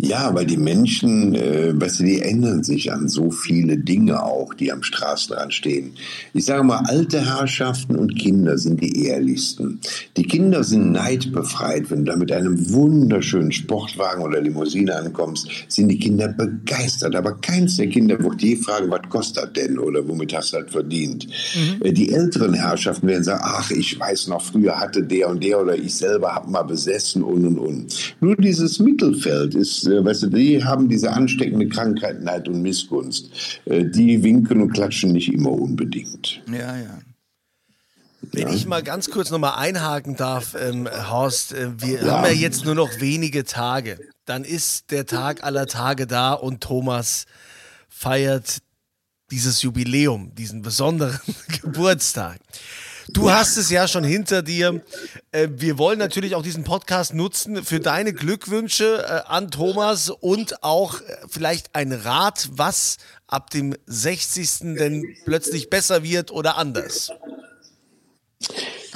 Ja, 0.00 0.32
weil 0.32 0.46
die 0.46 0.56
Menschen, 0.56 1.34
äh, 1.34 1.72
weißt 1.74 2.00
du, 2.00 2.04
die 2.04 2.22
ändern 2.22 2.62
sich 2.62 2.92
an 2.92 3.08
so 3.08 3.32
viele 3.32 3.78
Dinge 3.78 4.22
auch, 4.22 4.54
die 4.54 4.70
am 4.70 4.84
Straßenrand 4.84 5.52
stehen. 5.52 5.94
Ich 6.32 6.44
sage 6.44 6.62
mal, 6.62 6.82
alte 6.84 7.26
Herrschaften 7.26 7.96
und 7.96 8.16
Kinder 8.16 8.58
sind 8.58 8.80
die 8.80 9.06
ehrlichsten. 9.06 9.80
Die 10.16 10.22
Kinder 10.22 10.62
sind 10.62 10.92
neidbefreit. 10.92 11.90
Wenn 11.90 12.04
du 12.04 12.12
da 12.12 12.16
mit 12.16 12.30
einem 12.30 12.72
wunderschönen 12.72 13.50
Sportwagen 13.50 14.22
oder 14.22 14.40
Limousine 14.40 14.94
ankommst, 14.94 15.48
sind 15.66 15.88
die 15.88 15.98
Kinder 15.98 16.28
begeistert. 16.28 17.16
Aber 17.16 17.32
keins 17.32 17.76
der 17.76 17.88
Kinder 17.88 18.22
wird 18.22 18.40
je 18.40 18.54
fragen, 18.54 18.90
was 18.90 19.02
kostet 19.08 19.56
denn 19.56 19.80
oder 19.80 20.06
womit 20.06 20.32
hast 20.32 20.52
du 20.52 20.58
das 20.58 20.70
verdient. 20.70 21.26
Mhm. 21.26 21.82
Äh, 21.84 21.92
die 21.92 22.12
älteren 22.12 22.54
Herrschaften 22.54 23.08
werden 23.08 23.24
sagen, 23.24 23.42
ach, 23.42 23.72
ich 23.72 23.98
weiß 23.98 24.28
noch, 24.28 24.42
früher 24.42 24.78
hatte 24.78 25.02
der 25.02 25.28
und 25.28 25.42
der 25.42 25.60
oder 25.60 25.74
ich 25.74 25.96
selber 25.96 26.36
hab 26.36 26.48
mal 26.48 26.62
besessen 26.62 27.24
und 27.24 27.44
und 27.44 27.58
und. 27.58 28.14
Nur 28.20 28.36
dieses 28.36 28.78
Mittelfeld 28.78 29.37
ist 29.46 29.86
äh, 29.86 30.04
weißt 30.04 30.24
du, 30.24 30.26
die 30.28 30.62
haben 30.64 30.88
diese 30.88 31.12
ansteckende 31.12 31.68
Krankheit, 31.68 32.22
Neid 32.22 32.48
und 32.48 32.62
Missgunst. 32.62 33.30
Äh, 33.64 33.84
die 33.84 34.22
winken 34.22 34.62
und 34.62 34.72
klatschen 34.72 35.12
nicht 35.12 35.32
immer 35.32 35.52
unbedingt. 35.52 36.42
Ja, 36.50 36.76
ja. 36.76 36.98
Wenn 38.20 38.48
ja. 38.48 38.54
ich 38.54 38.66
mal 38.66 38.82
ganz 38.82 39.10
kurz 39.10 39.30
nochmal 39.30 39.54
einhaken 39.58 40.16
darf, 40.16 40.56
ähm, 40.58 40.88
Horst, 41.10 41.52
äh, 41.52 41.70
wir 41.78 42.02
ja. 42.02 42.12
haben 42.12 42.24
ja 42.24 42.32
jetzt 42.32 42.64
nur 42.64 42.74
noch 42.74 43.00
wenige 43.00 43.44
Tage. 43.44 43.98
Dann 44.24 44.44
ist 44.44 44.90
der 44.90 45.06
Tag 45.06 45.44
aller 45.44 45.66
Tage 45.66 46.06
da 46.06 46.32
und 46.32 46.60
Thomas 46.60 47.26
feiert 47.88 48.58
dieses 49.30 49.62
Jubiläum, 49.62 50.34
diesen 50.34 50.62
besonderen 50.62 51.18
Geburtstag. 51.62 52.38
Du 53.10 53.30
hast 53.30 53.56
es 53.56 53.70
ja 53.70 53.88
schon 53.88 54.04
hinter 54.04 54.42
dir. 54.42 54.82
Äh, 55.32 55.48
wir 55.50 55.78
wollen 55.78 55.98
natürlich 55.98 56.34
auch 56.34 56.42
diesen 56.42 56.64
Podcast 56.64 57.14
nutzen 57.14 57.64
für 57.64 57.80
deine 57.80 58.12
Glückwünsche 58.12 59.02
äh, 59.02 59.28
an 59.28 59.50
Thomas 59.50 60.10
und 60.10 60.62
auch 60.62 61.00
äh, 61.00 61.16
vielleicht 61.26 61.74
ein 61.74 61.92
Rat, 61.92 62.50
was 62.52 62.98
ab 63.26 63.48
dem 63.50 63.74
60. 63.86 64.76
denn 64.76 65.16
plötzlich 65.24 65.70
besser 65.70 66.02
wird 66.02 66.30
oder 66.30 66.58
anders. 66.58 67.10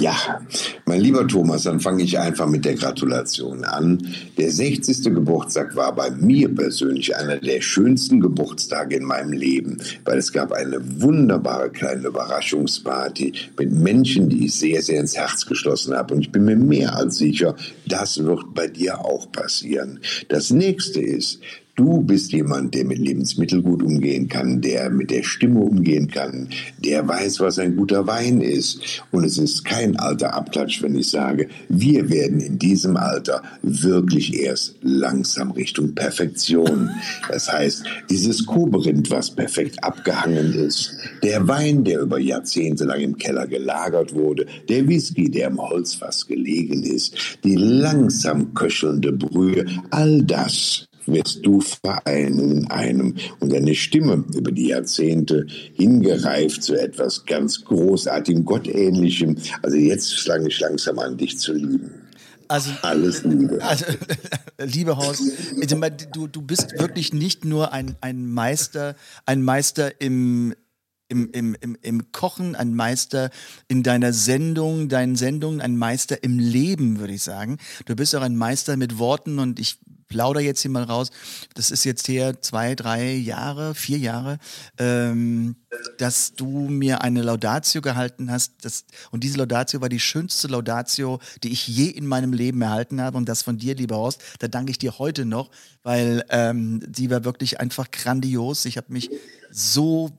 Ja, 0.02 0.40
mein 0.84 1.00
lieber 1.00 1.28
Thomas, 1.28 1.62
dann 1.62 1.78
fange 1.78 2.02
ich 2.02 2.18
einfach 2.18 2.48
mit 2.48 2.64
der 2.64 2.74
Gratulation 2.74 3.64
an. 3.64 4.04
Der 4.36 4.50
60. 4.50 5.04
Geburtstag 5.04 5.76
war 5.76 5.94
bei 5.94 6.10
mir 6.10 6.52
persönlich 6.52 7.14
einer 7.14 7.36
der 7.36 7.60
schönsten 7.60 8.18
Geburtstage 8.18 8.96
in 8.96 9.04
meinem 9.04 9.32
Leben, 9.32 9.76
weil 10.04 10.18
es 10.18 10.32
gab 10.32 10.50
eine 10.50 10.80
wunderbare 11.00 11.70
kleine 11.70 12.08
Überraschungsparty 12.08 13.32
mit 13.56 13.70
Menschen, 13.70 14.28
die 14.28 14.46
ich 14.46 14.54
sehr, 14.56 14.82
sehr 14.82 14.98
ins 14.98 15.16
Herz 15.16 15.46
geschlossen 15.46 15.94
habe. 15.94 16.14
Und 16.14 16.22
ich 16.22 16.32
bin 16.32 16.46
mir 16.46 16.56
mehr 16.56 16.96
als 16.96 17.18
sicher, 17.18 17.54
das 17.86 18.24
wird 18.24 18.54
bei 18.54 18.66
dir 18.66 19.04
auch 19.04 19.30
passieren. 19.30 20.00
Das 20.28 20.50
nächste 20.50 21.00
ist, 21.00 21.38
Du 21.74 22.02
bist 22.02 22.32
jemand, 22.32 22.74
der 22.74 22.84
mit 22.84 22.98
Lebensmitteln 22.98 23.62
gut 23.62 23.82
umgehen 23.82 24.28
kann, 24.28 24.60
der 24.60 24.90
mit 24.90 25.10
der 25.10 25.22
Stimme 25.22 25.60
umgehen 25.60 26.06
kann, 26.06 26.48
der 26.84 27.08
weiß, 27.08 27.40
was 27.40 27.58
ein 27.58 27.76
guter 27.76 28.06
Wein 28.06 28.42
ist. 28.42 29.02
Und 29.10 29.24
es 29.24 29.38
ist 29.38 29.64
kein 29.64 29.96
alter 29.96 30.34
Abklatsch, 30.34 30.82
wenn 30.82 30.94
ich 30.96 31.08
sage, 31.08 31.48
wir 31.70 32.10
werden 32.10 32.40
in 32.40 32.58
diesem 32.58 32.98
Alter 32.98 33.42
wirklich 33.62 34.38
erst 34.38 34.76
langsam 34.82 35.50
Richtung 35.52 35.94
Perfektion. 35.94 36.90
Das 37.30 37.50
heißt, 37.50 37.84
dieses 38.10 38.44
Koberind, 38.44 39.10
was 39.10 39.30
perfekt 39.30 39.82
abgehangen 39.82 40.52
ist, 40.52 40.94
der 41.22 41.48
Wein, 41.48 41.84
der 41.84 42.00
über 42.00 42.18
Jahrzehnte 42.18 42.84
lang 42.84 43.00
im 43.00 43.16
Keller 43.16 43.46
gelagert 43.46 44.12
wurde, 44.12 44.44
der 44.68 44.86
Whisky, 44.86 45.30
der 45.30 45.48
im 45.48 45.58
Holzfass 45.58 46.26
gelegen 46.26 46.82
ist, 46.82 47.38
die 47.44 47.56
langsam 47.56 48.52
köchelnde 48.52 49.12
Brühe, 49.12 49.64
all 49.90 50.22
das 50.22 50.86
wirst 51.06 51.44
du 51.44 51.60
vereinen 51.60 52.50
in 52.50 52.70
einem 52.70 53.16
und 53.40 53.52
deine 53.52 53.74
Stimme 53.74 54.24
über 54.34 54.52
die 54.52 54.68
Jahrzehnte 54.68 55.46
hingereift 55.74 56.62
zu 56.62 56.74
etwas 56.74 57.24
ganz 57.26 57.64
Großartigem, 57.64 58.44
Gottähnlichem. 58.44 59.38
Also 59.62 59.76
jetzt 59.76 60.18
fange 60.20 60.48
ich 60.48 60.60
langsam 60.60 60.98
an, 60.98 61.16
dich 61.16 61.38
zu 61.38 61.52
lieben. 61.52 61.90
Also, 62.48 62.70
Alles 62.82 63.24
Liebe. 63.24 63.62
Also, 63.62 63.86
liebe 64.58 64.96
Horst, 64.98 65.22
du, 66.12 66.26
du 66.26 66.42
bist 66.42 66.78
wirklich 66.78 67.14
nicht 67.14 67.46
nur 67.46 67.72
ein, 67.72 67.96
ein 68.02 68.26
Meister, 68.26 68.94
ein 69.24 69.42
Meister 69.42 70.02
im, 70.02 70.54
im, 71.08 71.30
im, 71.32 71.56
im, 71.60 71.78
im 71.80 72.12
Kochen, 72.12 72.54
ein 72.54 72.74
Meister 72.74 73.30
in 73.68 73.82
deiner 73.82 74.12
Sendung, 74.12 74.90
deinen 74.90 75.16
Sendungen, 75.16 75.62
ein 75.62 75.78
Meister 75.78 76.22
im 76.22 76.38
Leben, 76.38 76.98
würde 76.98 77.14
ich 77.14 77.22
sagen. 77.22 77.56
Du 77.86 77.96
bist 77.96 78.14
auch 78.14 78.22
ein 78.22 78.36
Meister 78.36 78.76
mit 78.76 78.98
Worten 78.98 79.38
und 79.38 79.58
ich 79.58 79.78
plauder 80.12 80.40
jetzt 80.40 80.60
hier 80.60 80.70
mal 80.70 80.82
raus. 80.84 81.10
Das 81.54 81.70
ist 81.70 81.84
jetzt 81.84 82.06
hier 82.06 82.40
zwei, 82.42 82.74
drei 82.74 83.12
Jahre, 83.14 83.74
vier 83.74 83.96
Jahre, 83.96 84.38
ähm, 84.78 85.56
dass 85.96 86.34
du 86.34 86.68
mir 86.68 87.00
eine 87.00 87.22
Laudatio 87.22 87.80
gehalten 87.80 88.30
hast. 88.30 88.52
Das, 88.62 88.84
und 89.10 89.24
diese 89.24 89.38
Laudatio 89.38 89.80
war 89.80 89.88
die 89.88 90.00
schönste 90.00 90.48
Laudatio, 90.48 91.18
die 91.42 91.52
ich 91.52 91.66
je 91.66 91.86
in 91.86 92.06
meinem 92.06 92.34
Leben 92.34 92.60
erhalten 92.60 93.00
habe. 93.00 93.16
Und 93.16 93.26
das 93.26 93.42
von 93.42 93.56
dir, 93.56 93.74
lieber 93.74 93.96
Horst. 93.96 94.20
Da 94.38 94.48
danke 94.48 94.70
ich 94.70 94.78
dir 94.78 94.98
heute 94.98 95.24
noch, 95.24 95.50
weil 95.82 96.24
ähm, 96.28 96.80
die 96.86 97.08
war 97.10 97.24
wirklich 97.24 97.58
einfach 97.58 97.90
grandios. 97.90 98.66
Ich 98.66 98.76
habe 98.76 98.92
mich 98.92 99.10
so 99.50 100.10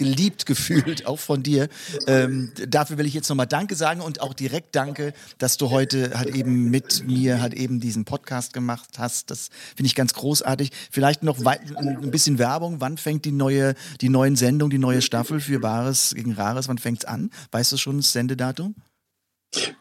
geliebt 0.00 0.46
gefühlt, 0.46 1.06
auch 1.06 1.18
von 1.18 1.42
dir. 1.42 1.68
Ähm, 2.06 2.50
dafür 2.68 2.96
will 2.96 3.04
ich 3.04 3.12
jetzt 3.12 3.28
nochmal 3.28 3.46
Danke 3.46 3.76
sagen 3.76 4.00
und 4.00 4.22
auch 4.22 4.32
direkt 4.32 4.74
Danke, 4.74 5.12
dass 5.36 5.58
du 5.58 5.68
heute 5.68 6.18
halt 6.18 6.34
eben 6.34 6.70
mit 6.70 7.06
mir 7.06 7.42
halt 7.42 7.52
eben 7.52 7.80
diesen 7.80 8.06
Podcast 8.06 8.54
gemacht 8.54 8.98
hast. 8.98 9.30
Das 9.30 9.50
finde 9.76 9.88
ich 9.88 9.94
ganz 9.94 10.14
großartig. 10.14 10.70
Vielleicht 10.90 11.22
noch 11.22 11.38
ein 11.44 12.10
bisschen 12.10 12.38
Werbung. 12.38 12.80
Wann 12.80 12.96
fängt 12.96 13.26
die 13.26 13.32
neue, 13.32 13.74
die 14.00 14.08
neuen 14.08 14.36
Sendungen, 14.36 14.70
die 14.70 14.78
neue 14.78 15.02
Staffel 15.02 15.38
für 15.38 15.62
Wahres 15.62 16.14
gegen 16.16 16.32
Rares, 16.32 16.66
wann 16.66 16.78
fängt 16.78 17.00
es 17.00 17.04
an? 17.04 17.30
Weißt 17.52 17.70
du 17.70 17.76
schon 17.76 17.98
das 17.98 18.12
Sendedatum? 18.12 18.74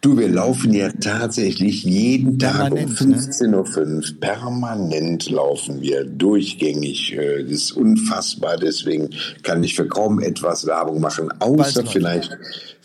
Du, 0.02 0.18
wir 0.18 0.30
laufen 0.30 0.74
ja 0.74 0.90
tatsächlich 0.90 1.84
jeden 1.84 2.40
Tag 2.40 2.72
um 2.72 2.80
15.05 2.80 3.46
ne? 3.86 3.98
Uhr 3.98 4.20
permanent 4.20 5.30
laufen 5.30 5.82
wir 5.82 6.06
durchgängig. 6.06 7.14
Äh, 7.14 7.44
das 7.44 7.52
ist 7.52 7.72
unfassbar, 7.74 8.58
deswegen 8.58 9.10
kann 9.44 9.64
ich 9.64 9.76
für 9.76 9.88
kaum 9.88 10.22
etwas 10.22 10.66
Werbung 10.66 11.02
machen, 11.02 11.32
außer 11.40 11.86
vielleicht 11.86 12.36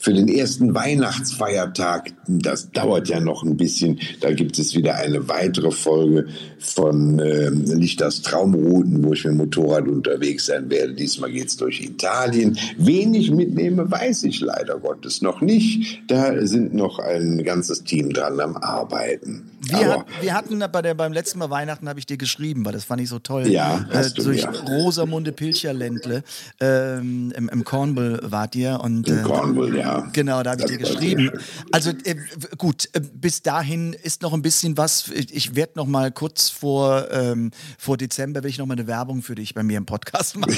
für 0.05 0.13
den 0.13 0.29
ersten 0.29 0.75
Weihnachtsfeiertag. 0.75 2.13
Das 2.29 2.71
dauert 2.73 3.09
ja 3.09 3.21
noch 3.21 3.43
ein 3.43 3.57
bisschen. 3.57 3.99
Da 4.21 4.33
gibt 4.33 4.59
es 4.59 4.75
wieder 4.75 4.97
eine 4.97 5.29
weitere 5.29 5.71
Folge 5.71 6.27
von 6.59 7.19
äh, 7.21 7.49
Lichters 7.49 8.21
Traumrouten, 8.21 9.03
wo 9.03 9.15
ich 9.15 9.25
mit 9.25 9.33
dem 9.33 9.39
Motorrad 9.39 9.89
unterwegs 9.89 10.47
sein 10.47 10.69
werde. 10.69 10.93
Diesmal 10.93 11.33
geht 11.33 11.49
es 11.49 11.57
durch 11.57 11.81
Italien. 11.81 12.59
Wen 12.77 13.15
ich 13.15 13.31
mitnehme, 13.31 13.91
weiß 13.91 14.25
ich 14.25 14.41
leider 14.41 14.79
Gottes 14.79 15.23
noch 15.23 15.41
nicht. 15.41 16.03
Da 16.07 16.47
sind 16.47 16.74
noch 16.75 16.99
ein 16.99 17.43
ganzes 17.45 17.85
Team 17.85 18.13
dran 18.13 18.41
am 18.41 18.57
Arbeiten. 18.57 19.51
Wir, 19.69 19.93
hat, 19.93 20.07
wir 20.21 20.35
hatten 20.35 20.59
bei 20.73 20.83
der, 20.83 20.95
beim 20.95 21.13
letzten 21.13 21.39
Mal 21.39 21.51
Weihnachten 21.51 21.89
habe 21.89 21.99
ich 21.99 22.07
dir 22.07 22.17
geschrieben, 22.17 22.65
weil 22.65 22.73
das 22.73 22.85
fand 22.85 23.01
ich 23.01 23.09
so 23.09 23.19
toll. 23.19 23.47
Ja, 23.49 23.87
äh, 23.91 24.11
durch 24.11 24.43
ja. 24.43 24.51
Rosamunde 24.51 25.33
Pilcherländle 25.33 26.23
ähm, 26.61 27.33
im, 27.37 27.49
im 27.49 27.65
Cornwall 27.65 28.21
wart 28.23 28.55
ihr 28.55 28.81
und 28.81 29.09
äh, 29.09 29.23
Cornwall, 29.23 29.77
ja. 29.77 30.09
Genau, 30.13 30.43
da 30.43 30.53
habe 30.53 30.63
ich 30.63 30.69
dir 30.69 30.79
geschrieben. 30.79 31.31
Also 31.73 31.91
äh, 31.91 32.17
gut, 32.59 32.89
äh, 32.93 33.01
bis 33.01 33.43
dahin 33.43 33.93
ist 33.93 34.23
noch 34.23 34.33
ein 34.33 34.43
bisschen 34.43 34.77
was. 34.77 35.09
Ich 35.09 35.55
werde 35.55 35.73
noch 35.77 35.87
mal 35.87 36.11
kurz 36.11 36.51
vor 36.51 37.11
ähm, 37.11 37.51
vor 37.79 37.97
Dezember 37.97 38.43
will 38.43 38.51
ich 38.51 38.59
noch 38.59 38.67
mal 38.67 38.75
eine 38.75 38.87
Werbung 38.87 39.23
für 39.23 39.35
dich 39.35 39.55
bei 39.55 39.63
mir 39.63 39.79
im 39.79 39.87
Podcast 39.87 40.37
machen. 40.39 40.57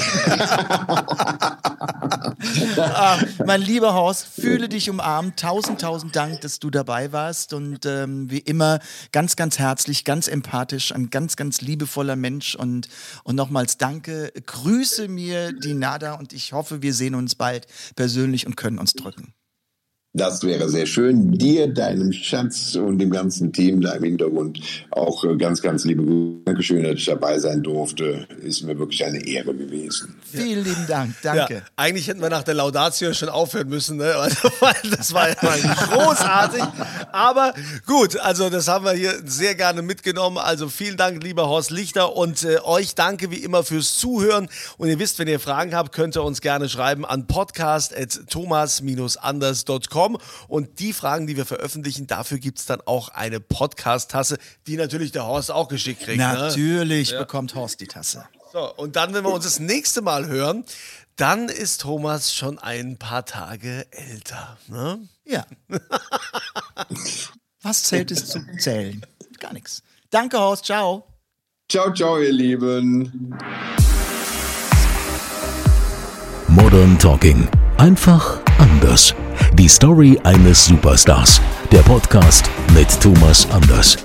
ah, 2.77 3.17
mein 3.45 3.61
lieber 3.61 3.93
Horst, 3.93 4.25
fühle 4.25 4.69
dich 4.69 4.89
umarmt. 4.89 5.39
Tausend, 5.39 5.81
tausend 5.81 6.15
Dank, 6.15 6.41
dass 6.41 6.59
du 6.59 6.69
dabei 6.69 7.11
warst 7.11 7.53
und 7.53 7.85
ähm, 7.85 8.29
wie 8.29 8.39
immer 8.39 8.79
ganz, 9.11 9.35
ganz 9.35 9.59
herzlich, 9.59 10.03
ganz 10.03 10.27
empathisch, 10.27 10.91
ein 10.93 11.09
ganz, 11.09 11.35
ganz 11.35 11.61
liebevoller 11.61 12.15
Mensch 12.15 12.55
und, 12.55 12.89
und 13.23 13.35
nochmals 13.35 13.77
danke. 13.77 14.31
Grüße 14.45 15.07
mir 15.07 15.53
die 15.53 15.73
Nada 15.73 16.13
und 16.13 16.33
ich 16.33 16.53
hoffe, 16.53 16.81
wir 16.81 16.93
sehen 16.93 17.15
uns 17.15 17.35
bald 17.35 17.67
persönlich 17.95 18.45
und 18.45 18.57
können 18.57 18.79
uns 18.79 18.93
drücken. 18.93 19.33
Das 20.17 20.41
wäre 20.41 20.67
sehr 20.67 20.87
schön. 20.87 21.33
Dir, 21.33 21.67
deinem 21.67 22.11
Schatz 22.11 22.75
und 22.75 22.97
dem 22.97 23.11
ganzen 23.11 23.53
Team 23.53 23.81
da 23.81 23.91
im 23.91 24.03
Hintergrund 24.03 24.59
auch 24.89 25.23
äh, 25.23 25.37
ganz, 25.37 25.61
ganz 25.61 25.85
liebe 25.85 26.03
Grüße. 26.03 26.39
Dankeschön, 26.45 26.81
dass 26.83 26.95
ich 26.95 27.05
dabei 27.05 27.37
sein 27.37 27.61
durfte. 27.61 28.27
Ist 28.41 28.63
mir 28.63 28.79
wirklich 28.79 29.05
eine 29.05 29.23
Ehre 29.23 29.53
gewesen. 29.53 30.15
Vielen 30.31 30.63
lieben 30.63 30.87
Dank. 30.87 31.13
Danke. 31.21 31.53
Ja, 31.53 31.61
eigentlich 31.75 32.07
hätten 32.07 32.21
wir 32.21 32.29
nach 32.29 32.41
der 32.41 32.55
Laudatio 32.55 33.13
schon 33.13 33.29
aufhören 33.29 33.69
müssen, 33.69 33.97
ne? 33.97 34.15
Also, 34.27 34.49
das 34.95 35.13
war 35.13 35.29
ja 35.29 35.35
großartig. 35.35 36.63
Aber 37.11 37.53
gut, 37.85 38.17
also 38.19 38.49
das 38.49 38.67
haben 38.67 38.85
wir 38.85 38.93
hier 38.93 39.13
sehr 39.23 39.53
gerne 39.53 39.83
mitgenommen. 39.83 40.39
Also 40.39 40.69
vielen 40.69 40.97
Dank, 40.97 41.23
lieber 41.23 41.47
Horst 41.47 41.69
Lichter. 41.69 42.15
Und 42.15 42.43
äh, 42.43 42.57
euch 42.63 42.95
danke 42.95 43.29
wie 43.29 43.43
immer 43.43 43.63
fürs 43.63 43.99
Zuhören. 43.99 44.49
Und 44.77 44.89
ihr 44.89 44.97
wisst, 44.99 45.19
wenn 45.19 45.27
ihr 45.27 45.39
Fragen 45.39 45.75
habt, 45.75 45.91
könnt 45.91 46.17
ihr 46.17 46.23
uns 46.23 46.41
gerne 46.41 46.69
schreiben 46.69 47.05
an 47.05 47.27
podcast.thomas-anders.com 47.27 50.06
bekommen. 50.07 50.17
Und 50.47 50.79
die 50.79 50.93
Fragen, 50.93 51.27
die 51.27 51.37
wir 51.37 51.45
veröffentlichen, 51.45 52.07
dafür 52.07 52.39
gibt 52.39 52.59
es 52.59 52.65
dann 52.65 52.81
auch 52.81 53.09
eine 53.09 53.39
Podcast-Tasse, 53.39 54.37
die 54.65 54.77
natürlich 54.77 55.11
der 55.11 55.25
Horst 55.25 55.51
auch 55.51 55.67
geschickt 55.67 56.01
kriegt. 56.03 56.17
Ne? 56.17 56.23
Natürlich 56.23 57.11
ne? 57.11 57.19
bekommt 57.19 57.55
Horst 57.55 57.79
die 57.81 57.87
Tasse. 57.87 58.25
So, 58.53 58.73
und 58.75 58.95
dann, 58.95 59.13
wenn 59.13 59.23
wir 59.23 59.33
uns 59.33 59.43
das 59.43 59.59
nächste 59.59 60.01
Mal 60.01 60.27
hören, 60.27 60.63
dann 61.15 61.49
ist 61.49 61.81
Thomas 61.81 62.33
schon 62.33 62.59
ein 62.59 62.97
paar 62.97 63.25
Tage 63.25 63.85
älter. 63.91 64.57
Ne? 64.67 64.99
Ja. 65.25 65.45
Was 67.61 67.83
zählt 67.83 68.11
es 68.11 68.27
zu 68.27 68.39
zählen? 68.59 69.05
Gar 69.39 69.53
nichts. 69.53 69.83
Danke, 70.09 70.39
Horst. 70.39 70.65
Ciao. 70.65 71.05
Ciao, 71.69 71.93
ciao, 71.93 72.17
ihr 72.19 72.31
Lieben. 72.31 73.35
Modern 76.47 76.97
Talking. 76.97 77.49
Einfach 77.77 78.39
anders. 78.57 79.13
Die 79.57 79.67
Story 79.67 80.19
eines 80.23 80.65
Superstars. 80.65 81.41
Der 81.71 81.81
Podcast 81.81 82.47
mit 82.75 82.87
Thomas 83.01 83.49
Anders. 83.49 83.97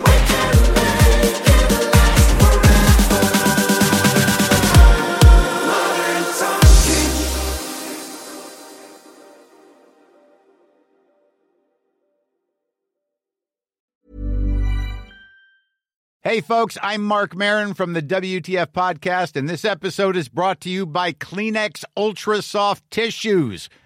Hey, 16.23 16.41
folks, 16.41 16.79
I'm 16.83 17.03
Mark 17.03 17.37
Marin 17.37 17.75
from 17.75 17.93
the 17.93 18.01
WTF 18.01 18.69
Podcast, 18.73 19.37
and 19.37 19.51
this 19.51 19.67
episode 19.67 20.17
is 20.17 20.31
brought 20.31 20.63
to 20.63 20.71
you 20.71 20.87
by 20.87 21.13
Kleenex 21.13 21.85
Ultra 21.95 22.41
Soft 22.41 22.91
Tissues 22.91 23.69